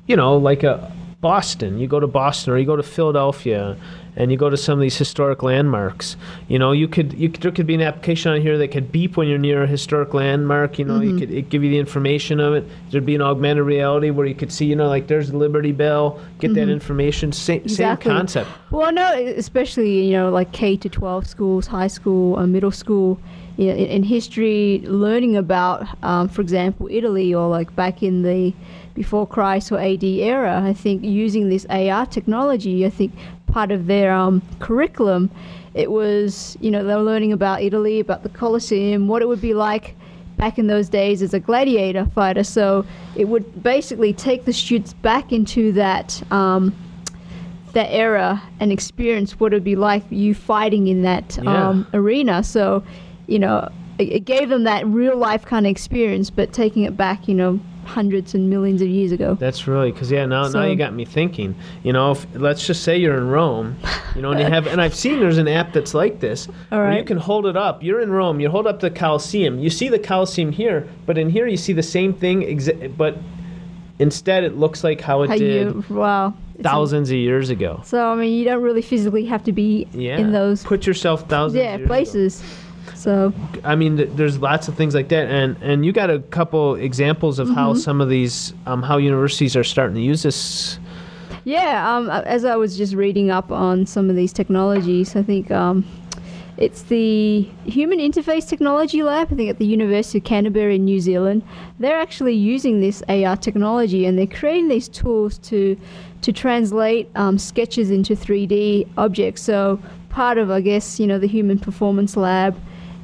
you 0.08 0.16
know 0.16 0.38
like 0.38 0.64
a 0.64 0.92
Boston. 1.22 1.78
You 1.80 1.88
go 1.88 2.00
to 2.00 2.08
Boston 2.08 2.54
or 2.54 2.58
you 2.58 2.66
go 2.66 2.76
to 2.76 2.84
Philadelphia 2.84 3.78
and 4.16 4.32
you 4.32 4.38
go 4.38 4.50
to 4.50 4.58
some 4.58 4.74
of 4.74 4.82
these 4.82 4.98
historic 4.98 5.44
landmarks. 5.44 6.18
You 6.48 6.60
know, 6.60 6.72
you 6.72 6.88
could 6.88 7.14
you 7.14 7.30
could, 7.30 7.44
there 7.44 7.52
could 7.52 7.68
be 7.68 7.76
an 7.76 7.82
application 7.82 8.32
on 8.32 8.42
here 8.42 8.58
that 8.58 8.70
could 8.70 8.92
beep 8.92 9.16
when 9.16 9.28
you're 9.28 9.38
near 9.38 9.64
a 9.64 9.68
historic 9.68 10.14
landmark. 10.16 10.80
You 10.80 10.86
know, 10.86 11.00
you 11.00 11.18
could 11.18 11.32
it 11.32 11.50
give 11.50 11.64
you 11.64 11.70
the 11.70 11.78
information 11.78 12.40
of 12.40 12.56
it. 12.56 12.66
There'd 12.90 13.06
be 13.06 13.16
an 13.16 13.22
augmented 13.22 13.66
reality 13.66 14.10
where 14.10 14.26
you 14.26 14.36
could 14.36 14.52
see, 14.52 14.66
you 14.66 14.76
know, 14.76 14.90
like 14.90 15.08
there's 15.08 15.30
the 15.30 15.38
Liberty 15.38 15.72
Bell, 15.72 16.20
get 16.40 16.56
that 16.56 16.68
information. 16.68 17.32
Same 17.32 17.62
Exactly. 17.62 18.10
same 18.10 18.18
concept. 18.18 18.50
Well, 18.72 18.88
I 18.88 18.92
know, 18.92 19.14
especially 19.14 20.08
you 20.08 20.14
know, 20.14 20.32
like 20.32 20.52
K 20.52 20.76
to 20.78 20.90
12 20.90 21.28
schools, 21.28 21.68
high 21.68 21.88
school, 21.88 22.38
uh, 22.38 22.48
middle 22.48 22.72
school. 22.72 23.20
You 23.62 23.67
know, 23.67 23.74
in, 23.76 23.86
in 23.97 24.04
history, 24.04 24.82
learning 24.86 25.38
about, 25.38 25.88
um, 26.04 26.28
for 26.30 26.41
example, 26.41 26.88
Italy 26.89 27.32
or 27.32 27.47
like 27.47 27.76
back 27.76 28.02
in 28.02 28.24
the 28.24 28.56
before 28.95 29.28
Christ 29.28 29.71
or 29.71 29.78
AD 29.80 30.04
era, 30.04 30.63
I 30.65 30.74
think 30.74 31.04
using 31.04 31.47
this 31.50 31.67
AR 31.69 32.08
technology, 32.08 32.88
I 32.88 32.89
think 32.89 33.13
part 33.45 33.69
of 33.71 33.86
their 33.86 34.13
um, 34.13 34.41
curriculum, 34.60 35.30
it 35.76 35.91
was 35.91 36.58
you 36.60 36.71
know 36.71 36.84
they 36.84 36.95
were 36.95 37.04
learning 37.04 37.34
about 37.34 37.62
Italy, 37.62 38.00
about 38.00 38.24
the 38.24 38.30
Colosseum, 38.30 39.08
what 39.08 39.21
it 39.21 39.28
would 39.28 39.41
be 39.41 39.54
like 39.54 39.95
back 40.38 40.58
in 40.58 40.65
those 40.65 40.89
days 40.89 41.21
as 41.21 41.36
a 41.36 41.39
gladiator 41.39 42.08
fighter. 42.15 42.43
So 42.43 42.84
it 43.15 43.26
would 43.26 43.62
basically 43.62 44.12
take 44.12 44.45
the 44.45 44.54
students 44.54 44.93
back 44.93 45.32
into 45.32 45.71
that. 45.74 46.19
Um, 46.32 46.74
that 47.74 47.89
era 47.93 48.41
and 48.60 48.69
experience 48.69 49.39
what 49.39 49.54
it 49.54 49.56
would 49.56 49.63
be 49.63 49.78
like 49.78 50.04
you 50.10 50.36
fighting 50.36 50.88
in 50.88 51.04
that 51.04 51.38
Yeah. 51.41 51.69
um, 51.69 51.88
arena. 51.93 52.43
So, 52.43 52.84
you 53.32 53.39
know, 53.39 53.70
it, 53.98 54.26
gave 54.26 54.50
them 54.50 54.63
that 54.65 54.86
real 54.88 55.17
life 55.17 55.46
kind 55.46 55.65
of 55.65 55.72
experience, 55.72 56.30
but 56.30 56.52
taking 56.54 56.84
it 56.84 56.98
back, 56.98 57.28
you 57.28 57.34
know, 57.34 57.60
hundreds 57.86 58.36
and 58.36 58.50
millions 58.50 58.82
of 58.82 58.88
years 58.88 59.12
ago. 59.12 59.36
That's 59.36 59.67
really 59.67 59.91
because 59.91 60.12
yeah. 60.12 60.26
Now, 60.26 60.48
now 60.50 60.63
you 60.65 60.76
got 60.76 60.94
me 60.94 61.06
thinking. 61.06 61.56
You 61.84 61.94
know, 61.94 62.12
if, 62.12 62.28
let's 62.36 62.65
just 62.67 62.84
say 62.84 62.98
you're 62.98 63.17
in 63.17 63.28
Rome. 63.30 63.78
You 64.15 64.22
know, 64.22 64.32
and 64.32 64.39
you 64.39 64.46
have, 64.46 64.67
and 64.67 64.82
I've 64.82 64.94
seen 64.94 65.20
there's 65.20 65.38
an 65.38 65.48
app 65.48 65.72
that's 65.74 65.94
like 65.94 66.20
this. 66.20 66.48
All 66.72 66.80
where 66.80 66.98
you 66.98 67.04
can 67.06 67.17
hold 67.17 67.46
it 67.46 67.56
up. 67.56 67.82
You're 67.82 68.02
in 68.02 68.12
Rome. 68.12 68.39
You 68.39 68.50
hold 68.50 68.67
up 68.67 68.82
the 68.82 68.91
Colosseum. 68.91 69.60
You 69.60 69.70
see 69.70 69.88
the 69.88 70.00
Colosseum 70.00 70.52
here, 70.52 70.88
but 71.06 71.17
in 71.17 71.30
here 71.30 71.48
you 71.48 71.58
see 71.58 71.74
the 71.74 71.84
same 71.84 72.13
thing, 72.13 72.41
exa- 72.41 72.96
but 72.98 73.17
instead 74.00 74.44
it 74.44 74.58
looks 74.58 74.84
like 74.84 75.00
how 75.02 75.22
it 75.22 75.30
How 75.30 75.38
did 75.38 75.74
you, 75.74 75.86
wow. 75.89 76.34
Thousands 76.62 77.10
of 77.10 77.15
years 77.17 77.50
ago. 77.50 77.82
so, 77.86 78.12
I 78.12 78.15
mean, 78.15 78.38
you 78.38 78.46
don't 78.46 78.62
really 78.62 78.82
physically 78.84 79.26
have 79.26 79.44
to 79.46 79.52
be 79.52 79.88
Yeah. 79.94 80.17
in 80.20 80.32
those 80.32 80.63
Put 80.63 80.86
yourself 80.86 81.28
thousands. 81.28 81.60
yeah, 81.63 81.76
of 81.76 81.80
years 81.80 82.41
ago. 82.41 82.46
So, 82.96 83.34
I 83.63 83.76
mean, 83.76 83.98
th- 83.98 84.10
there's 84.13 84.38
lots 84.39 84.67
of 84.67 84.76
things 84.76 84.94
like 84.94 85.10
that, 85.10 85.28
and 85.30 85.56
and 85.62 85.86
you 85.86 85.91
got 85.91 86.10
a 86.10 86.20
couple 86.20 86.76
examples 86.76 87.39
of 87.39 87.48
Mm-hmm. 87.48 87.56
how 87.56 87.74
some 87.74 88.02
of 88.02 88.10
these, 88.10 88.54
um, 88.65 88.84
how 88.84 88.98
universities 88.98 89.56
are 89.56 89.63
starting 89.63 89.96
to 89.96 90.02
use 90.02 90.24
this. 90.24 90.80
Yeah, 91.44 91.96
um, 91.96 92.10
as 92.10 92.46
I 92.46 92.56
was 92.56 92.78
just 92.78 92.94
reading 92.94 93.32
up 93.32 93.52
on 93.52 93.86
some 93.88 94.10
of 94.10 94.15
these 94.15 94.32
technologies, 94.32 95.15
I 95.15 95.24
think 95.24 95.50
um, 95.50 95.84
it's 96.58 96.84
the 96.84 97.50
Human 97.65 97.98
Interface 97.98 98.48
Technology 98.48 99.02
Lab, 99.02 99.32
I 99.32 99.36
think 99.36 99.50
at 99.50 99.58
the 99.58 99.65
University 99.65 100.20
of 100.20 100.24
Canterbury 100.24 100.76
in 100.76 100.86
New 100.86 101.00
Zealand. 101.00 101.41
They're 101.80 101.98
actually 102.00 102.36
using 102.36 102.80
this 102.82 103.02
AR 103.10 103.36
technology 103.38 104.06
and 104.06 104.20
they're 104.20 104.28
creating 104.28 104.67
these 104.67 104.88
tools 104.88 105.39
to 105.39 105.76
to 106.22 106.32
translate 106.32 107.10
um, 107.15 107.39
sketches 107.39 107.89
into 107.89 108.13
3D 108.13 108.88
objects. 108.98 109.41
So 109.41 109.80
part 110.10 110.38
of, 110.38 110.52
I 110.52 110.62
guess, 110.62 111.00
you 111.00 111.08
know, 111.08 111.17
the 111.17 111.28
Human 111.28 111.58
Performance 111.58 112.15
Lab, 112.15 112.56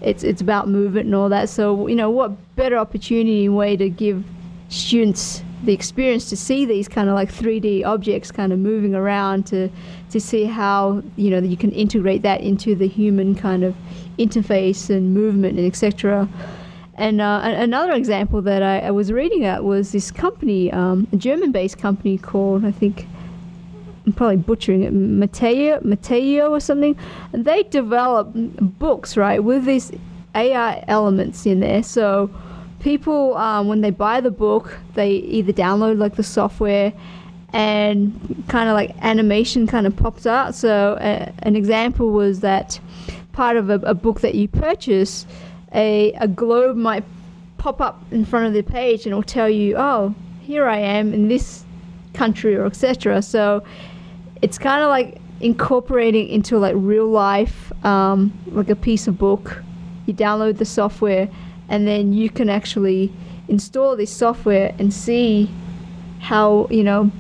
it's 0.02 0.24
it's 0.24 0.42
about 0.42 0.68
movement 0.68 1.06
and 1.06 1.16
all 1.16 1.30
that. 1.30 1.50
So 1.50 1.88
you 1.88 1.96
know, 1.96 2.10
what 2.10 2.56
better 2.56 2.78
opportunity 2.78 3.46
and 3.46 3.56
way 3.56 3.76
to 3.78 3.90
give 3.90 4.24
students 4.70 5.44
the 5.64 5.74
experience 5.74 6.30
to 6.30 6.38
see 6.38 6.66
these 6.66 6.88
kind 6.88 7.10
of 7.10 7.16
like 7.16 7.32
3D 7.32 7.84
objects 7.86 8.32
kind 8.32 8.54
of 8.54 8.60
moving 8.60 8.94
around 8.94 9.48
to 9.48 9.70
to 10.12 10.20
see 10.20 10.46
how 10.46 11.02
you 11.16 11.30
know 11.30 11.40
you 11.40 11.58
can 11.58 11.72
integrate 11.72 12.22
that 12.22 12.42
into 12.42 12.76
the 12.76 12.88
human 12.88 13.34
kind 13.36 13.64
of 13.64 13.76
interface 14.20 14.90
and 14.90 15.14
movement 15.14 15.58
and 15.58 15.68
etc. 15.68 16.28
And 17.00 17.22
uh, 17.22 17.42
another 17.44 17.92
example 17.92 18.42
that 18.42 18.64
I, 18.64 18.80
I 18.80 18.92
was 18.92 19.12
reading 19.12 19.46
at 19.46 19.64
was 19.64 19.92
this 19.92 20.10
company, 20.10 20.72
um, 20.72 21.08
a 21.14 21.16
German-based 21.16 21.78
company 21.78 22.18
called 22.18 22.66
I 22.66 22.72
think 22.72 23.08
I'm 24.08 24.14
probably 24.14 24.38
butchering 24.38 24.84
it, 24.84 24.94
Mateo, 24.94 25.82
Mateo 25.84 26.50
or 26.50 26.62
something. 26.62 26.98
They 27.34 27.64
develop 27.64 28.30
books, 28.34 29.18
right, 29.18 29.44
with 29.44 29.66
these 29.66 29.92
AI 30.34 30.82
elements 30.88 31.46
in 31.46 31.60
there. 31.60 31.84
So 31.84 32.30
people, 32.80 33.36
um, 33.36 33.68
when 33.68 33.82
they 33.82 33.90
buy 33.90 34.22
the 34.22 34.32
book, 34.32 34.80
they 34.94 35.12
either 35.12 35.52
download 35.52 35.98
like 35.98 36.16
the 36.16 36.24
software 36.24 36.94
and 37.52 38.46
kind 38.48 38.70
of 38.70 38.76
like 38.76 38.96
animation 39.02 39.68
kind 39.68 39.86
of 39.86 39.94
pops 39.98 40.26
out. 40.26 40.56
So 40.56 40.94
uh, 40.94 41.32
an 41.40 41.58
example 41.58 42.12
was 42.12 42.40
that 42.40 42.80
part 43.34 43.58
of 43.58 43.70
a, 43.70 43.76
a 43.80 43.94
book 43.94 44.22
that 44.22 44.36
you 44.36 44.48
purchase, 44.48 45.26
a 45.74 46.14
a 46.14 46.30
globe 46.30 46.78
might 46.78 47.04
pop 47.58 47.82
up 47.82 48.02
in 48.12 48.24
front 48.24 48.48
of 48.48 48.54
the 48.54 48.64
page 48.64 49.06
and 49.06 49.08
it'll 49.08 49.22
tell 49.22 49.50
you, 49.50 49.76
oh, 49.78 50.16
here 50.40 50.66
I 50.66 50.78
am 50.78 51.14
in 51.14 51.28
this 51.28 51.66
country 52.14 52.56
or 52.56 52.66
etc. 52.66 53.22
So 53.22 53.64
it's 54.42 54.58
kind 54.58 54.82
of 54.82 54.90
like 54.90 55.20
incorporating 55.40 56.28
into 56.28 56.58
like 56.58 56.76
real 56.78 57.08
life, 57.08 57.72
um, 57.86 58.38
like 58.48 58.70
a 58.70 58.76
piece 58.76 59.08
of 59.08 59.18
book. 59.18 59.64
You 60.06 60.14
download 60.14 60.58
the 60.58 60.66
software, 60.66 61.30
and 61.70 61.88
then 61.88 62.14
you 62.14 62.30
can 62.30 62.50
actually 62.50 63.12
install 63.48 63.96
this 63.96 64.12
software 64.12 64.74
and 64.80 64.94
see 64.94 65.50
how 66.20 66.68
you 66.70 66.84
know 66.84 67.12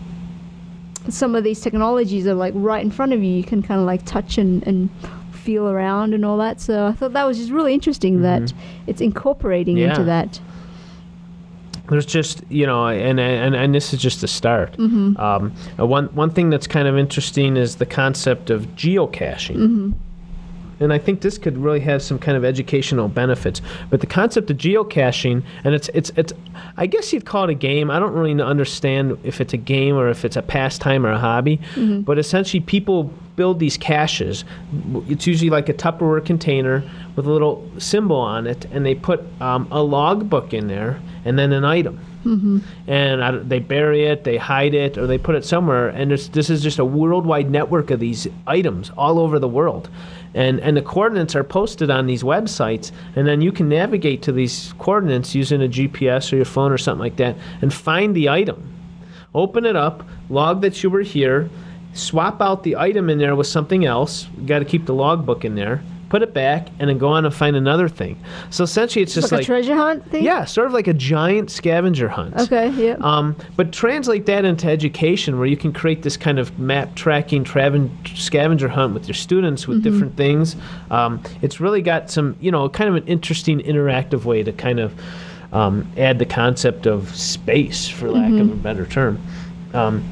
some 1.10 1.36
of 1.36 1.44
these 1.44 1.62
technologies 1.62 2.28
are 2.28 2.34
like 2.34 2.54
right 2.56 2.84
in 2.84 2.92
front 2.92 3.14
of 3.14 3.24
you. 3.24 3.32
You 3.32 3.44
can 3.44 3.62
kind 3.62 3.80
of 3.80 3.86
like 3.86 4.06
touch 4.06 4.38
and, 4.38 4.66
and 4.68 4.90
feel 5.32 5.68
around 5.68 6.14
and 6.14 6.26
all 6.26 6.38
that. 6.38 6.60
So 6.60 6.88
I 6.88 6.92
thought 6.92 7.14
that 7.14 7.24
was 7.24 7.38
just 7.38 7.52
really 7.52 7.74
interesting 7.74 8.22
that 8.24 8.54
it's 8.88 9.02
incorporating 9.02 9.78
into 9.78 10.02
Mm-hmm. 10.02 10.06
That. 10.06 10.40
There's 11.89 12.06
just 12.06 12.43
you 12.50 12.65
know 12.65 12.88
and 12.88 13.19
and, 13.19 13.56
and 13.56 13.73
this 13.76 13.93
is 13.93 14.02
just 14.02 14.21
the 14.21 14.28
start 14.28 14.73
Mm-hmm. 14.78 15.17
um, 15.17 15.52
one 15.78 16.06
one 16.15 16.30
thing 16.30 16.50
that's 16.50 16.67
kind 16.67 16.88
of 16.88 16.97
interesting 16.97 17.58
is 17.58 17.76
the 17.78 17.86
concept 17.86 18.50
of 18.50 18.62
geocaching 18.76 19.56
Mm-hmm. 19.58 19.91
And 20.80 20.94
I 20.94 20.98
think 20.98 21.22
this 21.22 21.38
could 21.38 21.58
really 21.58 21.80
have 21.82 22.02
some 22.02 22.20
kind 22.20 22.38
of 22.38 22.46
educational 22.46 23.08
benefits. 23.08 23.62
But 23.90 24.02
the 24.02 24.08
concept 24.08 24.50
of 24.52 24.58
geocaching, 24.58 25.44
and 25.63 25.74
it's 25.74 25.90
it's 25.94 26.12
it's, 26.16 26.34
I 26.78 26.86
guess 26.86 27.13
you'd 27.13 27.26
call 27.26 27.46
it 27.46 27.50
a 27.50 27.56
game. 27.56 27.90
I 27.90 28.00
don't 28.00 28.13
really 28.13 28.40
understand 28.42 29.18
if 29.24 29.42
it's 29.42 29.54
a 29.54 29.58
game 29.58 29.96
or 29.96 30.10
if 30.10 30.26
it's 30.26 30.36
a 30.36 30.42
pastime 30.42 31.06
or 31.06 31.12
a 31.12 31.20
hobby. 31.20 31.60
But 32.04 32.18
essentially, 32.20 32.62
people 32.62 33.12
build 33.36 33.60
these 33.60 33.78
caches. 33.78 34.44
It's 35.08 35.28
usually 35.28 35.50
like 35.50 35.70
a 35.70 35.74
Tupperware 35.74 36.26
container 36.26 36.84
with 37.16 37.28
a 37.28 37.32
little 37.32 37.70
symbol 37.78 38.18
on 38.18 38.48
it, 38.48 38.66
and 38.72 38.86
they 38.86 38.96
put 38.96 39.24
um, 39.42 39.68
a 39.72 39.82
logbook 39.82 40.54
in 40.54 40.68
there 40.68 41.00
and 41.26 41.38
then 41.38 41.52
an 41.52 41.66
item 41.66 42.00
and 42.88 43.24
I, 43.24 43.32
they 43.32 43.60
bury 43.60 44.06
it, 44.06 44.24
they 44.24 44.38
hide 44.38 44.74
it, 44.74 44.98
or 44.98 45.08
they 45.08 45.18
put 45.18 45.36
it 45.36 45.46
somewhere. 45.46 45.90
And 45.90 46.12
this 46.12 46.50
is 46.50 46.62
just 46.62 46.80
a 46.80 46.86
worldwide 46.86 47.50
network 47.50 47.92
of 47.92 48.00
these 48.00 48.28
items 48.46 48.92
all 48.98 49.20
over 49.20 49.40
the 49.40 49.48
world. 49.48 49.90
And, 50.38 50.60
and 50.60 50.78
the 50.78 50.84
coordinates 50.84 51.36
are 51.36 51.43
posted 51.43 51.89
on 51.89 52.06
these 52.06 52.21
websites, 52.21 52.91
and 53.15 53.28
then 53.28 53.41
you 53.41 53.52
can 53.52 53.67
navigate 53.67 54.21
to 54.21 54.32
these 54.32 54.71
coordinates 54.78 55.34
using 55.34 55.63
a 55.63 55.67
GPS 55.67 56.32
or 56.32 56.36
your 56.36 56.45
phone 56.45 56.71
or 56.71 56.78
something 56.78 57.00
like 57.00 57.15
that 57.15 57.36
and 57.63 57.73
find 57.73 58.15
the 58.15 58.30
item. 58.30 58.71
Open 59.34 59.65
it 59.65 59.76
up, 59.76 60.06
log 60.30 60.62
that 60.62 60.84
you 60.84 60.91
were 60.91 61.02
here, 61.02 61.50
swap 61.93 62.39
out 62.39 62.62
the 62.62 62.76
item 62.76 63.10
in 63.10 63.17
there 63.17 63.36
with 63.36 63.47
something 63.47 63.84
else. 63.84 64.28
Got 64.45 64.60
to 64.60 64.65
keep 64.65 64.86
the 64.86 64.93
logbook 64.93 65.43
in 65.43 65.56
there. 65.56 65.82
Put 66.10 66.22
it 66.24 66.34
back, 66.34 66.70
and 66.80 66.89
then 66.89 66.98
go 66.98 67.10
on 67.10 67.26
and 67.26 67.34
find 67.34 67.56
another 67.56 67.89
thing. 67.89 68.17
So 68.50 68.63
essentially, 68.63 69.04
it's 69.04 69.13
just 69.13 69.32
like, 69.32 69.39
like, 69.39 69.43
a 69.43 69.46
treasure 69.46 69.76
hunt 69.76 70.10
thing. 70.10 70.24
yeah, 70.24 70.46
sort 70.46 70.67
of 70.67 70.74
like 70.74 70.88
a 70.88 70.93
giant 70.93 71.52
scavenger 71.52 72.08
hunt. 72.08 72.36
Okay. 72.39 72.70
Yeah. 72.70 72.96
Um, 73.02 73.36
but 73.58 73.74
translate 73.74 74.26
that 74.28 74.46
into 74.46 74.67
education 74.67 75.38
where 75.38 75.48
you 75.48 75.58
can 75.58 75.74
create 75.74 76.04
this 76.04 76.15
kind 76.15 76.39
of 76.39 76.58
map 76.58 76.96
tracking 76.96 77.43
traven- 77.43 77.89
scavenger 78.17 78.70
hunt 78.70 78.93
with 78.93 79.08
your 79.08 79.15
students 79.15 79.67
with 79.67 79.84
different 79.84 80.15
things. 80.15 80.56
Um, 80.91 81.22
it's 81.41 81.60
really 81.60 81.82
got 81.82 82.10
some, 82.10 82.38
you 82.39 82.52
know, 82.52 82.70
kind 82.70 82.89
of 82.89 82.96
an 82.96 83.08
interesting 83.08 83.60
interactive 83.60 84.24
way 84.24 84.43
to 84.43 84.54
kind 84.54 84.80
of 84.80 84.93
um, 85.52 85.89
add 85.98 86.20
the 86.20 86.26
concept 86.26 86.86
of 86.88 87.13
space, 87.15 87.88
for 87.89 88.10
lack 88.10 88.32
of 88.32 88.50
a 88.52 88.56
better 88.56 88.86
term. 88.86 89.20
Um, 89.74 90.04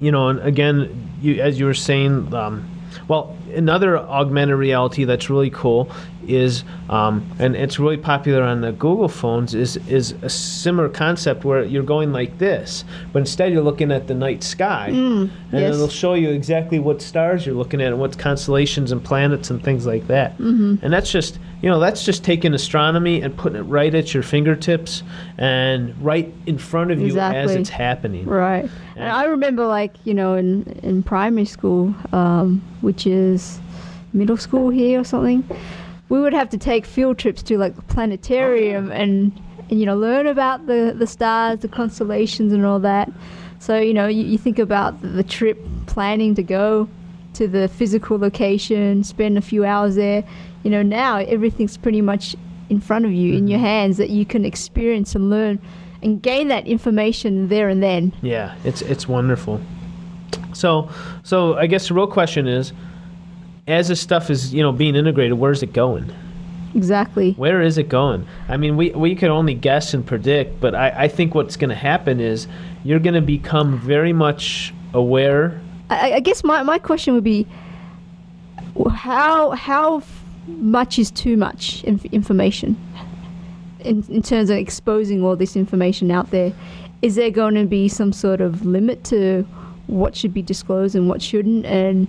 you 0.00 0.10
know, 0.12 0.28
and 0.28 0.40
again, 0.40 1.08
you, 1.20 1.40
as 1.40 1.58
you 1.58 1.66
were 1.66 1.74
saying, 1.74 2.32
um, 2.34 2.68
well, 3.08 3.36
another 3.54 3.98
augmented 3.98 4.56
reality 4.56 5.04
that's 5.04 5.30
really 5.30 5.50
cool 5.50 5.90
is, 6.26 6.64
um, 6.88 7.28
and 7.38 7.56
it's 7.56 7.78
really 7.78 7.96
popular 7.96 8.42
on 8.42 8.60
the 8.60 8.72
Google 8.72 9.08
phones, 9.08 9.54
is 9.54 9.76
is 9.88 10.12
a 10.22 10.28
similar 10.28 10.88
concept 10.88 11.44
where 11.44 11.64
you're 11.64 11.82
going 11.82 12.12
like 12.12 12.38
this, 12.38 12.84
but 13.12 13.20
instead 13.20 13.52
you're 13.52 13.62
looking 13.62 13.90
at 13.92 14.06
the 14.06 14.14
night 14.14 14.42
sky, 14.42 14.88
and 14.88 15.30
yes. 15.52 15.74
it'll 15.74 15.88
show 15.88 16.14
you 16.14 16.30
exactly 16.30 16.78
what 16.78 17.02
stars 17.02 17.44
you're 17.46 17.54
looking 17.54 17.80
at 17.80 17.88
and 17.88 17.98
what 17.98 18.18
constellations 18.18 18.92
and 18.92 19.02
planets 19.04 19.50
and 19.50 19.62
things 19.62 19.86
like 19.86 20.06
that. 20.06 20.32
Mm-hmm. 20.38 20.76
And 20.82 20.92
that's 20.92 21.10
just, 21.10 21.38
you 21.60 21.68
know, 21.68 21.80
that's 21.80 22.04
just 22.04 22.24
taking 22.24 22.54
astronomy 22.54 23.20
and 23.22 23.36
putting 23.36 23.58
it 23.58 23.62
right 23.62 23.94
at 23.94 24.14
your 24.14 24.22
fingertips 24.22 25.02
and 25.38 25.96
right 26.04 26.32
in 26.46 26.58
front 26.58 26.90
of 26.90 27.00
you 27.00 27.18
as 27.18 27.54
it's 27.54 27.70
happening. 27.70 28.26
Right. 28.26 28.68
And 28.96 29.08
I 29.08 29.24
remember, 29.24 29.66
like, 29.66 29.94
you 30.04 30.14
know, 30.14 30.34
in, 30.34 30.64
in 30.82 31.02
primary 31.02 31.46
school, 31.46 31.94
um, 32.12 32.62
which 32.80 33.06
is 33.06 33.60
middle 34.12 34.36
school 34.36 34.68
here 34.68 35.00
or 35.00 35.04
something, 35.04 35.42
we 36.12 36.20
would 36.20 36.34
have 36.34 36.50
to 36.50 36.58
take 36.58 36.84
field 36.84 37.16
trips 37.16 37.42
to, 37.42 37.56
like, 37.56 37.74
the 37.74 37.80
planetarium 37.80 38.92
and, 38.92 39.32
and 39.70 39.80
you 39.80 39.86
know, 39.86 39.96
learn 39.96 40.26
about 40.26 40.66
the, 40.66 40.94
the 40.94 41.06
stars, 41.06 41.60
the 41.60 41.68
constellations, 41.68 42.52
and 42.52 42.66
all 42.66 42.78
that. 42.78 43.10
So, 43.60 43.78
you 43.78 43.94
know, 43.94 44.08
you, 44.08 44.22
you 44.22 44.36
think 44.36 44.58
about 44.58 45.00
the, 45.00 45.08
the 45.08 45.22
trip 45.22 45.58
planning 45.86 46.34
to 46.34 46.42
go 46.42 46.86
to 47.32 47.48
the 47.48 47.66
physical 47.66 48.18
location, 48.18 49.04
spend 49.04 49.38
a 49.38 49.40
few 49.40 49.64
hours 49.64 49.94
there. 49.94 50.22
You 50.64 50.70
know, 50.70 50.82
now 50.82 51.16
everything's 51.16 51.78
pretty 51.78 52.02
much 52.02 52.36
in 52.68 52.78
front 52.78 53.06
of 53.06 53.12
you, 53.12 53.32
in 53.32 53.48
your 53.48 53.56
mm-hmm. 53.56 53.66
hands, 53.66 53.96
that 53.96 54.10
you 54.10 54.26
can 54.26 54.44
experience 54.44 55.14
and 55.14 55.30
learn 55.30 55.58
and 56.02 56.20
gain 56.20 56.48
that 56.48 56.66
information 56.66 57.48
there 57.48 57.70
and 57.70 57.82
then. 57.82 58.12
Yeah, 58.20 58.54
it's 58.64 58.82
it's 58.82 59.08
wonderful. 59.08 59.62
So 60.52 60.90
so 61.22 61.54
I 61.54 61.66
guess 61.66 61.88
the 61.88 61.94
real 61.94 62.06
question 62.06 62.46
is, 62.46 62.74
as 63.66 63.88
this 63.88 64.00
stuff 64.00 64.30
is 64.30 64.52
you 64.52 64.62
know 64.62 64.72
being 64.72 64.96
integrated, 64.96 65.38
where's 65.38 65.62
it 65.62 65.72
going? 65.72 66.12
Exactly. 66.74 67.32
Where 67.32 67.60
is 67.60 67.76
it 67.76 67.88
going? 67.88 68.26
I 68.48 68.56
mean, 68.56 68.76
we 68.76 68.90
we 68.90 69.14
could 69.14 69.30
only 69.30 69.54
guess 69.54 69.94
and 69.94 70.06
predict, 70.06 70.60
but 70.60 70.74
I, 70.74 71.04
I 71.04 71.08
think 71.08 71.34
what's 71.34 71.56
going 71.56 71.70
to 71.70 71.76
happen 71.76 72.20
is 72.20 72.46
you're 72.84 72.98
going 72.98 73.14
to 73.14 73.20
become 73.20 73.78
very 73.78 74.12
much 74.12 74.72
aware. 74.94 75.60
I, 75.90 76.14
I 76.14 76.20
guess 76.20 76.42
my, 76.42 76.62
my 76.62 76.78
question 76.78 77.14
would 77.14 77.24
be 77.24 77.46
how 78.90 79.50
how 79.50 80.02
much 80.46 80.98
is 80.98 81.10
too 81.10 81.36
much 81.36 81.84
inf- 81.84 82.06
information 82.06 82.76
in, 83.80 84.04
in 84.08 84.22
terms 84.22 84.50
of 84.50 84.56
exposing 84.56 85.22
all 85.22 85.36
this 85.36 85.56
information 85.56 86.10
out 86.10 86.30
there? 86.30 86.52
Is 87.02 87.16
there 87.16 87.30
going 87.30 87.54
to 87.54 87.64
be 87.64 87.88
some 87.88 88.12
sort 88.12 88.40
of 88.40 88.64
limit 88.64 89.04
to 89.04 89.42
what 89.88 90.16
should 90.16 90.32
be 90.32 90.40
disclosed 90.40 90.94
and 90.94 91.08
what 91.08 91.20
shouldn't? 91.20 91.66
And 91.66 92.08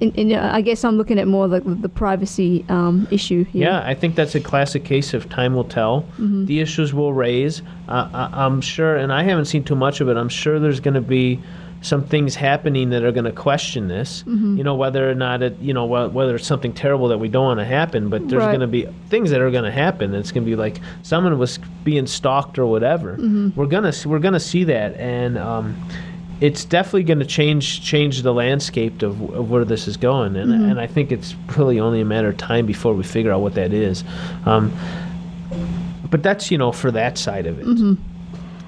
in, 0.00 0.12
in, 0.12 0.32
uh, 0.32 0.50
I 0.52 0.60
guess 0.60 0.84
I'm 0.84 0.96
looking 0.96 1.18
at 1.18 1.26
more 1.26 1.46
like 1.48 1.64
the, 1.64 1.74
the 1.74 1.88
privacy 1.88 2.64
um, 2.68 3.08
issue 3.10 3.44
here. 3.44 3.68
Yeah, 3.68 3.82
I 3.86 3.94
think 3.94 4.14
that's 4.14 4.34
a 4.34 4.40
classic 4.40 4.84
case 4.84 5.14
of 5.14 5.28
time 5.28 5.54
will 5.54 5.64
tell. 5.64 6.04
The 6.18 6.60
issues 6.60 6.94
will 6.94 7.12
raise. 7.12 7.62
Uh, 7.88 8.08
I, 8.12 8.44
I'm 8.44 8.60
sure, 8.60 8.96
and 8.96 9.12
I 9.12 9.22
haven't 9.24 9.46
seen 9.46 9.64
too 9.64 9.74
much 9.76 10.00
of 10.00 10.08
it. 10.08 10.16
I'm 10.16 10.28
sure 10.28 10.60
there's 10.60 10.80
going 10.80 10.94
to 10.94 11.00
be 11.00 11.40
some 11.80 12.04
things 12.04 12.34
happening 12.34 12.90
that 12.90 13.04
are 13.04 13.12
going 13.12 13.24
to 13.24 13.30
question 13.32 13.86
this. 13.86 14.24
You 14.26 14.64
know, 14.64 14.74
whether 14.74 15.08
or 15.08 15.14
not 15.14 15.42
it, 15.42 15.56
you 15.60 15.72
know, 15.72 15.86
wh- 15.86 16.12
whether 16.12 16.34
it's 16.34 16.46
something 16.46 16.72
terrible 16.72 17.06
that 17.08 17.18
we 17.18 17.28
don't 17.28 17.44
want 17.44 17.60
to 17.60 17.64
happen, 17.64 18.08
but 18.08 18.28
there's 18.28 18.40
Right. 18.42 18.48
going 18.48 18.60
to 18.60 18.66
be 18.66 18.88
things 19.08 19.30
that 19.30 19.40
are 19.40 19.50
going 19.52 19.62
to 19.62 19.70
happen. 19.70 20.12
It's 20.14 20.32
going 20.32 20.44
to 20.44 20.50
be 20.50 20.56
like 20.56 20.80
someone 21.02 21.38
was 21.38 21.60
being 21.84 22.06
stalked 22.08 22.58
or 22.58 22.66
whatever. 22.66 23.16
We're 23.54 23.66
gonna 23.66 23.92
we're 24.06 24.18
gonna 24.18 24.40
see 24.40 24.64
that, 24.64 24.96
and 24.96 25.38
um, 25.38 25.76
it's 26.40 26.64
definitely 26.64 27.02
going 27.04 27.18
to 27.18 27.26
change 27.26 27.82
change 27.84 28.22
the 28.22 28.32
landscape 28.32 29.02
of, 29.02 29.20
of 29.34 29.50
where 29.50 29.64
this 29.64 29.88
is 29.88 29.96
going, 29.96 30.36
and 30.36 30.52
and 30.52 30.80
I 30.80 30.86
think 30.86 31.10
it's 31.12 31.34
really 31.56 31.80
only 31.80 32.00
a 32.00 32.04
matter 32.04 32.28
of 32.28 32.36
time 32.36 32.66
before 32.66 32.94
we 32.94 33.02
figure 33.02 33.32
out 33.32 33.40
what 33.40 33.54
that 33.54 33.72
is. 33.72 34.04
Um, 34.46 34.72
but 36.10 36.22
that's 36.22 36.50
you 36.50 36.58
know 36.58 36.72
for 36.72 36.90
that 36.92 37.18
side 37.18 37.46
of 37.46 37.58
it. 37.58 37.96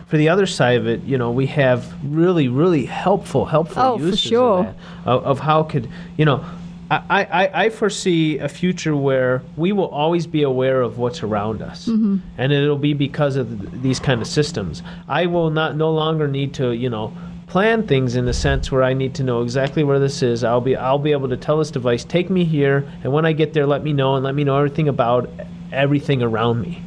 For 0.07 0.17
the 0.17 0.29
other 0.29 0.47
side 0.47 0.77
of 0.79 0.89
it, 0.89 1.03
you 1.05 1.17
know, 1.17 1.31
we 1.31 1.47
have 1.47 1.95
really, 2.03 2.49
really 2.49 2.85
helpful, 2.85 3.45
helpful 3.47 3.81
Oh, 3.81 3.97
uses 3.97 4.19
sure. 4.19 4.59
of 4.59 4.65
that. 4.65 4.75
Of, 5.09 5.25
of 5.25 5.39
how 5.41 5.63
could 5.63 5.89
you 6.17 6.25
know. 6.25 6.45
I, 6.93 7.25
I, 7.31 7.65
I 7.67 7.71
foresee 7.71 8.39
a 8.39 8.49
future 8.49 8.97
where 8.97 9.43
we 9.57 9.71
will 9.71 9.87
always 9.91 10.27
be 10.27 10.43
aware 10.43 10.81
of 10.83 10.99
what's 10.99 11.23
around 11.23 11.63
us, 11.63 11.87
Mm-hmm. 11.87 12.17
and 12.37 12.53
it'll 12.53 12.77
be 12.79 12.95
because 12.95 13.37
of 13.37 13.61
th- 13.61 13.81
these 13.81 14.01
kind 14.01 14.21
of 14.21 14.27
systems. 14.27 14.83
I 15.07 15.27
will 15.27 15.51
not 15.51 15.77
no 15.77 15.93
longer 15.93 16.27
need 16.27 16.53
to, 16.55 16.73
you 16.73 16.91
know, 16.91 17.13
plan 17.51 17.85
things 17.87 18.15
in 18.15 18.25
the 18.25 18.33
sense 18.33 18.71
where 18.71 18.83
I 18.85 18.95
need 18.95 19.13
to 19.17 19.25
know 19.25 19.43
exactly 19.43 19.83
where 19.83 19.99
this 19.99 20.23
is. 20.23 20.45
I'll 20.45 20.61
be 20.61 20.77
I'll 20.77 20.99
be 21.01 21.11
able 21.13 21.29
to 21.29 21.37
tell 21.37 21.59
this 21.59 21.71
device, 21.71 22.05
take 22.05 22.31
me 22.31 22.45
here, 22.45 22.89
and 23.03 23.13
when 23.13 23.27
I 23.27 23.33
get 23.33 23.53
there, 23.53 23.67
let 23.67 23.83
me 23.83 23.93
know 23.93 24.15
and 24.15 24.25
let 24.25 24.35
me 24.37 24.45
know 24.45 24.57
everything 24.57 24.89
about 24.89 25.29
everything 25.73 26.23
around 26.23 26.61
me, 26.61 26.81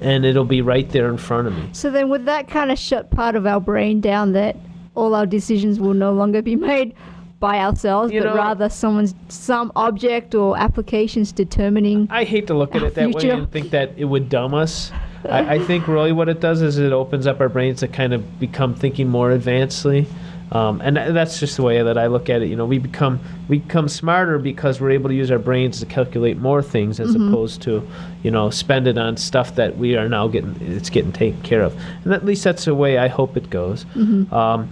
and 0.00 0.24
it'll 0.24 0.44
be 0.46 0.62
right 0.62 0.88
there 0.90 1.08
in 1.10 1.18
front 1.18 1.46
of 1.48 1.54
me. 1.54 1.68
So 1.72 1.90
then, 1.90 2.08
would 2.08 2.24
that 2.26 2.48
kind 2.48 2.72
of 2.72 2.78
shut 2.78 3.10
part 3.10 3.36
of 3.36 3.46
our 3.46 3.60
brain 3.60 4.00
down 4.00 4.32
that 4.32 4.56
all 4.94 5.14
our 5.14 5.26
decisions 5.26 5.78
will 5.78 5.94
no 5.94 6.12
longer 6.12 6.40
be 6.42 6.56
made 6.72 6.94
by 7.38 7.58
ourselves, 7.58 8.10
You 8.12 8.20
but 8.22 8.30
know- 8.30 8.36
rather 8.36 8.68
someone's 8.70 9.14
some 9.28 9.70
object 9.76 10.34
or 10.34 10.56
applications 10.58 11.30
determining? 11.30 12.08
I 12.10 12.24
hate 12.24 12.46
to 12.46 12.54
look 12.54 12.74
at 12.74 12.82
it 12.82 12.94
that 12.94 13.06
way 13.08 13.20
future. 13.20 13.32
and 13.34 13.50
think 13.52 13.70
that 13.70 13.92
it 13.98 14.04
would 14.06 14.28
dumb 14.30 14.54
us. 14.54 14.92
I, 15.28 15.54
I 15.54 15.58
think 15.58 15.86
really 15.88 16.12
what 16.12 16.28
it 16.28 16.40
does 16.40 16.62
is 16.62 16.78
it 16.78 16.92
opens 16.92 17.26
up 17.26 17.40
our 17.40 17.48
brains 17.48 17.80
to 17.80 17.88
kind 17.88 18.12
of 18.12 18.40
become 18.40 18.74
thinking 18.74 19.08
more 19.08 19.30
advancedly. 19.30 20.06
Um, 20.52 20.80
and 20.80 20.96
that's 20.96 21.38
just 21.38 21.56
the 21.56 21.62
way 21.62 21.80
that 21.80 21.96
I 21.96 22.08
look 22.08 22.28
at 22.28 22.42
it. 22.42 22.48
You 22.48 22.56
know, 22.56 22.66
we 22.66 22.78
become 22.78 23.20
we 23.48 23.58
become 23.60 23.88
smarter 23.88 24.36
because 24.36 24.80
we're 24.80 24.90
able 24.90 25.08
to 25.08 25.14
use 25.14 25.30
our 25.30 25.38
brains 25.38 25.78
to 25.78 25.86
calculate 25.86 26.38
more 26.38 26.60
things 26.60 26.98
as 26.98 27.14
opposed 27.14 27.62
to, 27.62 27.86
you 28.24 28.32
know, 28.32 28.50
spend 28.50 28.88
it 28.88 28.98
on 28.98 29.16
stuff 29.16 29.54
that 29.54 29.76
we 29.78 29.96
are 29.96 30.08
now 30.08 30.26
getting 30.26 30.56
it's 30.60 30.90
getting 30.90 31.12
taken 31.12 31.40
care 31.42 31.62
of. 31.62 31.80
And 32.04 32.12
at 32.12 32.24
least 32.24 32.42
that's 32.42 32.64
the 32.64 32.74
way 32.74 32.98
I 32.98 33.06
hope 33.06 33.36
it 33.36 33.48
goes. 33.48 33.86
Um, 34.32 34.68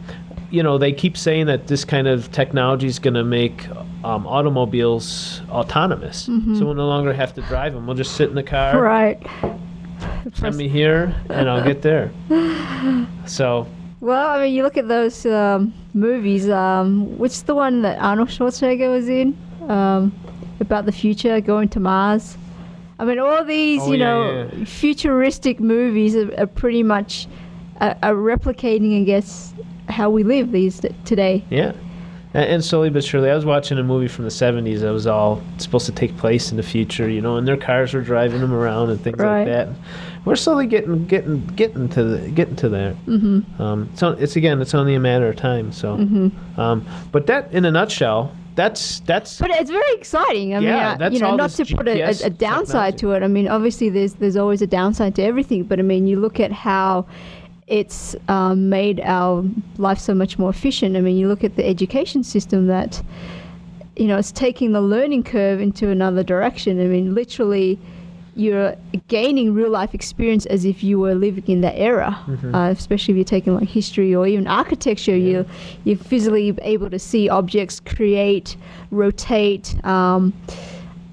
you 0.50 0.64
know, 0.64 0.78
they 0.78 0.92
keep 0.92 1.16
saying 1.16 1.46
that 1.46 1.68
this 1.68 1.84
kind 1.84 2.08
of 2.08 2.32
technology 2.32 2.88
is 2.88 2.98
going 2.98 3.14
to 3.14 3.22
make 3.22 3.68
um, 4.02 4.26
automobiles 4.26 5.42
autonomous, 5.50 6.22
so 6.24 6.64
we'll 6.64 6.74
no 6.74 6.88
longer 6.88 7.12
have 7.12 7.34
to 7.34 7.42
drive 7.42 7.74
them. 7.74 7.86
We'll 7.86 7.96
just 7.96 8.16
sit 8.16 8.28
in 8.30 8.34
the 8.34 8.42
car, 8.42 8.80
Right. 8.82 9.22
send 10.34 10.56
me 10.56 10.68
here, 10.68 11.14
and 11.30 11.48
I'll 11.48 11.64
get 11.64 11.82
there. 11.82 12.10
So 13.26 13.66
Well, 14.00 14.28
I 14.28 14.42
mean, 14.44 14.54
you 14.54 14.62
look 14.62 14.76
at 14.76 14.88
those 14.88 15.26
um, 15.26 15.72
movies. 15.94 16.48
Um, 16.48 17.18
which 17.18 17.42
the 17.44 17.54
one 17.54 17.82
that 17.82 17.98
Arnold 18.00 18.28
Schwarzenegger 18.28 18.90
was 18.90 19.08
in 19.08 19.36
um, 19.68 20.12
about 20.60 20.86
the 20.86 20.92
future, 20.92 21.40
going 21.40 21.68
to 21.70 21.80
Mars? 21.80 22.36
I 23.00 23.04
mean, 23.04 23.18
all 23.18 23.44
these, 23.44 23.80
Oh, 23.82 23.92
you 23.92 23.98
yeah, 23.98 24.04
know, 24.04 24.50
yeah. 24.52 24.64
futuristic 24.64 25.60
movies 25.60 26.16
are, 26.16 26.32
are 26.40 26.46
pretty 26.46 26.82
much 26.82 27.26
uh, 27.80 27.94
are 28.02 28.14
replicating, 28.14 29.00
I 29.00 29.04
guess, 29.04 29.54
how 29.88 30.10
we 30.10 30.24
live 30.24 30.50
these 30.52 30.80
t- 30.80 30.88
today. 31.04 31.44
Yeah. 31.50 31.72
And, 32.34 32.44
and 32.44 32.64
slowly 32.64 32.90
but 32.90 33.02
surely, 33.04 33.30
I 33.30 33.34
was 33.34 33.44
watching 33.44 33.78
a 33.78 33.82
movie 33.82 34.08
from 34.08 34.24
the 34.24 34.30
70s 34.30 34.80
that 34.80 34.90
was 34.90 35.06
all 35.06 35.42
supposed 35.58 35.86
to 35.86 35.92
take 35.92 36.16
place 36.18 36.50
in 36.50 36.56
the 36.56 36.62
future, 36.62 37.08
you 37.08 37.20
know, 37.20 37.36
and 37.36 37.48
their 37.48 37.56
cars 37.56 37.94
were 37.94 38.02
driving 38.02 38.40
them 38.40 38.52
around 38.52 38.90
and 38.90 39.00
things 39.00 39.18
Right. 39.18 39.38
like 39.38 39.46
that. 39.46 39.68
We're 40.24 40.36
slowly 40.36 40.66
getting 40.66 41.06
getting 41.06 41.46
getting 41.56 41.88
to 41.90 42.04
the, 42.04 42.28
getting 42.30 42.56
to 42.56 42.68
there. 42.68 42.94
Mm-hmm. 43.06 43.62
Um, 43.62 43.88
so 43.94 44.10
it's 44.10 44.36
again, 44.36 44.60
it's 44.60 44.74
only 44.74 44.94
a 44.94 45.00
matter 45.00 45.28
of 45.28 45.36
time. 45.36 45.72
So, 45.72 45.96
Mm-hmm. 45.96 46.60
um, 46.60 46.86
but 47.12 47.26
that 47.28 47.50
in 47.52 47.64
a 47.64 47.70
nutshell, 47.70 48.32
that's 48.54 49.00
that's 49.00 49.38
But 49.38 49.50
it's 49.52 49.70
very 49.70 49.94
exciting. 49.94 50.54
I 50.54 50.58
mean, 50.58 50.68
Yeah, 50.68 50.90
uh, 50.92 50.96
that's 50.98 51.14
you 51.14 51.20
know, 51.20 51.34
not 51.36 51.50
to 51.52 51.64
put 51.76 51.88
a, 51.88 52.00
a, 52.02 52.10
a 52.26 52.30
downside 52.30 52.98
technology. 52.98 52.98
to 52.98 53.12
it. 53.12 53.22
I 53.22 53.28
mean, 53.28 53.48
obviously, 53.48 53.88
there's 53.88 54.14
there's 54.14 54.36
always 54.36 54.60
a 54.60 54.66
downside 54.66 55.14
to 55.14 55.22
everything. 55.22 55.62
But 55.62 55.78
I 55.78 55.82
mean, 55.82 56.06
you 56.06 56.20
look 56.20 56.40
at 56.40 56.52
how 56.52 57.06
it's 57.68 58.16
um, 58.28 58.68
made 58.68 59.00
our 59.00 59.44
life 59.76 59.98
so 59.98 60.14
much 60.14 60.38
more 60.38 60.50
efficient. 60.50 60.96
I 60.96 61.00
mean, 61.00 61.16
you 61.16 61.28
look 61.28 61.44
at 61.44 61.56
the 61.56 61.66
education 61.66 62.24
system 62.24 62.66
that, 62.68 63.02
you 63.96 64.06
know, 64.06 64.16
it's 64.18 64.32
taking 64.32 64.72
the 64.72 64.80
learning 64.80 65.24
curve 65.24 65.60
into 65.60 65.88
another 65.90 66.22
direction. 66.22 66.80
I 66.80 66.84
mean, 66.84 67.14
literally. 67.14 67.78
You're 68.36 68.76
gaining 69.08 69.52
real 69.52 69.70
life 69.70 69.94
experience 69.94 70.46
as 70.46 70.64
if 70.64 70.84
you 70.84 71.00
were 71.00 71.16
living 71.16 71.42
in 71.48 71.60
that 71.62 71.74
era, 71.76 72.16
Mm-hmm. 72.28 72.54
uh, 72.54 72.70
especially 72.70 73.14
if 73.14 73.16
you're 73.16 73.24
taking 73.24 73.56
like 73.56 73.68
history 73.68 74.14
or 74.14 74.28
even 74.28 74.46
architecture. 74.46 75.16
You 75.16 75.44
you're 75.82 75.96
physically 75.96 76.56
able 76.62 76.88
to 76.88 77.00
see 77.00 77.28
objects 77.28 77.80
create, 77.80 78.56
rotate. 78.92 79.84
Um, 79.84 80.32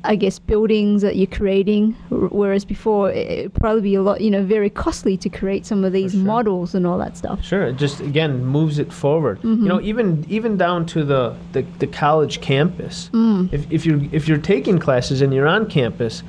I 0.06 0.16
guess 0.16 0.39
buildings 0.39 1.01
that 1.01 1.16
you're 1.16 1.28
creating, 1.28 1.93
wh- 2.10 2.32
whereas 2.32 2.64
before 2.66 3.12
it- 3.12 3.28
it'd 3.32 3.53
probably 3.53 3.82
be 3.82 3.95
a 3.95 4.01
lot, 4.01 4.22
you 4.22 4.32
know, 4.32 4.43
very 4.43 4.70
costly 4.70 5.18
to 5.18 5.30
create 5.30 5.66
some 5.66 5.84
of 5.84 5.91
these 5.93 6.12
sure. 6.14 6.22
models 6.22 6.76
and 6.76 6.86
all 6.88 6.97
that 6.99 7.18
stuff. 7.18 7.43
Sure, 7.43 7.64
it 7.68 7.78
just 7.78 7.99
again 8.01 8.45
moves 8.45 8.80
it 8.80 8.91
forward. 8.93 9.39
You 9.43 9.49
mm-hmm. 9.49 9.68
know, 9.68 9.82
even 9.82 10.26
even 10.30 10.58
down 10.58 10.86
to 10.88 11.03
the 11.03 11.34
the, 11.53 11.66
the 11.80 11.88
college 11.88 12.41
campus. 12.41 13.10
Mm. 13.14 13.51
If 13.53 13.66
if 13.72 13.86
you're 13.86 14.01
if 14.12 14.28
you're 14.28 14.38
taking 14.38 14.80
classes 14.80 15.22
and 15.22 15.34
you're 15.34 15.47
on 15.47 15.68
campus, 15.68 16.24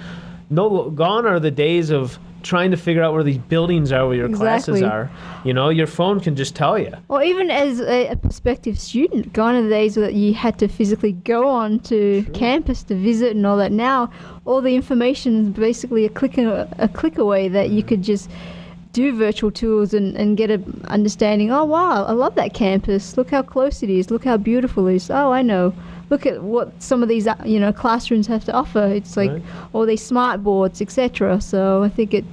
no 0.51 0.91
gone 0.91 1.27
are 1.27 1.41
the 1.41 1.51
days 1.51 1.91
of 1.91 2.19
trying 2.47 2.71
to 2.71 2.77
figure 2.77 3.03
out 3.03 3.13
where 3.13 3.25
these 3.25 3.39
buildings 3.39 3.93
are 3.93 4.07
where 4.07 4.17
your 4.17 4.29
classes 4.29 4.83
are. 4.83 5.11
You 5.45 5.53
know, 5.53 5.69
your 5.69 5.87
phone 5.87 6.21
can 6.21 6.37
just 6.37 6.55
tell 6.55 6.79
you. 6.79 6.93
Or 7.09 7.23
even 7.23 7.51
as 7.51 7.81
a, 7.81 8.09
a 8.09 8.17
prospective 8.17 8.79
student, 8.79 9.33
gone 9.33 9.55
are 9.55 9.63
the 9.63 9.69
days 9.69 9.97
that 9.97 10.15
you 10.15 10.33
had 10.33 10.59
to 10.61 10.69
physically 10.69 11.13
go 11.13 11.49
on 11.49 11.81
to 11.81 12.25
campus 12.33 12.83
to 12.85 12.95
visit 12.95 13.37
and 13.37 13.47
all 13.47 13.57
that. 13.59 13.73
Now, 13.73 14.11
all 14.45 14.61
the 14.61 14.75
information 14.75 15.43
is 15.43 15.49
basically 15.51 16.05
a 16.05 16.09
click 16.09 16.39
a, 16.39 16.69
a 16.79 16.89
click 16.89 17.19
away 17.19 17.49
that 17.49 17.71
you 17.71 17.83
mm. 17.83 17.89
could 17.89 18.03
just 18.03 18.31
do 18.93 19.15
virtual 19.15 19.51
tours 19.51 19.93
and, 19.93 20.17
and 20.17 20.39
get 20.39 20.51
a 20.51 20.63
understanding. 20.89 21.53
Oh 21.53 21.65
wow, 21.65 22.05
I 22.07 22.13
love 22.13 22.35
that 22.37 22.55
campus. 22.55 23.17
Look 23.19 23.31
how 23.31 23.43
close 23.43 23.83
it 23.83 23.91
is. 23.91 24.11
Look 24.11 24.25
how 24.25 24.39
beautiful 24.39 24.87
it 24.87 24.95
is. 24.95 25.11
Oh, 25.11 25.33
I 25.33 25.43
know. 25.43 25.75
Look 26.11 26.25
at 26.27 26.43
what 26.43 26.81
some 26.83 27.03
of 27.03 27.09
these 27.09 27.27
uh, 27.27 27.35
you 27.45 27.59
know 27.59 27.73
classrooms 27.73 28.27
have 28.29 28.45
to 28.45 28.53
offer. 28.53 28.87
It's 28.87 29.17
like 29.17 29.31
Right. 29.31 29.43
all 29.73 29.87
these 29.87 30.03
smart 30.05 30.43
boards, 30.45 30.81
etc. 30.81 31.41
So 31.41 31.83
I 31.83 31.89
think 31.89 32.15
it 32.15 32.25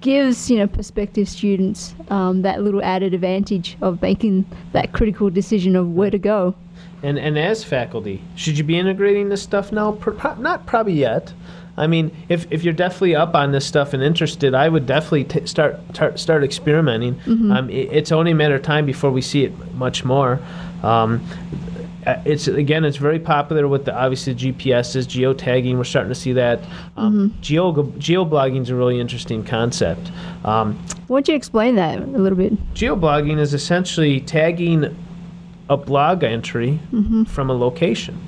gives 0.00 0.50
you 0.50 0.58
know 0.58 0.66
prospective 0.66 1.28
students 1.28 1.94
um, 2.10 2.42
that 2.42 2.62
little 2.62 2.82
added 2.82 3.14
advantage 3.14 3.76
of 3.80 4.02
making 4.02 4.44
that 4.72 4.92
critical 4.92 5.30
decision 5.30 5.74
of 5.76 5.94
where 5.94 6.10
to 6.10 6.18
go. 6.18 6.54
And 7.02 7.18
and 7.18 7.38
as 7.38 7.64
faculty, 7.64 8.22
should 8.36 8.58
you 8.58 8.64
be 8.64 8.78
integrating 8.78 9.28
this 9.30 9.42
stuff 9.42 9.72
now? 9.72 9.92
Pro- 9.92 10.34
not 10.36 10.66
probably 10.66 10.94
yet. 10.94 11.32
I 11.76 11.88
mean, 11.88 12.12
if, 12.28 12.46
if 12.52 12.62
you're 12.62 12.72
definitely 12.72 13.16
up 13.16 13.34
on 13.34 13.50
this 13.50 13.66
stuff 13.66 13.94
and 13.94 14.00
interested, 14.02 14.54
I 14.54 14.68
would 14.68 14.86
definitely 14.86 15.24
t- 15.24 15.44
start 15.46 15.80
tar- 15.92 16.16
start 16.16 16.44
experimenting. 16.44 17.18
Um, 17.26 17.68
it, 17.68 17.88
it's 17.90 18.12
only 18.12 18.30
a 18.30 18.34
matter 18.34 18.54
of 18.54 18.62
time 18.62 18.86
before 18.86 19.10
we 19.10 19.20
see 19.20 19.44
it 19.44 19.74
much 19.74 20.04
more. 20.04 20.38
Um, 20.84 21.20
it's 22.06 22.48
again, 22.48 22.84
it's 22.84 22.96
very 22.96 23.18
popular 23.18 23.66
with 23.68 23.84
the 23.84 23.94
obviously 23.96 24.34
GPSs, 24.34 25.06
geotagging. 25.06 25.76
We're 25.76 25.84
starting 25.84 26.10
to 26.10 26.14
see 26.14 26.32
that. 26.34 26.60
Um, 26.96 27.34
Geo 27.40 27.72
geoblogging 27.72 28.62
is 28.62 28.70
a 28.70 28.74
really 28.74 29.00
interesting 29.00 29.44
concept. 29.44 30.10
Um, 30.44 30.78
Why 31.06 31.16
don't 31.18 31.28
you 31.28 31.34
explain 31.34 31.76
that 31.76 31.98
a 31.98 32.06
little 32.06 32.38
bit? 32.38 32.52
geoblogging 32.74 33.38
is 33.38 33.54
essentially 33.54 34.20
tagging 34.20 34.96
a 35.68 35.76
blog 35.76 36.22
entry 36.24 36.78
from 37.26 37.50
a 37.50 37.54
location. 37.54 38.18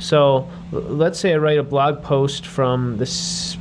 So 0.00 0.48
let's 0.72 1.18
say 1.18 1.32
I 1.32 1.36
write 1.36 1.58
a 1.58 1.62
blog 1.62 2.02
post 2.02 2.46
from 2.46 2.98
this. 2.98 3.56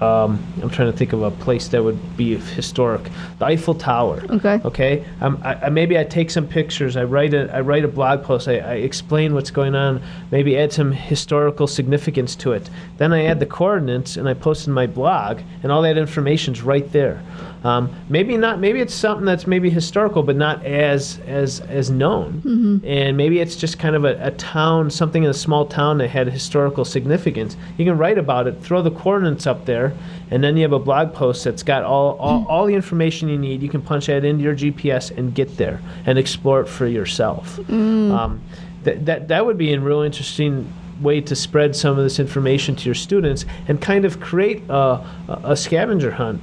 Um, 0.00 0.42
I'm 0.62 0.70
trying 0.70 0.90
to 0.90 0.96
think 0.96 1.12
of 1.12 1.22
a 1.22 1.30
place 1.30 1.68
that 1.68 1.84
would 1.84 2.16
be 2.16 2.36
historic. 2.36 3.02
The 3.38 3.44
Eiffel 3.44 3.74
Tower. 3.74 4.22
Okay. 4.30 4.60
Okay. 4.64 5.04
Um, 5.20 5.40
I, 5.44 5.54
I, 5.54 5.68
maybe 5.68 5.98
I 5.98 6.04
take 6.04 6.30
some 6.30 6.46
pictures. 6.46 6.96
I 6.96 7.04
write 7.04 7.34
a 7.34 7.54
I 7.54 7.60
write 7.60 7.84
a 7.84 7.88
blog 7.88 8.22
post. 8.22 8.48
I, 8.48 8.58
I 8.58 8.74
explain 8.74 9.34
what's 9.34 9.50
going 9.50 9.74
on. 9.74 10.02
Maybe 10.30 10.56
add 10.56 10.72
some 10.72 10.92
historical 10.92 11.66
significance 11.66 12.34
to 12.36 12.52
it. 12.52 12.70
Then 12.96 13.12
I 13.12 13.24
add 13.24 13.40
the 13.40 13.46
coordinates 13.46 14.16
and 14.16 14.28
I 14.28 14.34
post 14.34 14.66
in 14.66 14.72
my 14.72 14.86
blog, 14.86 15.40
and 15.62 15.70
all 15.70 15.82
that 15.82 15.98
information's 15.98 16.62
right 16.62 16.90
there. 16.92 17.22
Um, 17.62 17.94
maybe 18.08 18.38
not. 18.38 18.58
Maybe 18.58 18.80
it's 18.80 18.94
something 18.94 19.26
that's 19.26 19.46
maybe 19.46 19.68
historical, 19.68 20.22
but 20.22 20.36
not 20.36 20.64
as 20.64 21.20
as 21.26 21.60
as 21.60 21.90
known. 21.90 22.40
And 22.86 23.16
maybe 23.18 23.40
it's 23.40 23.54
just 23.54 23.78
kind 23.78 23.94
of 23.94 24.04
a, 24.06 24.18
a 24.26 24.30
town, 24.32 24.90
something 24.90 25.24
in 25.24 25.30
a 25.30 25.34
small 25.34 25.66
town 25.66 25.98
that 25.98 26.08
had 26.08 26.28
historical 26.28 26.86
significance. 26.86 27.56
You 27.76 27.84
can 27.84 27.98
write 27.98 28.16
about 28.16 28.46
it, 28.46 28.62
throw 28.62 28.80
the 28.80 28.90
coordinates 28.90 29.46
up 29.46 29.66
there, 29.66 29.89
and 30.30 30.42
then 30.44 30.56
you 30.56 30.62
have 30.62 30.72
a 30.72 30.78
blog 30.78 31.12
post 31.14 31.44
that's 31.44 31.62
got 31.62 31.82
all 31.84 32.16
all, 32.18 32.46
all 32.48 32.66
the 32.66 32.74
information 32.74 33.28
you 33.28 33.38
need. 33.38 33.62
You 33.62 33.68
can 33.68 33.82
punch 33.82 34.06
that 34.06 34.24
into 34.24 34.42
your 34.44 34.54
GPS 34.56 35.16
and 35.16 35.34
get 35.34 35.56
there 35.56 35.80
and 36.06 36.18
explore 36.18 36.60
it 36.60 36.68
for 36.68 36.86
yourself. 36.86 37.58
Um, 37.70 38.40
that 38.84 39.04
that 39.06 39.28
that 39.28 39.44
would 39.46 39.58
be 39.58 39.72
a 39.74 39.80
real 39.80 40.00
interesting 40.00 40.72
way 41.00 41.20
to 41.22 41.34
spread 41.34 41.74
some 41.74 41.96
of 41.98 42.04
this 42.04 42.18
information 42.18 42.76
to 42.76 42.84
your 42.84 42.94
students 42.94 43.46
and 43.68 43.80
kind 43.80 44.04
of 44.04 44.20
create 44.20 44.62
a, 44.68 45.02
a, 45.44 45.56
scavenger 45.56 46.10
hunt 46.10 46.42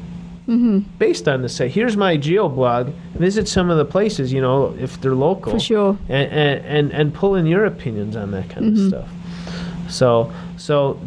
based 0.97 1.27
on 1.27 1.41
this. 1.43 1.55
Say, 1.55 1.67
here's 1.69 1.95
my 1.97 2.17
geoblog. 2.17 2.91
Visit 3.15 3.47
some 3.47 3.69
of 3.69 3.77
the 3.77 3.85
places, 3.85 4.31
you 4.33 4.41
know, 4.41 4.75
if 4.79 4.99
they're 5.01 5.13
local, 5.13 5.51
For 5.51 5.59
sure. 5.59 5.97
and 6.09 6.31
and 6.31 6.65
and, 6.65 6.91
and 6.91 7.13
pull 7.13 7.35
in 7.35 7.45
your 7.45 7.65
opinions 7.65 8.15
on 8.15 8.31
that 8.31 8.49
kind 8.49 8.65
Mm-hmm. 8.75 8.83
of 8.85 8.89
stuff. 8.89 9.91
So 9.91 10.31
so 10.57 10.99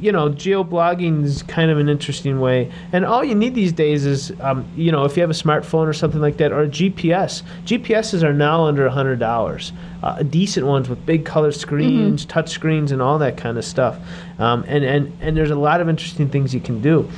you 0.00 0.12
know, 0.12 0.28
geoblogging 0.30 1.24
is 1.24 1.42
kind 1.44 1.70
of 1.70 1.78
an 1.78 1.88
interesting 1.88 2.40
way, 2.40 2.70
and 2.92 3.04
all 3.04 3.24
you 3.24 3.34
need 3.34 3.54
these 3.54 3.72
days 3.72 4.04
is 4.04 4.32
um, 4.40 4.68
you 4.76 4.90
know, 4.92 5.04
if 5.04 5.16
you 5.16 5.20
have 5.22 5.30
a 5.30 5.34
smartphone 5.34 5.86
or 5.86 5.92
something 5.92 6.20
like 6.20 6.36
that, 6.38 6.52
or 6.52 6.62
a 6.62 6.68
GPS. 6.68 7.42
GPSs 7.64 8.22
are 8.22 8.32
now 8.32 8.64
under 8.64 8.86
a 8.86 8.90
hundred 8.90 9.18
dollars. 9.18 9.72
Uh, 10.02 10.22
decent 10.22 10.66
ones 10.66 10.88
with 10.88 11.04
big 11.06 11.24
color 11.24 11.52
screens, 11.52 12.24
touch 12.26 12.50
screens, 12.50 12.92
and 12.92 13.00
all 13.00 13.18
that 13.18 13.36
kind 13.36 13.56
of 13.56 13.64
stuff. 13.64 13.98
Um, 14.38 14.64
and 14.66 14.84
and 14.84 15.16
and 15.20 15.36
there's 15.36 15.50
a 15.50 15.56
lot 15.56 15.80
of 15.80 15.88
interesting 15.88 16.28
things 16.28 16.52
you 16.52 16.60
can 16.60 16.82
do. 16.82 17.08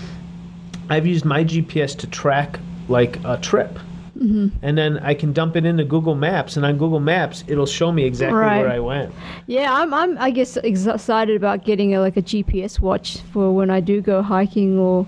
I've 0.91 1.07
used 1.07 1.24
my 1.24 1.45
GPS 1.45 1.97
to 1.99 2.07
track 2.07 2.61
like 2.89 3.18
a 3.24 3.39
trip. 3.39 3.78
And 4.21 4.77
then 4.77 4.99
I 4.99 5.14
can 5.14 5.33
dump 5.33 5.55
it 5.57 5.64
into 5.64 5.85
Google 5.85 6.16
Maps, 6.16 6.57
and 6.57 6.66
on 6.66 6.77
Google 6.77 6.99
Maps, 6.99 7.45
it'll 7.47 7.66
show 7.66 7.93
me 7.93 8.05
exactly 8.05 8.37
Right. 8.39 8.59
where 8.61 8.69
I 8.71 8.81
went. 8.81 9.14
Yeah, 9.47 9.73
I'm, 9.73 9.95
I'm 9.95 10.19
I 10.19 10.31
guess 10.31 10.57
excited 10.57 11.37
about 11.37 11.64
getting 11.64 11.95
a, 11.95 12.01
like 12.01 12.16
a 12.16 12.23
GPS 12.23 12.81
watch 12.81 13.19
for 13.33 13.53
when 13.53 13.71
I 13.71 13.79
do 13.81 14.01
go 14.01 14.23
hiking 14.23 14.77
or 14.79 15.07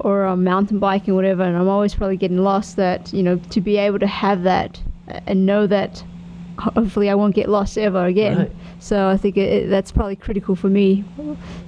or 0.00 0.26
um, 0.26 0.44
mountain 0.44 0.78
biking, 0.78 1.14
whatever. 1.14 1.42
And 1.44 1.56
I'm 1.56 1.68
always 1.68 1.94
probably 1.94 2.16
getting 2.16 2.38
lost. 2.38 2.74
That 2.76 3.12
you 3.12 3.22
know 3.22 3.36
to 3.50 3.60
be 3.60 3.76
able 3.76 4.00
to 4.00 4.06
have 4.08 4.42
that 4.42 4.80
and 5.26 5.46
know 5.46 5.66
that 5.68 6.02
hopefully 6.58 7.08
I 7.10 7.14
won't 7.14 7.34
get 7.34 7.48
lost 7.48 7.76
ever 7.78 8.04
again. 8.04 8.38
Right. 8.38 8.52
So 8.78 9.08
I 9.08 9.16
think 9.16 9.36
it, 9.36 9.52
it, 9.64 9.70
that's 9.70 9.90
probably 9.92 10.16
critical 10.16 10.54
for 10.56 10.68
me, 10.68 11.04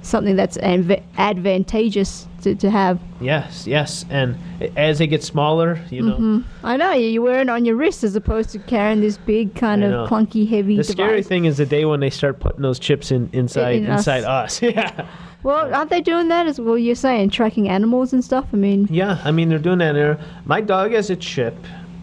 something 0.01 0.35
that's 0.35 0.57
adv- 0.57 1.01
advantageous 1.17 2.27
to, 2.43 2.55
to 2.55 2.69
have. 2.69 2.99
Yes, 3.19 3.67
yes, 3.67 4.05
and 4.09 4.37
as 4.77 4.99
they 4.99 5.07
get 5.07 5.23
smaller, 5.23 5.79
you 5.89 6.01
know, 6.01 6.15
Mhm. 6.17 6.43
I 6.63 6.77
know 6.77 6.93
you 6.93 7.07
you 7.09 7.21
wear 7.21 7.41
it 7.41 7.49
on 7.49 7.65
your 7.65 7.75
wrist 7.75 8.03
as 8.03 8.15
opposed 8.15 8.51
to 8.51 8.59
carrying 8.59 9.01
this 9.01 9.17
big 9.17 9.55
kind 9.55 9.83
I 9.83 9.87
of 9.87 9.91
know. 9.91 10.07
clunky, 10.07 10.47
heavy 10.47 10.77
the 10.77 10.83
device. 10.83 10.91
scary 10.91 11.23
thing 11.23 11.45
is 11.45 11.57
the 11.57 11.65
day 11.65 11.83
when 11.85 11.99
they 11.99 12.09
start 12.09 12.39
putting 12.39 12.61
those 12.61 12.79
chips 12.79 13.11
in 13.11 13.29
inside 13.33 13.77
In 13.77 13.87
us. 13.89 13.99
inside 14.01 14.23
us. 14.23 14.61
yeah. 14.61 15.05
Well, 15.41 15.73
aren't 15.73 15.89
they 15.89 16.01
doing 16.01 16.27
that 16.29 16.47
as 16.47 16.59
well? 16.59 16.77
You're 16.77 16.95
saying 16.95 17.29
tracking 17.29 17.69
animals 17.69 18.11
and 18.13 18.23
stuff. 18.23 18.45
I 18.53 18.57
mean, 18.57 18.87
Yeah, 18.91 19.19
I 19.23 19.31
mean 19.31 19.49
they're 19.49 19.57
doing 19.57 19.79
that. 19.79 20.19
My 20.45 20.59
dog 20.61 20.91
has 20.91 21.09
a 21.09 21.15
chip 21.15 21.55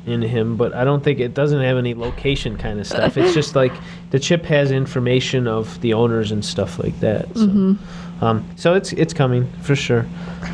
in 0.06 0.22
him, 0.22 0.56
but 0.56 0.72
I 0.74 0.84
don't 0.84 1.02
think 1.02 1.18
it 1.20 1.34
doesn't 1.34 1.60
have 1.60 1.76
any 1.76 1.94
location 1.94 2.56
kind 2.56 2.78
of 2.80 2.86
stuff. 2.86 3.16
It's 3.16 3.34
just 3.34 3.56
like 3.56 3.72
the 4.10 4.18
chip 4.20 4.44
has 4.44 4.70
information 4.70 5.46
of 5.48 5.80
the 5.80 5.92
owners 5.94 6.30
and 6.32 6.44
stuff 6.44 6.78
like 6.78 6.98
that. 7.00 7.26
So, 7.34 7.46
Mm-hmm. 7.46 8.24
um, 8.24 8.48
so 8.56 8.74
it's 8.74 8.92
it's 8.92 9.12
coming 9.12 9.48
for 9.62 9.74
sure. 9.76 10.06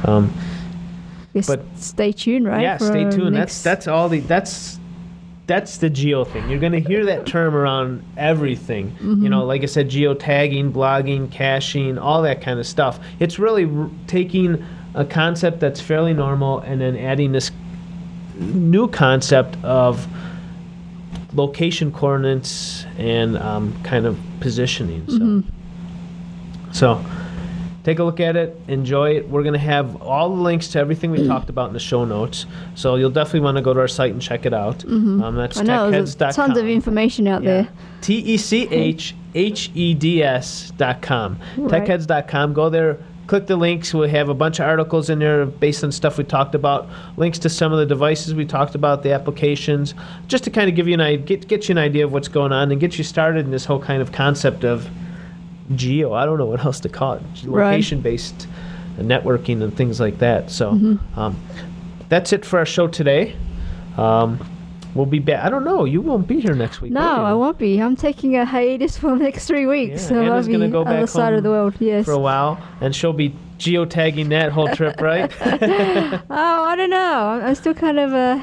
Um, 0.05 0.33
just 1.35 1.49
But- 1.49 1.63
stay 1.77 2.13
tuned, 2.13 2.47
right? 2.47 2.63
yeah, 2.63 2.77
stay 2.79 3.09
tuned. 3.11 3.37
That's 3.37 3.63
that's 3.63 3.87
all 3.87 4.09
the 4.09 4.21
that's 4.21 4.79
that's 5.47 5.79
the 5.79 5.91
geo 5.91 6.25
thing. 6.25 6.49
You're 6.49 6.61
gonna 6.61 6.79
hear 6.79 7.05
that 7.07 7.27
term 7.27 7.55
around 7.55 8.03
everything. 8.17 8.91
Mm-hmm. 8.93 9.25
You 9.25 9.29
know, 9.29 9.45
like 9.45 9.63
I 9.63 9.67
said, 9.67 9.91
geotagging, 9.91 10.73
blogging, 10.73 11.31
caching, 11.31 11.99
all 11.99 12.23
that 12.23 12.41
kind 12.41 12.59
of 12.59 12.67
stuff. 12.67 13.01
It's 13.19 13.39
really 13.39 13.65
r- 13.67 13.91
taking 14.07 14.65
a 14.95 15.05
concept 15.05 15.59
that's 15.61 15.81
fairly 15.81 16.15
normal 16.15 16.61
and 16.61 16.81
then 16.81 16.97
adding 16.97 17.33
this 17.33 17.51
new 18.39 18.89
concept 18.89 19.57
of 19.65 20.07
location 21.35 21.91
coordinates 21.93 22.85
and 22.99 23.37
um, 23.39 23.75
kind 23.83 24.07
of 24.07 24.19
positioning. 24.41 25.05
So, 25.09 25.19
Mm-hmm. 25.19 26.73
so 26.73 27.05
take 27.85 27.99
a 27.99 28.05
look 28.05 28.21
at 28.21 28.37
it, 28.37 28.59
enjoy 28.69 29.17
it. 29.17 29.29
We're 29.29 29.43
going 29.43 29.55
to 29.55 29.59
have 29.59 30.01
all 30.03 30.29
the 30.37 30.43
links 30.43 30.69
to 30.69 30.79
everything 30.79 31.11
we 31.11 31.27
talked 31.27 31.49
about 31.51 31.69
in 31.69 31.73
the 31.73 31.81
show 31.81 32.05
notes. 32.05 32.47
So 32.75 32.97
you'll 32.97 33.11
definitely 33.11 33.41
want 33.41 33.57
to 33.57 33.63
go 33.63 33.73
to 33.75 33.81
our 33.81 33.89
site 33.89 34.13
and 34.13 34.21
check 34.21 34.45
it 34.47 34.53
out. 34.55 34.85
Um, 34.85 35.35
that's 35.37 35.59
Mm-hmm. 35.59 35.71
I 35.71 35.75
know 35.75 35.91
techheds.com. 35.91 36.33
tons 36.33 36.59
of 36.59 36.67
information 36.69 37.27
out 37.29 37.43
there. 37.43 37.69
T 38.03 38.17
E 38.19 38.37
C 38.37 38.69
H 38.71 39.15
H 39.35 39.71
E 39.75 39.95
D 39.95 40.23
S 40.23 40.71
dot 40.77 41.01
com. 41.03 41.39
Right. 41.57 41.83
Techheds.com. 41.83 42.53
Go 42.53 42.69
there, 42.69 42.99
click 43.27 43.47
the 43.47 43.57
links. 43.57 43.95
We'll 43.95 44.09
have 44.09 44.29
a 44.29 44.35
bunch 44.35 44.59
of 44.61 44.67
articles 44.67 45.09
in 45.11 45.19
there 45.21 45.47
based 45.47 45.85
on 45.85 45.93
stuff 45.93 46.19
we 46.19 46.25
talked 46.25 46.55
about, 46.55 46.89
links 47.17 47.39
to 47.41 47.49
some 47.49 47.73
of 47.73 47.79
the 47.79 47.87
devices 47.87 48.35
we 48.35 48.45
talked 48.45 48.75
about, 48.75 49.03
the 49.03 49.13
applications, 49.13 49.95
just 50.29 50.45
to 50.45 50.51
kind 50.51 50.69
of 50.69 50.75
give 50.77 50.89
you 50.89 50.95
an 50.95 51.01
idea, 51.01 51.25
get, 51.25 51.49
get 51.49 51.69
you 51.69 51.73
an 51.73 51.79
idea 51.79 52.05
of 52.05 52.13
what's 52.13 52.29
going 52.29 52.53
on 52.53 52.71
and 52.71 52.81
get 52.81 52.99
you 52.99 53.05
started 53.05 53.45
in 53.45 53.51
this 53.51 53.65
whole 53.65 53.81
kind 53.81 54.03
of 54.03 54.13
concept 54.13 54.65
of 54.65 54.89
geo. 55.75 56.13
I 56.13 56.25
don't 56.27 56.39
know 56.39 56.47
what 56.47 56.65
else 56.65 56.81
to 56.81 56.89
call 56.89 57.15
it. 57.15 57.23
Location 57.45 58.01
based 58.01 58.47
networking 58.99 59.63
and 59.63 59.75
things 59.77 60.01
like 60.01 60.19
that. 60.19 60.51
So 60.51 60.73
Mm-hmm. 60.73 61.19
um, 61.19 61.41
that's 62.09 62.33
it 62.33 62.45
for 62.45 62.59
our 62.59 62.67
show 62.67 62.89
today. 62.89 63.35
Um, 63.97 64.39
we'll 64.95 65.07
be 65.07 65.19
back. 65.19 65.45
I 65.45 65.51
don't 65.51 65.65
know. 65.65 65.85
You 65.85 66.01
won't 66.01 66.27
be 66.27 66.41
here 66.41 66.55
next 66.55 66.81
week. 66.81 66.93
No. 66.93 67.01
I 67.01 67.33
won't 67.35 67.59
be. 67.59 67.81
I'm 67.81 67.97
taking 67.97 68.37
a 68.37 68.45
hiatus 68.45 68.97
for 68.99 69.11
the 69.17 69.25
next 69.25 69.47
three 69.47 69.67
weeks. 69.67 70.03
Yeah, 70.03 70.09
so 70.09 70.23
I'll 70.23 70.33
Anna's 70.33 70.47
be 70.47 70.53
gonna 70.53 70.69
go 70.69 70.83
other 70.83 71.01
back 71.01 71.09
side 71.09 71.31
home 71.31 71.35
of 71.39 71.43
the 71.43 71.51
world. 71.51 71.75
Yes. 71.79 72.05
for 72.05 72.13
a 72.13 72.19
while, 72.19 72.61
and 72.81 72.95
she'll 72.95 73.13
be 73.13 73.35
geotagging 73.59 74.29
that 74.31 74.53
whole 74.53 74.69
trip, 74.69 75.01
right? 75.01 75.31
Oh, 76.31 76.65
I 76.65 76.77
don't 76.77 76.91
know. 76.91 77.41
I'm 77.45 77.55
still 77.55 77.75
kind 77.75 77.99
of 77.99 78.13
uh, 78.13 78.43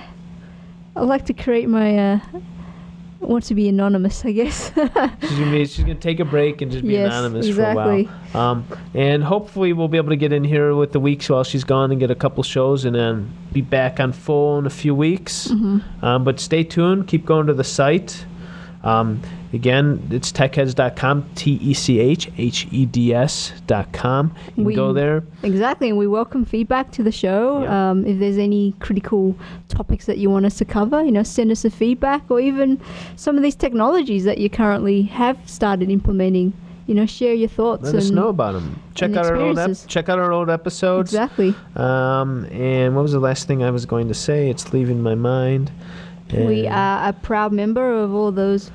I 0.95 1.01
like 1.01 1.25
to 1.25 1.33
create 1.33 1.67
my 1.69 1.97
uh, 1.97 2.19
want 3.28 3.43
to 3.45 3.55
be 3.55 3.67
anonymous, 3.67 4.24
I 4.26 4.32
guess. 4.32 4.72
she's 4.76 4.84
gonna 5.39 5.51
be, 5.51 5.65
she's 5.65 5.80
gonna 5.84 5.95
take 5.95 6.20
a 6.20 6.26
break 6.26 6.61
and 6.61 6.72
just 6.72 6.86
be 6.86 6.93
Yes, 6.93 7.07
anonymous 7.07 7.47
exactly. 7.47 8.05
for 8.05 8.11
a 8.11 8.13
while. 8.34 8.51
Um, 8.51 8.67
and 8.93 9.24
hopefully 9.24 9.74
we'll 9.74 9.88
be 9.88 9.97
able 9.97 10.09
to 10.09 10.15
get 10.15 10.32
in 10.34 10.43
here 10.43 10.74
with 10.76 10.91
the 10.93 10.99
weeks 10.99 11.30
while 11.30 11.43
she's 11.43 11.63
gone 11.63 11.91
and 11.91 11.99
get 11.99 12.11
a 12.11 12.15
couple 12.15 12.43
shows, 12.43 12.86
and 12.86 12.95
then 12.95 13.32
be 13.51 13.61
back 13.61 13.99
on 13.99 14.13
full 14.13 14.57
in 14.59 14.65
a 14.65 14.70
few 14.70 14.95
weeks. 14.95 15.47
Mm-hmm. 15.47 16.05
Um, 16.05 16.24
but 16.24 16.39
stay 16.39 16.63
tuned. 16.63 17.07
Keep 17.07 17.26
going 17.26 17.47
to 17.47 17.53
the 17.53 17.63
site. 17.63 18.26
Um, 18.84 19.22
again, 19.53 20.07
it's 20.11 20.31
techheds.com, 20.31 21.29
T 21.35 21.53
E 21.61 21.73
C 21.73 21.99
H 21.99 22.29
H 22.37 22.67
E 22.71 22.85
D 22.85 23.13
S.com. 23.13 24.33
You 24.47 24.53
can 24.53 24.63
We- 24.65 24.75
go 24.75 24.93
there. 24.93 25.23
exactly, 25.43 25.89
and 25.89 25.97
we 25.97 26.07
welcome 26.07 26.45
feedback 26.45 26.91
to 26.91 27.03
the 27.03 27.11
show. 27.11 27.61
Yeah. 27.63 27.89
Um, 27.91 28.05
if 28.05 28.19
there's 28.19 28.37
any 28.37 28.73
critical 28.79 29.35
topics 29.67 30.05
that 30.05 30.17
you 30.17 30.29
want 30.29 30.45
us 30.45 30.57
to 30.57 30.65
cover, 30.65 31.03
you 31.03 31.11
know, 31.11 31.23
send 31.23 31.51
us 31.51 31.65
a 31.65 31.69
feedback, 31.69 32.23
or 32.29 32.39
even 32.39 32.79
some 33.15 33.35
of 33.37 33.43
these 33.43 33.55
technologies 33.55 34.23
that 34.25 34.37
you 34.37 34.49
currently 34.49 35.03
have 35.03 35.37
started 35.45 35.89
implementing. 35.89 36.53
You 36.87 36.95
know, 36.95 37.05
share 37.05 37.35
your 37.35 37.49
thoughts. 37.49 37.83
Let 37.83 37.93
us 37.95 38.09
know 38.09 38.29
about 38.29 38.53
them. 38.53 38.79
Check 38.95 39.15
out 39.15 39.27
our 39.27 39.35
old 39.35 39.59
ep- 39.59 39.77
check 39.85 40.09
out 40.09 40.17
our 40.17 40.31
old 40.31 40.49
episodes. 40.49 41.11
Exactly. 41.13 41.53
Um, 41.75 42.45
and 42.45 42.95
what 42.95 43.03
was 43.03 43.11
the 43.11 43.19
last 43.19 43.45
thing 43.47 43.63
I 43.63 43.69
was 43.69 43.85
going 43.85 44.07
to 44.07 44.15
say? 44.15 44.49
It's 44.49 44.73
leaving 44.73 45.03
my 45.03 45.13
mind. 45.13 45.69
We 46.33 46.65
are 46.65 47.09
a 47.09 47.13
proud 47.13 47.53
member 47.53 47.93
of 47.93 48.13
all 48.15 48.31
those. 48.31 48.71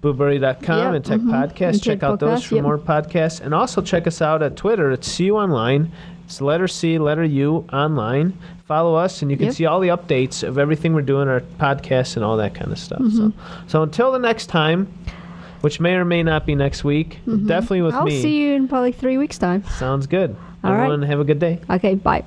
Blubrry.com 0.00 0.78
Yep, 0.78 0.94
and 0.94 1.04
Tech 1.04 1.20
mhm, 1.20 1.30
Podcast. 1.30 1.68
and 1.70 1.82
Check 1.82 2.02
out 2.02 2.20
those 2.20 2.44
for 2.44 2.54
yep. 2.56 2.64
more 2.64 2.78
podcasts. 2.78 3.40
And 3.40 3.52
also 3.54 3.80
check 3.82 4.06
us 4.06 4.22
out 4.22 4.42
at 4.42 4.56
Twitter. 4.56 4.90
It's 4.92 5.08
See 5.10 5.24
You 5.24 5.36
Online. 5.36 5.90
It's 6.24 6.40
letter 6.40 6.68
C, 6.68 6.98
letter 6.98 7.24
U 7.24 7.64
online. 7.72 8.36
Follow 8.66 8.94
us, 8.94 9.22
and 9.22 9.30
you 9.30 9.36
can 9.38 9.46
Yep. 9.46 9.54
see 9.54 9.64
all 9.66 9.80
the 9.80 9.88
updates 9.88 10.46
of 10.46 10.58
everything 10.58 10.92
we're 10.92 11.00
doing, 11.02 11.26
our 11.26 11.40
podcasts, 11.40 12.16
and 12.16 12.24
all 12.24 12.36
that 12.36 12.54
kind 12.54 12.70
of 12.70 12.78
stuff. 12.78 13.00
Mm-hmm. 13.00 13.16
So, 13.16 13.32
so 13.66 13.82
until 13.82 14.12
the 14.12 14.18
next 14.18 14.46
time, 14.46 14.92
which 15.62 15.80
may 15.80 15.94
or 15.94 16.04
may 16.04 16.22
not 16.22 16.44
be 16.46 16.54
next 16.54 16.84
week, 16.84 17.18
definitely 17.26 17.80
with 17.82 17.94
Mm-hmm. 17.94 18.04
I'll 18.04 18.10
see 18.22 18.42
you 18.42 18.54
in 18.54 18.68
probably 18.68 18.92
three 18.92 19.16
weeks' 19.18 19.38
time. 19.38 19.64
Sounds 19.78 20.06
good. 20.06 20.36
All 20.62 20.70
right. 20.72 20.82
Everyone, 20.82 21.02
have 21.02 21.18
a 21.20 21.24
good 21.24 21.38
day. 21.38 21.60
Okay, 21.70 21.94
bye. 21.94 22.24